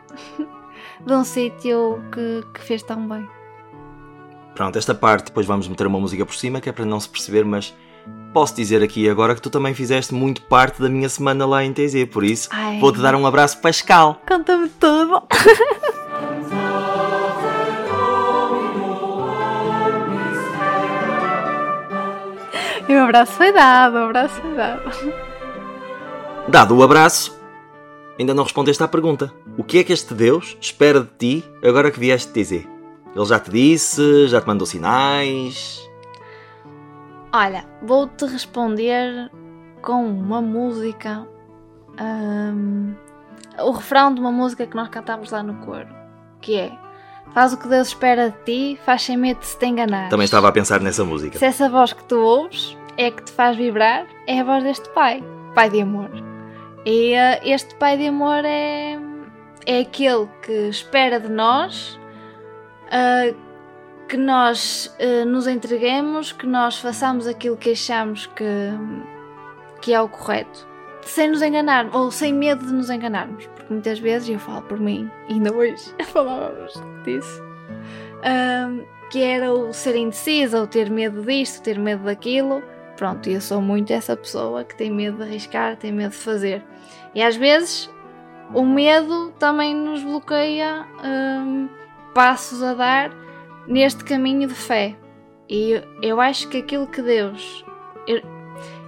de 1.05 1.13
um 1.13 1.23
sítio 1.23 2.01
que, 2.11 2.43
que 2.53 2.61
fez 2.61 2.83
tão 2.83 3.07
bem. 3.07 3.27
Pronto, 4.53 4.77
esta 4.77 4.95
parte 4.95 5.25
depois 5.25 5.45
vamos 5.45 5.67
meter 5.67 5.85
uma 5.85 5.99
música 5.99 6.25
por 6.25 6.35
cima 6.35 6.61
que 6.61 6.69
é 6.69 6.71
para 6.71 6.85
não 6.85 6.99
se 6.99 7.09
perceber, 7.09 7.43
mas 7.43 7.75
posso 8.35 8.53
dizer 8.53 8.83
aqui 8.83 9.07
agora 9.07 9.33
que 9.33 9.41
tu 9.41 9.49
também 9.49 9.73
fizeste 9.73 10.13
muito 10.13 10.41
parte 10.41 10.81
da 10.81 10.89
minha 10.89 11.07
semana 11.07 11.45
lá 11.45 11.63
em 11.63 11.71
TZ, 11.71 12.03
por 12.11 12.21
isso 12.21 12.49
vou-te 12.81 12.99
dar 12.99 13.15
um 13.15 13.25
abraço 13.25 13.61
pascal. 13.61 14.21
Conta-me 14.27 14.67
tudo! 14.67 15.23
E 22.89 22.93
o 22.93 23.03
abraço 23.03 23.31
foi 23.31 23.53
dado, 23.53 23.95
o 23.95 24.03
abraço 24.03 24.41
foi 24.41 24.53
dado. 24.53 25.13
Dado 26.49 26.75
o 26.75 26.83
abraço, 26.83 27.39
ainda 28.19 28.33
não 28.33 28.43
respondeste 28.43 28.83
à 28.83 28.87
pergunta. 28.87 29.33
O 29.57 29.63
que 29.63 29.79
é 29.79 29.83
que 29.85 29.93
este 29.93 30.13
Deus 30.13 30.57
espera 30.59 30.99
de 30.99 31.07
ti 31.17 31.45
agora 31.63 31.89
que 31.89 32.01
vieste 32.01 32.33
TZ? 32.33 32.51
Ele 32.51 33.25
já 33.25 33.39
te 33.39 33.49
disse, 33.49 34.27
já 34.27 34.41
te 34.41 34.47
mandou 34.47 34.67
sinais. 34.67 35.81
Olha, 37.35 37.65
vou-te 37.81 38.25
responder 38.25 39.29
com 39.81 40.05
uma 40.05 40.41
música. 40.41 41.27
ahm, 41.97 42.93
o 43.59 43.71
refrão 43.71 44.13
de 44.13 44.21
uma 44.21 44.31
música 44.31 44.65
que 44.65 44.73
nós 44.73 44.87
cantámos 44.87 45.31
lá 45.31 45.43
no 45.43 45.55
coro. 45.65 45.87
Que 46.39 46.57
é 46.57 46.71
Faz 47.33 47.51
o 47.51 47.57
que 47.57 47.67
Deus 47.67 47.89
espera 47.89 48.29
de 48.29 48.37
ti, 48.45 48.79
faz 48.85 49.01
sem 49.01 49.17
medo 49.17 49.41
de 49.41 49.47
se 49.47 49.59
te 49.59 49.65
enganar. 49.65 50.07
Também 50.07 50.23
estava 50.23 50.47
a 50.47 50.51
pensar 50.53 50.79
nessa 50.79 51.03
música. 51.03 51.37
Se 51.37 51.43
essa 51.43 51.67
voz 51.67 51.91
que 51.91 52.03
tu 52.05 52.17
ouves 52.17 52.77
é 52.95 53.11
que 53.11 53.21
te 53.23 53.33
faz 53.33 53.57
vibrar, 53.57 54.05
é 54.27 54.39
a 54.39 54.43
voz 54.45 54.63
deste 54.63 54.87
pai, 54.91 55.21
pai 55.53 55.69
de 55.69 55.81
amor. 55.81 56.09
E 56.85 57.13
eh, 57.13 57.41
este 57.43 57.75
pai 57.75 57.97
de 57.97 58.07
amor 58.07 58.45
é, 58.45 58.97
é 59.65 59.79
aquele 59.81 60.29
que 60.41 60.69
espera 60.69 61.19
de 61.19 61.27
nós 61.27 61.99
eh, 62.91 63.33
que 64.07 64.17
nós 64.17 64.93
eh, 64.99 65.25
nos 65.25 65.47
entreguemos, 65.47 66.31
que 66.31 66.45
nós 66.45 66.79
façamos 66.79 67.27
aquilo 67.27 67.57
que 67.57 67.71
achamos 67.71 68.27
que, 68.27 68.45
que 69.81 69.93
é 69.93 70.01
o 70.01 70.07
correto, 70.07 70.67
sem 71.01 71.29
nos 71.29 71.41
enganar 71.41 71.95
ou 71.95 72.11
sem 72.11 72.33
medo 72.33 72.65
de 72.65 72.73
nos 72.73 72.89
enganarmos. 72.89 73.47
Porque 73.47 73.73
muitas 73.73 73.99
vezes, 73.99 74.29
eu 74.29 74.39
falo 74.39 74.61
por 74.63 74.79
mim, 74.79 75.09
ainda 75.29 75.53
hoje 75.53 75.93
falávamos 76.05 76.73
disso, 77.03 77.43
ahm, 78.23 78.81
que 79.09 79.21
era 79.21 79.51
o 79.51 79.73
ser 79.73 79.95
indecisa, 79.95 80.59
ou 80.59 80.67
ter 80.67 80.89
medo 80.89 81.21
disto, 81.23 81.63
ter 81.63 81.79
medo 81.79 82.03
daquilo. 82.03 82.61
Pronto, 82.95 83.29
eu 83.29 83.41
sou 83.41 83.61
muito 83.61 83.91
essa 83.91 84.15
pessoa 84.15 84.63
que 84.63 84.75
tem 84.75 84.91
medo 84.91 85.17
de 85.17 85.23
arriscar, 85.23 85.75
tem 85.75 85.91
medo 85.91 86.11
de 86.11 86.17
fazer. 86.17 86.63
E 87.13 87.21
às 87.21 87.35
vezes 87.35 87.89
o 88.53 88.63
medo 88.63 89.31
também 89.39 89.75
nos 89.75 90.03
bloqueia 90.03 90.85
hum, 91.03 91.67
passos 92.13 92.61
a 92.61 92.73
dar 92.73 93.24
neste 93.67 94.03
caminho 94.03 94.47
de 94.47 94.53
fé. 94.53 94.95
E 95.49 95.81
eu 96.01 96.19
acho 96.19 96.47
que 96.49 96.57
aquilo 96.57 96.87
que 96.87 97.01
Deus. 97.01 97.63
Eu, 98.07 98.21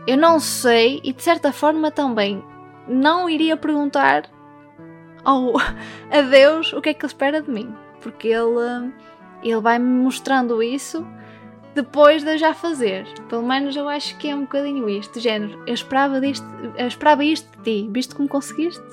eu 0.06 0.18
não 0.18 0.40
sei, 0.40 1.00
e 1.04 1.14
de 1.14 1.22
certa 1.22 1.52
forma 1.52 1.92
também 1.92 2.44
não 2.88 3.30
iria 3.30 3.58
perguntar 3.58 4.30
ao, 5.24 5.58
a 6.12 6.22
Deus 6.22 6.74
o 6.74 6.82
que 6.82 6.90
é 6.90 6.94
que 6.94 7.06
Ele 7.06 7.12
espera 7.12 7.42
de 7.42 7.52
mim. 7.52 7.74
Porque 8.02 8.28
Ele, 8.28 8.94
ele 9.44 9.62
vai-me 9.62 9.86
mostrando 9.86 10.62
isso 10.64 11.06
depois 11.76 12.24
de 12.24 12.34
eu 12.34 12.38
já 12.38 12.54
fazer. 12.54 13.06
Pelo 13.30 13.44
menos 13.44 13.76
eu 13.76 13.88
acho 13.88 14.18
que 14.18 14.30
é 14.30 14.36
um 14.36 14.42
bocadinho 14.42 14.90
isto, 14.90 15.20
género. 15.20 15.62
Eu 15.68 15.74
esperava, 15.74 16.20
disto, 16.20 16.46
eu 16.76 16.88
esperava 16.88 17.24
isto 17.24 17.48
de 17.58 17.64
ti, 17.64 17.90
visto 17.92 18.16
como 18.16 18.28
conseguiste. 18.28 18.84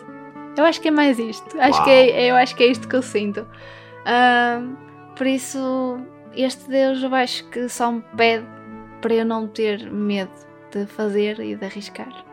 Eu 0.56 0.64
acho 0.64 0.80
que 0.80 0.88
é 0.88 0.90
mais 0.90 1.18
isto. 1.18 1.58
Acho 1.58 1.82
que 1.82 1.90
é, 1.90 2.30
eu 2.30 2.36
acho 2.36 2.54
que 2.54 2.62
é 2.62 2.66
isto 2.66 2.86
que 2.86 2.94
eu 2.94 3.02
sinto. 3.02 3.46
Ahm, 4.06 4.76
por 5.16 5.26
isso, 5.26 5.98
este 6.34 6.68
Deus 6.68 7.02
eu 7.02 7.14
acho 7.14 7.44
que 7.48 7.68
só 7.68 7.92
me 7.92 8.02
pede 8.16 8.46
para 9.00 9.14
eu 9.14 9.24
não 9.24 9.46
ter 9.46 9.90
medo 9.90 10.32
de 10.72 10.86
fazer 10.86 11.38
e 11.40 11.54
de 11.54 11.64
arriscar. 11.64 12.24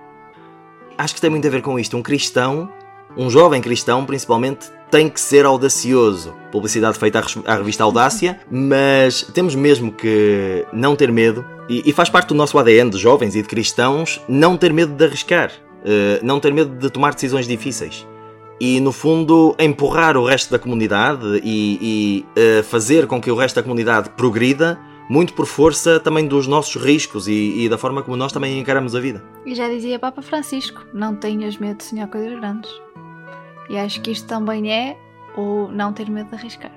Acho 0.97 1.15
que 1.15 1.21
tem 1.21 1.29
muito 1.29 1.47
a 1.47 1.51
ver 1.51 1.61
com 1.61 1.79
isto. 1.79 1.97
Um 1.97 2.01
cristão, 2.01 2.71
um 3.17 3.29
jovem 3.29 3.61
cristão 3.61 4.05
principalmente, 4.05 4.69
tem 4.89 5.09
que 5.09 5.19
ser 5.19 5.45
audacioso. 5.45 6.33
Publicidade 6.51 6.97
feita 6.97 7.23
à 7.45 7.55
revista 7.55 7.83
Audácia, 7.83 8.39
mas 8.49 9.23
temos 9.33 9.55
mesmo 9.55 9.91
que 9.91 10.65
não 10.73 10.95
ter 10.95 11.11
medo, 11.11 11.45
e, 11.69 11.89
e 11.89 11.93
faz 11.93 12.09
parte 12.09 12.29
do 12.29 12.35
nosso 12.35 12.59
ADN 12.59 12.89
de 12.89 12.97
jovens 12.97 13.35
e 13.35 13.41
de 13.41 13.47
cristãos, 13.47 14.21
não 14.27 14.57
ter 14.57 14.73
medo 14.73 14.93
de 14.93 15.05
arriscar, 15.05 15.51
eh, 15.85 16.19
não 16.21 16.39
ter 16.39 16.53
medo 16.53 16.75
de 16.75 16.89
tomar 16.89 17.13
decisões 17.13 17.47
difíceis. 17.47 18.05
E 18.63 18.79
no 18.79 18.91
fundo, 18.91 19.55
empurrar 19.57 20.15
o 20.15 20.23
resto 20.23 20.51
da 20.51 20.59
comunidade 20.59 21.41
e, 21.43 21.79
e, 21.81 22.25
eh, 22.35 22.61
fazer 22.61 23.07
com 23.07 23.19
que 23.19 23.31
o 23.31 23.35
resto 23.35 23.55
da 23.55 23.63
comunidade 23.63 24.11
progrida 24.11 24.79
muito 25.09 25.33
por 25.33 25.47
força 25.47 25.99
também 25.99 26.27
dos 26.27 26.45
nossos 26.45 26.79
riscos 26.79 27.27
e, 27.27 27.63
e 27.63 27.67
da 27.67 27.75
forma 27.75 28.03
como 28.03 28.15
nós 28.15 28.31
também 28.31 28.59
encaramos 28.59 28.95
a 28.95 28.99
vida. 28.99 29.23
E 29.47 29.55
já 29.55 29.67
dizia 29.67 29.97
Papa 29.97 30.21
Francisco: 30.21 30.85
não 30.93 31.15
tenhas 31.15 31.57
medo 31.57 31.77
de 31.77 31.85
sonhar 31.85 32.07
coisas 32.07 32.39
grandes. 32.39 32.69
E 33.67 33.79
acho 33.79 33.99
que 33.99 34.11
isto 34.11 34.27
também 34.27 34.71
é 34.71 34.95
o 35.35 35.67
não 35.71 35.91
ter 35.91 36.07
medo 36.07 36.29
de 36.29 36.35
arriscar. 36.35 36.71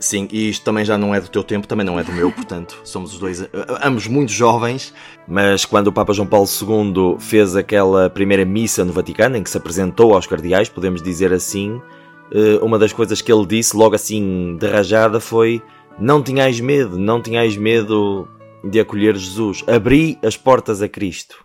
Sim, 0.00 0.26
e 0.32 0.48
isto 0.48 0.64
também 0.64 0.82
já 0.82 0.96
não 0.96 1.14
é 1.14 1.20
do 1.20 1.28
teu 1.28 1.44
tempo, 1.44 1.68
também 1.68 1.84
não 1.84 2.00
é 2.00 2.02
do 2.02 2.10
meu, 2.10 2.32
portanto, 2.32 2.80
somos 2.82 3.12
os 3.12 3.18
dois, 3.18 3.42
eh, 3.42 3.48
ambos 3.84 4.06
muito 4.06 4.32
jovens, 4.32 4.94
mas 5.28 5.66
quando 5.66 5.88
o 5.88 5.92
Papa 5.92 6.14
João 6.14 6.26
Paulo 6.26 6.48
II 6.48 7.16
fez 7.20 7.54
aquela 7.54 8.08
primeira 8.08 8.44
missa 8.46 8.82
no 8.82 8.94
Vaticano, 8.94 9.36
em 9.36 9.42
que 9.42 9.50
se 9.50 9.58
apresentou 9.58 10.14
aos 10.14 10.26
cardeais, 10.26 10.70
podemos 10.70 11.02
dizer 11.02 11.34
assim, 11.34 11.80
eh, 12.32 12.58
uma 12.62 12.78
das 12.78 12.92
coisas 12.92 13.20
que 13.20 13.30
ele 13.30 13.44
disse, 13.44 13.76
logo 13.76 13.94
assim 13.94 14.56
de 14.56 14.66
rajada, 14.66 15.20
foi: 15.20 15.62
Não 15.98 16.22
tenhais 16.22 16.60
medo, 16.60 16.96
não 16.96 17.20
tenhais 17.20 17.56
medo 17.56 18.28
de 18.64 18.80
acolher 18.80 19.16
Jesus, 19.16 19.64
abri 19.66 20.18
as 20.22 20.36
portas 20.36 20.80
a 20.80 20.88
Cristo. 20.88 21.44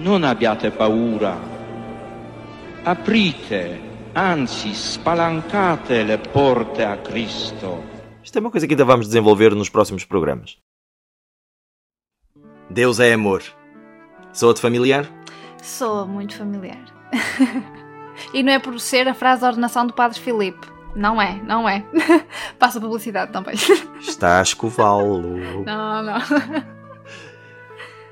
Non 0.00 0.24
abbiate 0.24 0.70
paura. 0.70 1.36
Aprite, 2.84 3.91
anzi 4.14 4.74
spalancate 4.74 6.02
le 6.04 6.18
porte 6.18 6.82
a 6.82 6.96
Cristo. 6.96 7.82
Isto 8.22 8.38
é 8.38 8.40
uma 8.40 8.50
coisa 8.50 8.66
que 8.66 8.74
ainda 8.74 8.84
vamos 8.84 9.06
desenvolver 9.06 9.54
nos 9.54 9.68
próximos 9.68 10.04
programas. 10.04 10.58
Deus 12.70 13.00
é 13.00 13.12
amor. 13.12 13.42
Soa-te 14.32 14.60
familiar? 14.60 15.06
Soa 15.62 16.06
muito 16.06 16.36
familiar. 16.36 16.84
e 18.32 18.42
não 18.42 18.52
é 18.52 18.58
por 18.58 18.78
ser 18.80 19.08
a 19.08 19.14
frase 19.14 19.42
da 19.42 19.48
ordenação 19.48 19.86
do 19.86 19.92
Padre 19.92 20.20
Filipe. 20.20 20.66
Não 20.94 21.20
é, 21.20 21.40
não 21.42 21.68
é. 21.68 21.84
Passa 22.58 22.80
publicidade 22.80 23.32
também. 23.32 23.54
Está 24.00 24.38
a 24.38 24.42
escová-lo. 24.42 25.64
Não, 25.64 26.02
não. 26.02 26.81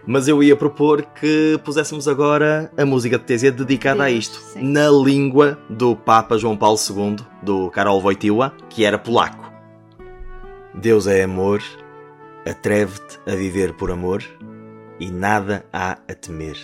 Mas 0.06 0.28
eu 0.28 0.42
ia 0.42 0.56
propor 0.56 1.02
que 1.02 1.58
puséssemos 1.64 2.08
agora 2.08 2.70
a 2.76 2.86
música 2.86 3.18
de 3.18 3.24
Tésia 3.24 3.52
dedicada 3.52 4.04
a 4.04 4.10
isto, 4.10 4.38
sim. 4.38 4.62
na 4.62 4.88
língua 4.88 5.58
do 5.68 5.94
Papa 5.94 6.38
João 6.38 6.56
Paulo 6.56 6.78
II, 6.78 7.16
do 7.42 7.70
Karol 7.70 8.00
Wojtyła, 8.00 8.52
que 8.68 8.84
era 8.84 8.98
polaco. 8.98 9.50
Deus 10.74 11.06
é 11.06 11.22
amor, 11.22 11.62
atreve-te 12.48 13.18
a 13.26 13.34
viver 13.34 13.74
por 13.74 13.90
amor 13.90 14.22
e 14.98 15.10
nada 15.10 15.64
há 15.72 15.98
a 16.08 16.14
temer. 16.14 16.56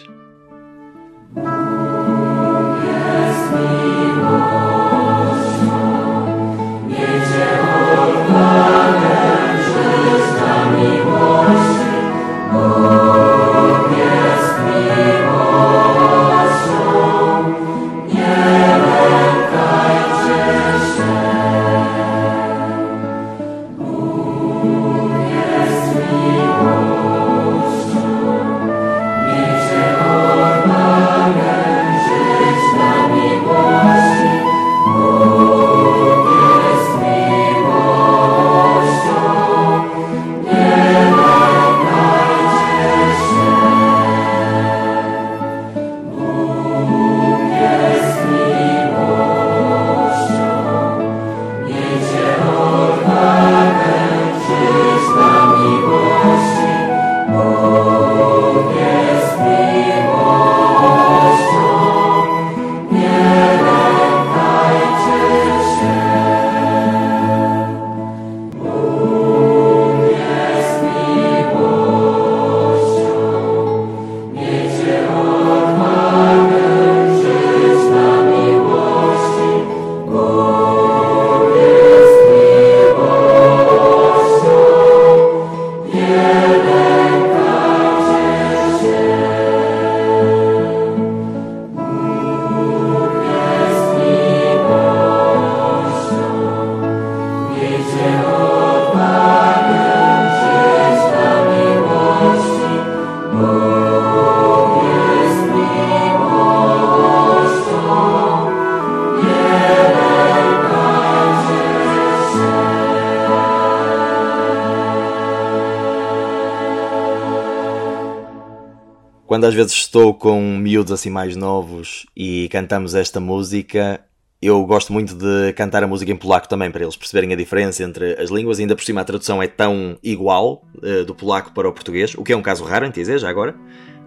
Quando 119.37 119.45
às 119.45 119.53
vezes 119.53 119.72
estou 119.72 120.14
com 120.14 120.41
miúdos 120.57 120.91
assim 120.91 121.11
mais 121.11 121.37
novos 121.37 122.07
e 122.16 122.49
cantamos 122.49 122.95
esta 122.95 123.20
música, 123.20 124.01
eu 124.41 124.64
gosto 124.64 124.95
muito 124.95 125.14
de 125.14 125.53
cantar 125.53 125.84
a 125.84 125.87
música 125.87 126.11
em 126.11 126.16
polaco 126.16 126.49
também, 126.49 126.70
para 126.70 126.82
eles 126.82 126.97
perceberem 126.97 127.34
a 127.34 127.37
diferença 127.37 127.82
entre 127.82 128.14
as 128.14 128.30
línguas. 128.30 128.59
Ainda 128.59 128.74
por 128.74 128.82
cima 128.82 129.03
a 129.03 129.05
tradução 129.05 129.43
é 129.43 129.47
tão 129.47 129.99
igual 130.03 130.64
eh, 130.82 131.05
do 131.05 131.14
polaco 131.14 131.53
para 131.53 131.68
o 131.68 131.72
português, 131.74 132.14
o 132.14 132.24
que 132.24 132.32
é 132.32 132.37
um 132.37 132.41
caso 132.41 132.64
raro 132.64 132.87
em 132.87 132.91
TZ, 132.91 133.20
já 133.20 133.28
agora. 133.28 133.55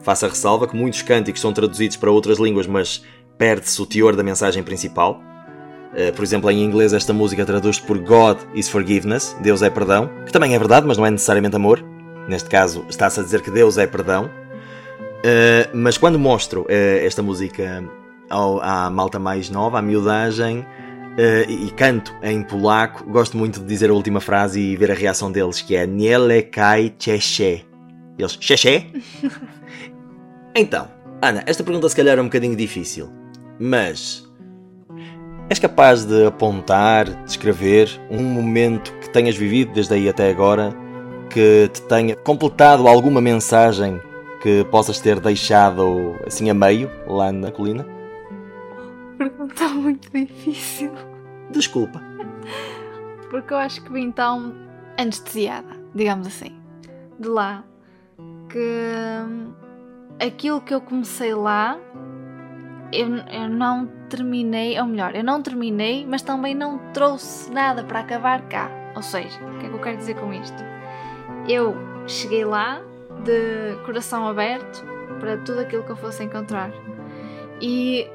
Faça 0.02 0.28
ressalva 0.28 0.68
que 0.68 0.76
muitos 0.76 1.04
cânticos 1.04 1.42
são 1.42 1.54
traduzidos 1.54 1.96
para 1.96 2.10
outras 2.10 2.40
línguas, 2.40 2.66
mas 2.66 3.06
perde-se 3.38 3.80
o 3.80 3.86
teor 3.86 4.16
da 4.16 4.24
mensagem 4.24 4.64
principal. 4.64 5.22
Eh, 5.94 6.12
por 6.12 6.24
exemplo, 6.24 6.50
em 6.50 6.64
inglês 6.64 6.92
esta 6.92 7.14
música 7.14 7.46
traduz-se 7.46 7.84
por 7.84 8.00
God 8.00 8.40
is 8.56 8.68
forgiveness, 8.68 9.38
Deus 9.44 9.62
é 9.62 9.70
perdão, 9.70 10.10
que 10.26 10.32
também 10.32 10.56
é 10.56 10.58
verdade, 10.58 10.88
mas 10.88 10.98
não 10.98 11.06
é 11.06 11.12
necessariamente 11.12 11.56
amor. 11.56 11.86
Neste 12.28 12.50
caso, 12.50 12.84
está-se 12.90 13.20
a 13.20 13.24
dizer 13.24 13.44
que 13.44 13.52
Deus 13.52 13.78
é 13.78 13.86
perdão. 13.86 14.28
Uh, 15.20 15.70
mas 15.74 15.98
quando 15.98 16.18
mostro 16.18 16.62
uh, 16.62 16.68
esta 16.70 17.22
música 17.22 17.84
ao, 18.30 18.62
à 18.62 18.90
malta 18.90 19.20
mais 19.20 19.50
nova, 19.50 19.80
à 19.80 19.82
miudagem, 19.82 20.60
uh, 20.60 21.50
e, 21.50 21.68
e 21.68 21.72
canto 21.72 22.16
em 22.24 22.42
polaco, 22.42 23.04
gosto 23.04 23.38
muito 23.38 23.60
de 23.60 23.66
dizer 23.66 23.90
a 23.90 23.94
última 23.94 24.22
frase 24.22 24.62
e 24.62 24.78
ver 24.78 24.92
a 24.92 24.94
reação 24.94 25.30
deles, 25.30 25.62
que 25.62 25.76
é 25.76 25.86
Niele 25.86 26.44
kai 26.44 26.94
cheche. 26.98 27.66
Eles, 28.18 28.38
cheche? 28.40 28.94
então, 30.56 30.88
Ana, 31.22 31.44
esta 31.46 31.64
pergunta 31.64 31.90
se 31.90 31.96
calhar 31.96 32.18
é 32.18 32.22
um 32.22 32.26
bocadinho 32.26 32.56
difícil, 32.56 33.10
mas 33.60 34.26
és 35.50 35.60
capaz 35.60 36.06
de 36.06 36.28
apontar, 36.28 37.10
descrever 37.26 37.90
um 38.10 38.24
momento 38.24 38.94
que 39.02 39.10
tenhas 39.10 39.36
vivido 39.36 39.74
desde 39.74 39.96
aí 39.96 40.08
até 40.08 40.30
agora 40.30 40.74
que 41.30 41.70
te 41.74 41.82
tenha 41.84 42.16
completado 42.16 42.88
alguma 42.88 43.20
mensagem 43.20 44.00
que 44.42 44.64
possas 44.66 45.00
ter 45.00 45.20
deixado 45.20 46.16
assim 46.26 46.50
a 46.50 46.54
meio 46.54 46.90
lá 47.08 47.32
na 47.32 47.52
colina? 47.52 47.86
Pergunta 49.18 49.68
muito 49.70 50.10
difícil. 50.12 50.92
Desculpa. 51.52 52.02
Porque 53.30 53.54
eu 53.54 53.58
acho 53.58 53.84
que 53.84 53.92
vim 53.92 54.12
tão 54.12 54.56
anestesiada, 54.98 55.78
digamos 55.94 56.28
assim, 56.28 56.58
de 57.20 57.28
lá, 57.28 57.64
que 58.50 58.58
hum, 59.28 59.54
aquilo 60.20 60.62
que 60.62 60.74
eu 60.74 60.82
comecei 60.82 61.34
lá, 61.34 61.78
eu, 62.92 63.08
eu 63.18 63.50
não 63.50 63.88
terminei, 64.10 64.80
ou 64.80 64.88
melhor, 64.88 65.16
eu 65.16 65.24
não 65.24 65.42
terminei, 65.42 66.06
mas 66.08 66.22
também 66.22 66.56
não 66.56 66.80
trouxe 66.92 67.52
nada 67.52 67.84
para 67.84 68.00
acabar 68.00 68.42
cá. 68.48 68.70
Ou 68.96 69.04
seja, 69.04 69.40
o 69.46 69.60
que 69.60 69.66
é 69.68 69.70
que 69.70 69.76
eu 69.76 69.82
quero 69.82 69.98
dizer 69.98 70.16
com 70.16 70.34
isto? 70.34 70.64
Eu 71.48 71.76
cheguei 72.08 72.44
lá 72.44 72.82
de 73.24 73.76
coração 73.86 74.28
aberto 74.28 74.84
para 75.20 75.38
tudo 75.38 75.60
aquilo 75.60 75.84
que 75.84 75.92
eu 75.92 75.96
fosse 75.96 76.24
encontrar. 76.24 76.72
E 77.62 78.08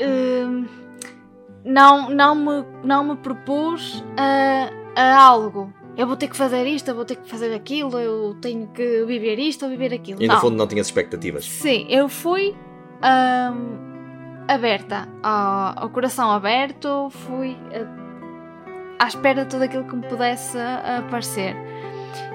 hum, 0.00 0.66
não, 1.64 2.10
não, 2.10 2.34
me, 2.34 2.64
não 2.84 3.04
me 3.04 3.16
propus 3.16 4.04
a, 4.16 4.70
a 5.00 5.20
algo. 5.20 5.72
eu 5.96 6.06
vou 6.06 6.16
ter 6.16 6.28
que 6.28 6.36
fazer 6.36 6.66
isto, 6.66 6.88
eu 6.88 6.94
vou 6.94 7.04
ter 7.04 7.16
que 7.16 7.28
fazer 7.28 7.54
aquilo, 7.54 7.98
eu 7.98 8.36
tenho 8.40 8.68
que 8.68 9.04
viver 9.04 9.38
isto 9.38 9.64
ou 9.64 9.70
viver 9.70 9.92
aquilo. 9.92 10.22
E 10.22 10.28
não. 10.28 10.36
no 10.36 10.40
fundo 10.40 10.56
não 10.56 10.66
tinhas 10.66 10.86
expectativas. 10.86 11.44
Sim, 11.44 11.86
eu 11.88 12.08
fui 12.08 12.54
hum, 13.02 13.86
aberta, 14.46 15.08
ao, 15.22 15.84
ao 15.84 15.90
coração 15.90 16.30
aberto, 16.30 17.08
fui 17.10 17.56
eh, 17.72 17.86
à 18.98 19.08
espera 19.08 19.44
de 19.44 19.50
tudo 19.50 19.62
aquilo 19.64 19.84
que 19.84 19.96
me 19.96 20.06
pudesse 20.06 20.56
aparecer. 20.58 21.56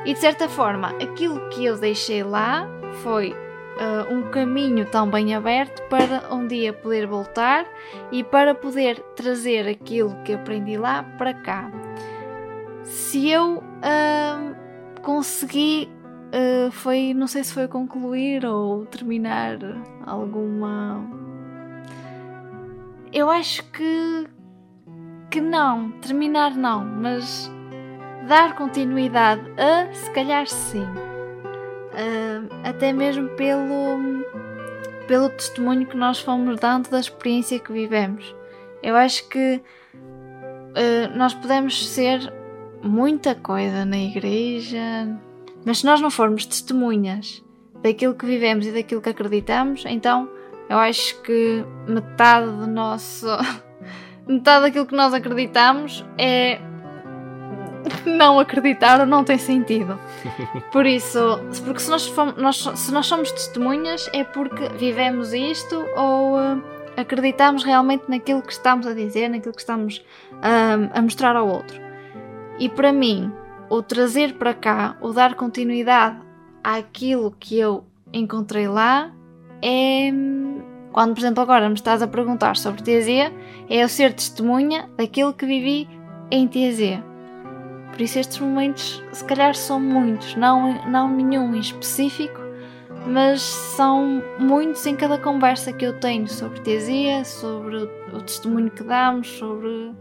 E 0.06 0.14
de 0.14 0.20
certa 0.20 0.50
forma, 0.50 0.90
aquilo 1.02 1.50
que 1.50 1.66
eu 1.66 1.78
deixei 1.78 2.24
lá 2.24 2.68
foi 3.04 3.36
eh, 3.80 4.14
um 4.14 4.30
caminho 4.30 4.86
tão 4.86 5.10
bem 5.10 5.34
aberto 5.34 5.82
para 5.90 6.34
um 6.34 6.46
dia 6.46 6.74
poder 6.74 7.08
voltar 7.08 7.66
e 8.12 8.24
para 8.24 8.54
poder 8.54 9.00
trazer 9.16 9.68
aquilo 9.68 10.16
que 10.24 10.34
aprendi 10.34 10.78
lá 10.78 11.04
para 11.18 11.34
cá. 11.34 11.72
Se 12.84 13.30
eu 13.30 13.64
hum, 13.64 14.54
consegui 15.02 15.90
Uh, 16.32 16.72
foi, 16.72 17.14
não 17.14 17.28
sei 17.28 17.44
se 17.44 17.54
foi 17.54 17.68
concluir 17.68 18.46
ou 18.46 18.86
terminar 18.86 19.58
alguma. 20.06 21.06
Eu 23.12 23.30
acho 23.30 23.70
que. 23.72 24.30
que 25.30 25.42
não, 25.42 25.92
terminar 26.00 26.56
não, 26.56 26.86
mas 26.86 27.52
dar 28.28 28.56
continuidade 28.56 29.42
a, 29.58 29.94
se 29.94 30.10
calhar 30.12 30.48
sim. 30.48 30.84
Uh, 30.84 32.48
até 32.64 32.94
mesmo 32.94 33.28
pelo, 33.30 34.24
pelo 35.08 35.30
testemunho 35.30 35.86
que 35.86 35.98
nós 35.98 36.20
fomos 36.20 36.60
dando 36.60 36.90
da 36.90 37.00
experiência 37.00 37.60
que 37.60 37.72
vivemos. 37.72 38.36
Eu 38.82 38.96
acho 38.96 39.28
que 39.28 39.62
uh, 39.94 41.18
nós 41.18 41.34
podemos 41.34 41.88
ser 41.90 42.32
muita 42.82 43.36
coisa 43.36 43.86
na 43.86 43.98
igreja, 43.98 44.80
mas 45.66 45.80
se 45.80 45.86
nós 45.86 46.02
não 46.02 46.10
formos 46.10 46.46
testemunhas 46.46 47.44
daquilo 47.84 48.16
que 48.16 48.26
vivemos 48.26 48.66
e 48.66 48.72
daquilo 48.72 49.02
que 49.02 49.10
acreditamos, 49.10 49.84
então 49.86 50.30
eu 50.70 50.78
acho 50.78 51.22
que 51.22 51.66
metade 51.88 52.50
do 52.50 52.68
nosso. 52.68 53.28
metade 54.26 54.66
daquilo 54.66 54.86
que 54.86 54.96
nós 54.96 55.14
acreditamos 55.14 56.06
é. 56.18 56.71
não 58.06 58.40
acreditar 58.40 59.06
não 59.06 59.24
tem 59.24 59.38
sentido. 59.38 60.00
Por 60.72 60.86
isso, 60.86 61.40
porque 61.66 61.80
se 61.80 61.90
nós, 61.90 62.08
fomos, 62.08 62.36
nós, 62.38 62.58
se 62.76 62.92
nós 62.92 63.06
somos 63.06 63.32
testemunhas 63.32 64.10
é 64.14 64.24
porque 64.24 64.70
vivemos 64.70 65.34
isto 65.34 65.76
ou 65.96 66.38
uh, 66.38 66.62
acreditamos 66.98 67.64
realmente 67.64 68.04
naquilo 68.08 68.42
que 68.42 68.52
estamos 68.52 68.88
a 68.88 68.94
dizer, 68.94 69.30
naquilo 69.30 69.54
que 69.54 69.62
estamos 69.62 69.98
uh, 69.98 70.90
a 70.94 71.02
mostrar 71.02 71.36
ao 71.36 71.48
outro. 71.48 71.80
E 72.60 72.70
para 72.70 72.92
mim, 72.92 73.32
o 73.70 73.82
trazer 73.82 74.34
para 74.34 74.54
cá, 74.54 74.98
o 75.02 75.12
dar 75.12 75.36
continuidade 75.36 76.20
àquilo 76.64 77.36
que 77.40 77.58
eu 77.58 77.86
encontrei 78.14 78.68
lá, 78.68 79.12
é. 79.62 80.12
Quando, 80.92 81.14
por 81.14 81.22
exemplo, 81.22 81.42
agora 81.42 81.70
me 81.70 81.76
estás 81.76 82.02
a 82.02 82.08
perguntar 82.08 82.58
sobre 82.58 82.82
TZ, 82.82 83.08
é 83.70 83.82
eu 83.82 83.88
ser 83.88 84.14
testemunha 84.14 84.90
daquilo 84.98 85.34
que 85.34 85.46
vivi 85.46 85.88
em 86.30 86.46
TZ. 86.46 87.11
Por 87.92 88.02
isso, 88.02 88.20
estes 88.20 88.40
momentos, 88.40 89.04
se 89.12 89.24
calhar, 89.26 89.54
são 89.54 89.80
muitos, 89.80 90.36
não, 90.36 90.88
não 90.88 91.10
nenhum 91.10 91.54
em 91.54 91.60
específico, 91.60 92.40
mas 93.06 93.42
são 93.42 94.24
muitos 94.40 94.86
em 94.86 94.96
cada 94.96 95.18
conversa 95.18 95.74
que 95.74 95.86
eu 95.86 96.00
tenho 96.00 96.28
sobre 96.28 96.62
TZ, 96.62 97.28
sobre 97.28 97.78
o, 97.78 98.18
o 98.18 98.22
testemunho 98.22 98.72
que 98.72 98.84
damos, 98.84 99.28
sobre 99.28 99.94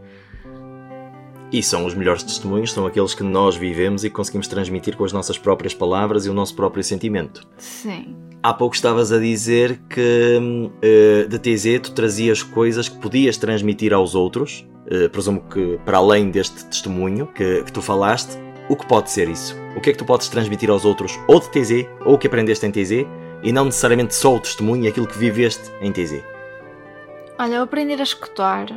E 1.52 1.62
são 1.62 1.84
os 1.84 1.94
melhores 1.94 2.22
testemunhos, 2.22 2.72
são 2.72 2.86
aqueles 2.86 3.14
que 3.14 3.22
nós 3.22 3.56
vivemos 3.56 4.04
e 4.04 4.10
conseguimos 4.10 4.46
transmitir 4.46 4.96
com 4.96 5.04
as 5.04 5.12
nossas 5.12 5.36
próprias 5.36 5.74
palavras 5.74 6.26
e 6.26 6.30
o 6.30 6.34
nosso 6.34 6.54
próprio 6.54 6.84
sentimento. 6.84 7.42
Sim. 7.58 8.16
Há 8.42 8.54
pouco 8.54 8.74
estavas 8.74 9.12
a 9.12 9.18
dizer 9.18 9.80
que 9.88 10.38
uh, 10.38 11.28
de 11.28 11.38
TZ 11.38 11.80
tu 11.82 11.92
trazias 11.92 12.42
coisas 12.42 12.88
que 12.88 12.98
podias 12.98 13.36
transmitir 13.36 13.92
aos 13.92 14.14
outros, 14.14 14.66
uh, 14.86 15.10
presumo 15.10 15.42
que 15.42 15.78
para 15.84 15.98
além 15.98 16.30
deste 16.30 16.64
testemunho 16.66 17.26
que, 17.26 17.64
que 17.64 17.72
tu 17.72 17.82
falaste, 17.82 18.38
o 18.68 18.76
que 18.76 18.86
pode 18.86 19.10
ser 19.10 19.28
isso? 19.28 19.56
O 19.76 19.80
que 19.80 19.90
é 19.90 19.92
que 19.92 19.98
tu 19.98 20.04
podes 20.04 20.28
transmitir 20.28 20.70
aos 20.70 20.84
outros, 20.84 21.18
ou 21.26 21.40
de 21.40 21.50
TZ, 21.50 21.86
ou 22.04 22.14
o 22.14 22.18
que 22.18 22.28
aprendeste 22.28 22.64
em 22.64 22.70
TZ, 22.70 23.04
e 23.42 23.52
não 23.52 23.64
necessariamente 23.64 24.14
só 24.14 24.36
o 24.36 24.40
testemunho 24.40 24.84
e 24.84 24.88
aquilo 24.88 25.06
que 25.06 25.18
viveste 25.18 25.70
em 25.80 25.90
TZ? 25.90 26.22
Olha, 27.38 27.62
aprender 27.62 27.98
a 27.98 28.02
escutar, 28.02 28.68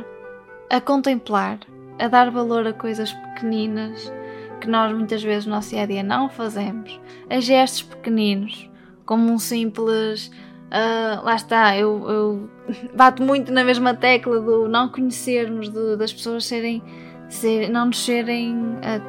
a 0.68 0.80
contemplar, 0.80 1.60
a 1.98 2.08
dar 2.08 2.30
valor 2.30 2.66
a 2.66 2.72
coisas 2.72 3.12
pequeninas 3.12 4.12
que 4.60 4.68
nós 4.68 4.92
muitas 4.96 5.22
vezes 5.22 5.46
no 5.46 5.52
nosso 5.54 5.70
dia 5.70 5.82
a 5.82 5.86
dia 5.86 6.02
não 6.02 6.28
fazemos, 6.28 6.98
a 7.28 7.38
gestos 7.40 7.82
pequeninos, 7.82 8.70
como 9.04 9.30
um 9.30 9.38
simples. 9.38 10.30
ah, 10.70 11.20
lá 11.22 11.34
está, 11.34 11.76
eu, 11.76 12.08
eu 12.10 12.50
bato 12.96 13.22
muito 13.22 13.52
na 13.52 13.62
mesma 13.64 13.94
tecla 13.94 14.40
do 14.40 14.68
não 14.68 14.88
conhecermos, 14.88 15.68
do- 15.68 15.96
das 15.96 16.12
pessoas 16.12 16.46
serem, 16.46 16.82
ser- 17.28 17.68
não 17.68 17.86
nos 17.86 18.02
serem 18.04 18.56
ah, 18.82 19.00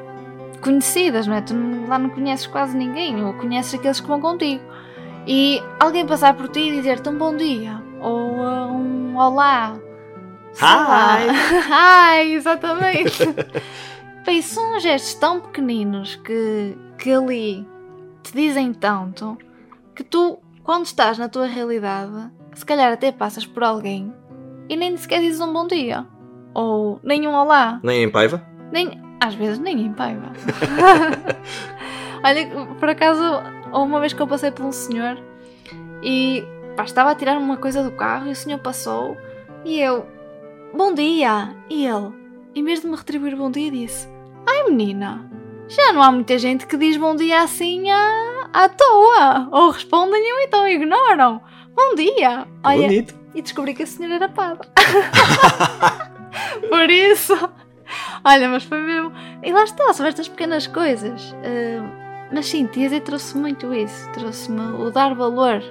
conhecidas, 0.62 1.26
não 1.28 1.36
é? 1.36 1.42
Tu 1.42 1.54
não- 1.54 1.88
lá 1.88 1.98
não 1.98 2.10
conheces 2.10 2.46
quase 2.48 2.76
ninguém, 2.78 3.24
ou 3.24 3.34
conheces 3.36 3.74
aqueles 3.80 4.00
que 4.00 4.08
vão 4.08 4.20
contigo. 4.20 4.64
E 5.28 5.62
alguém 5.80 6.06
passar 6.06 6.34
por 6.36 6.50
ti 6.50 6.60
e 6.60 6.72
dizer-te 6.76 7.08
um 7.10 7.18
bom 7.18 7.36
dia, 7.36 7.82
ou 8.02 8.44
ah, 8.44 8.68
um 8.68 9.16
olá, 9.18 9.78
lá. 10.62 11.18
Hi, 12.18 12.34
exatamente. 12.34 13.24
Bem, 14.26 14.42
são 14.42 14.80
gestos 14.80 15.14
tão 15.16 15.40
pequeninos 15.40 16.16
que, 16.16 16.78
que 16.98 17.12
ali 17.12 17.68
te 18.24 18.34
dizem 18.34 18.74
tanto 18.74 19.38
que 19.96 20.04
tu, 20.04 20.40
quando 20.64 20.86
estás 20.86 21.18
na 21.18 21.30
tua 21.30 21.46
realidade, 21.46 22.32
se 22.54 22.66
calhar 22.66 22.92
até 22.92 23.12
passas 23.12 23.46
por 23.46 23.64
alguém 23.64 24.12
e 24.68 24.76
nem 24.76 24.98
sequer 24.98 25.22
dizes 25.22 25.40
um 25.40 25.54
bom 25.54 25.68
dia. 25.68 26.06
Ou 26.54 27.00
nem 27.04 27.28
um 27.28 27.34
olá. 27.34 27.80
Nem 27.84 28.04
em 28.04 28.10
Paiva? 28.10 28.42
Nem, 28.72 29.00
às 29.20 29.36
vezes 29.36 29.60
nem 29.60 29.82
em 29.82 29.94
paiva. 29.94 30.32
Olha, 32.24 32.76
por 32.80 32.90
acaso, 32.90 33.22
houve 33.72 33.92
uma 33.92 34.00
vez 34.00 34.14
que 34.14 34.22
eu 34.22 34.28
passei 34.28 34.50
por 34.52 34.66
um 34.66 34.72
senhor 34.72 35.18
e 36.02 36.44
pá, 36.76 36.84
estava 36.84 37.12
a 37.12 37.16
tirar 37.16 37.38
uma 37.38 37.58
coisa 37.58 37.84
do 37.84 37.92
carro 37.92 38.28
e 38.28 38.32
o 38.32 38.36
senhor 38.36 38.60
passou 38.60 39.18
e 39.64 39.80
eu, 39.80 40.06
bom 40.76 40.94
dia! 40.94 41.56
E 41.70 41.86
ele, 41.86 42.12
em 42.54 42.64
vez 42.64 42.82
de 42.82 42.88
me 42.88 42.96
retribuir 42.96 43.36
bom 43.36 43.50
dia, 43.50 43.72
disse: 43.72 44.08
Ai 44.48 44.64
menina, 44.66 45.30
já 45.68 45.94
não 45.94 46.02
há 46.02 46.12
muita 46.12 46.38
gente 46.38 46.68
que 46.68 46.78
diz 46.78 46.98
bom 46.98 47.16
dia 47.16 47.42
assim 47.42 47.90
à, 47.90 48.50
à 48.54 48.70
toa. 48.70 49.50
Ou 49.52 49.72
respondem 49.72 50.22
ou 50.34 50.40
então 50.42 50.68
ignoram. 50.68 51.42
Bom 51.76 51.96
dia! 51.96 52.48
Olha, 52.64 52.88
Bonito. 52.88 53.16
e 53.34 53.42
descobri 53.42 53.74
que 53.74 53.84
a 53.84 53.88
senhora 53.88 54.16
era 54.16 54.30
padre. 54.30 54.68
Por 56.70 56.90
isso, 56.90 57.34
olha, 58.24 58.50
mas 58.50 58.64
foi 58.64 58.82
mesmo. 58.82 59.12
E 59.44 59.52
lá 59.52 59.64
está, 59.64 59.94
são 59.94 60.06
estas 60.06 60.28
pequenas 60.28 60.68
coisas. 60.68 61.36
Ah, 61.44 62.28
mas 62.32 62.48
sim, 62.48 62.66
Tiazi 62.66 63.00
trouxe 63.00 63.38
muito 63.38 63.74
isso. 63.74 64.10
Trouxe-me 64.12 64.74
o 64.82 64.90
dar 64.92 65.14
valor 65.16 65.62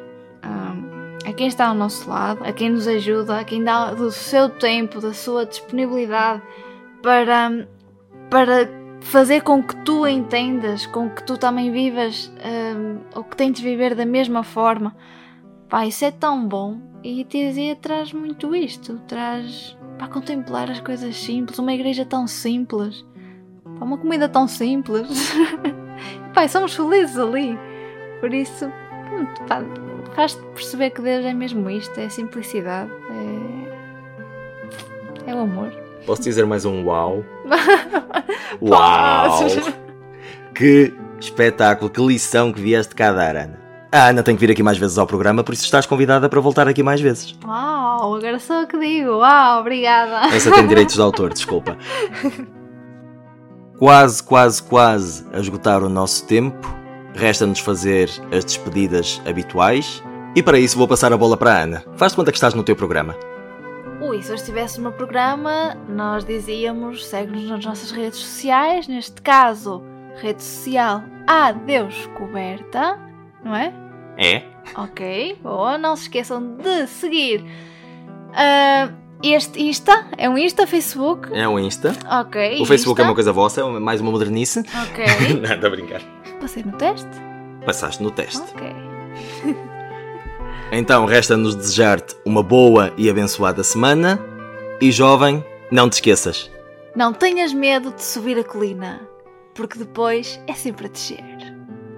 a 1.24 1.32
quem 1.32 1.46
está 1.46 1.68
ao 1.68 1.74
nosso 1.74 2.08
lado, 2.08 2.44
a 2.44 2.52
quem 2.52 2.70
nos 2.70 2.86
ajuda, 2.86 3.40
a 3.40 3.44
quem 3.44 3.64
dá 3.64 3.92
do 3.92 4.10
seu 4.10 4.48
tempo, 4.48 5.00
da 5.00 5.12
sua 5.12 5.46
disponibilidade 5.46 6.42
para, 7.02 7.66
para 8.30 8.68
fazer 9.00 9.42
com 9.42 9.62
que 9.62 9.76
tu 9.84 10.06
entendas, 10.06 10.86
com 10.86 11.08
que 11.08 11.22
tu 11.24 11.36
também 11.38 11.70
vivas 11.70 12.32
ah, 12.40 13.16
ou 13.16 13.24
que 13.24 13.36
tentes 13.36 13.62
viver 13.62 13.94
da 13.94 14.04
mesma 14.04 14.42
forma. 14.42 14.94
Pá, 15.68 15.86
isso 15.86 16.04
é 16.04 16.10
tão 16.10 16.46
bom. 16.46 16.78
E 17.02 17.22
a 17.22 17.24
Tiazinha 17.24 17.76
traz 17.76 18.12
muito 18.12 18.54
isto. 18.54 18.98
Traz 19.06 19.76
para 19.98 20.08
contemplar 20.08 20.70
as 20.70 20.80
coisas 20.80 21.16
simples. 21.16 21.58
Uma 21.58 21.74
igreja 21.74 22.04
tão 22.04 22.26
simples. 22.26 23.04
Pá, 23.78 23.84
uma 23.84 23.98
comida 23.98 24.28
tão 24.28 24.46
simples. 24.46 25.32
Pai, 26.34 26.48
somos 26.48 26.74
felizes 26.74 27.18
ali. 27.18 27.58
Por 28.20 28.32
isso, 28.32 28.70
pá, 29.48 29.62
faz-te 30.14 30.42
perceber 30.54 30.90
que 30.90 31.02
Deus 31.02 31.24
é 31.24 31.32
mesmo 31.32 31.68
isto. 31.70 31.98
É 31.98 32.06
a 32.06 32.10
simplicidade. 32.10 32.90
É, 35.26 35.30
é 35.30 35.34
o 35.34 35.40
amor. 35.40 35.72
Posso 36.06 36.22
dizer 36.22 36.44
mais 36.46 36.64
um 36.64 36.84
uau? 36.84 37.24
Uau! 38.60 39.46
Que 40.54 40.92
espetáculo, 41.18 41.90
que 41.90 42.00
lição 42.00 42.52
que 42.52 42.60
vieste 42.60 42.94
cá 42.94 43.12
dar, 43.12 43.36
Ana. 43.36 43.58
A 43.90 44.08
Ana 44.08 44.22
tem 44.22 44.34
que 44.34 44.40
vir 44.44 44.52
aqui 44.52 44.62
mais 44.62 44.76
vezes 44.76 44.98
ao 44.98 45.06
programa, 45.06 45.42
por 45.42 45.54
isso 45.54 45.64
estás 45.64 45.86
convidada 45.86 46.28
para 46.28 46.40
voltar 46.40 46.68
aqui 46.68 46.82
mais 46.82 47.00
vezes. 47.00 47.34
Uau, 47.44 48.16
agora 48.16 48.38
sou 48.38 48.56
eu 48.56 48.66
que 48.66 48.78
digo. 48.78 49.18
Uau, 49.18 49.60
obrigada. 49.60 50.34
Essa 50.34 50.50
tem 50.52 50.66
direitos 50.66 50.94
de 50.96 51.00
autor, 51.00 51.32
desculpa. 51.32 51.76
Quase, 53.78 54.22
quase, 54.22 54.62
quase 54.62 55.26
a 55.32 55.40
esgotar 55.40 55.82
o 55.82 55.88
nosso 55.88 56.26
tempo. 56.26 56.68
Resta-nos 57.14 57.60
fazer 57.60 58.08
as 58.32 58.44
despedidas 58.44 59.20
habituais. 59.26 60.02
E 60.34 60.42
para 60.42 60.58
isso 60.58 60.76
vou 60.76 60.88
passar 60.88 61.12
a 61.12 61.16
bola 61.16 61.36
para 61.36 61.52
a 61.52 61.62
Ana. 61.62 61.84
Faz-te 61.96 62.16
conta 62.16 62.32
que 62.32 62.36
estás 62.36 62.54
no 62.54 62.64
teu 62.64 62.74
programa. 62.74 63.14
Ui, 64.00 64.20
se 64.20 64.32
hoje 64.32 64.42
estivéssemos 64.42 64.90
no 64.90 64.96
programa, 64.96 65.76
nós 65.88 66.24
dizíamos, 66.24 67.06
segue-nos 67.06 67.48
nas 67.48 67.64
nossas 67.64 67.92
redes 67.92 68.18
sociais, 68.18 68.88
neste 68.88 69.22
caso, 69.22 69.80
rede 70.16 70.42
social 70.42 71.04
A 71.26 71.52
Descoberta, 71.52 72.98
não 73.44 73.54
é? 73.54 73.72
É? 74.18 74.42
Ok, 74.74 75.38
boa. 75.40 75.78
Não 75.78 75.94
se 75.94 76.02
esqueçam 76.02 76.56
de 76.56 76.88
seguir 76.88 77.44
ah, 78.32 78.90
este 79.22 79.62
Insta. 79.62 80.06
É 80.18 80.28
um 80.28 80.36
Insta, 80.36 80.66
Facebook. 80.66 81.28
É 81.32 81.46
o 81.46 81.60
Insta. 81.60 81.94
Ok. 82.10 82.60
O 82.60 82.66
Facebook 82.66 83.00
é 83.00 83.04
Insta. 83.04 83.10
uma 83.10 83.14
coisa 83.14 83.32
vossa, 83.32 83.60
é 83.60 83.64
mais 83.64 84.00
uma 84.00 84.10
modernice. 84.10 84.64
Ok. 84.88 85.04
Nada 85.40 85.64
a 85.64 85.70
brincar. 85.70 86.02
Passei 86.40 86.64
no 86.64 86.72
teste? 86.72 87.08
Passaste 87.64 88.02
no 88.02 88.10
teste. 88.10 88.42
Ok. 88.52 88.74
Então 90.72 91.04
resta-nos 91.04 91.54
desejar-te 91.54 92.16
uma 92.24 92.42
boa 92.42 92.92
e 92.96 93.08
abençoada 93.08 93.62
semana. 93.62 94.18
E 94.80 94.90
jovem, 94.90 95.44
não 95.70 95.88
te 95.88 95.94
esqueças. 95.94 96.50
Não 96.96 97.12
tenhas 97.12 97.52
medo 97.52 97.92
de 97.92 98.02
subir 98.02 98.38
a 98.38 98.44
colina, 98.44 99.00
porque 99.54 99.78
depois 99.78 100.40
é 100.46 100.54
sempre 100.54 100.86
a 100.86 100.88
descer. 100.88 101.24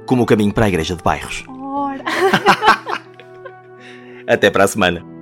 Como 0.06 0.22
o 0.22 0.26
caminho 0.26 0.52
para 0.52 0.66
a 0.66 0.68
igreja 0.68 0.94
de 0.94 1.02
bairros. 1.02 1.44
Ora. 1.48 2.04
Até 4.26 4.50
para 4.50 4.64
a 4.64 4.68
semana. 4.68 5.15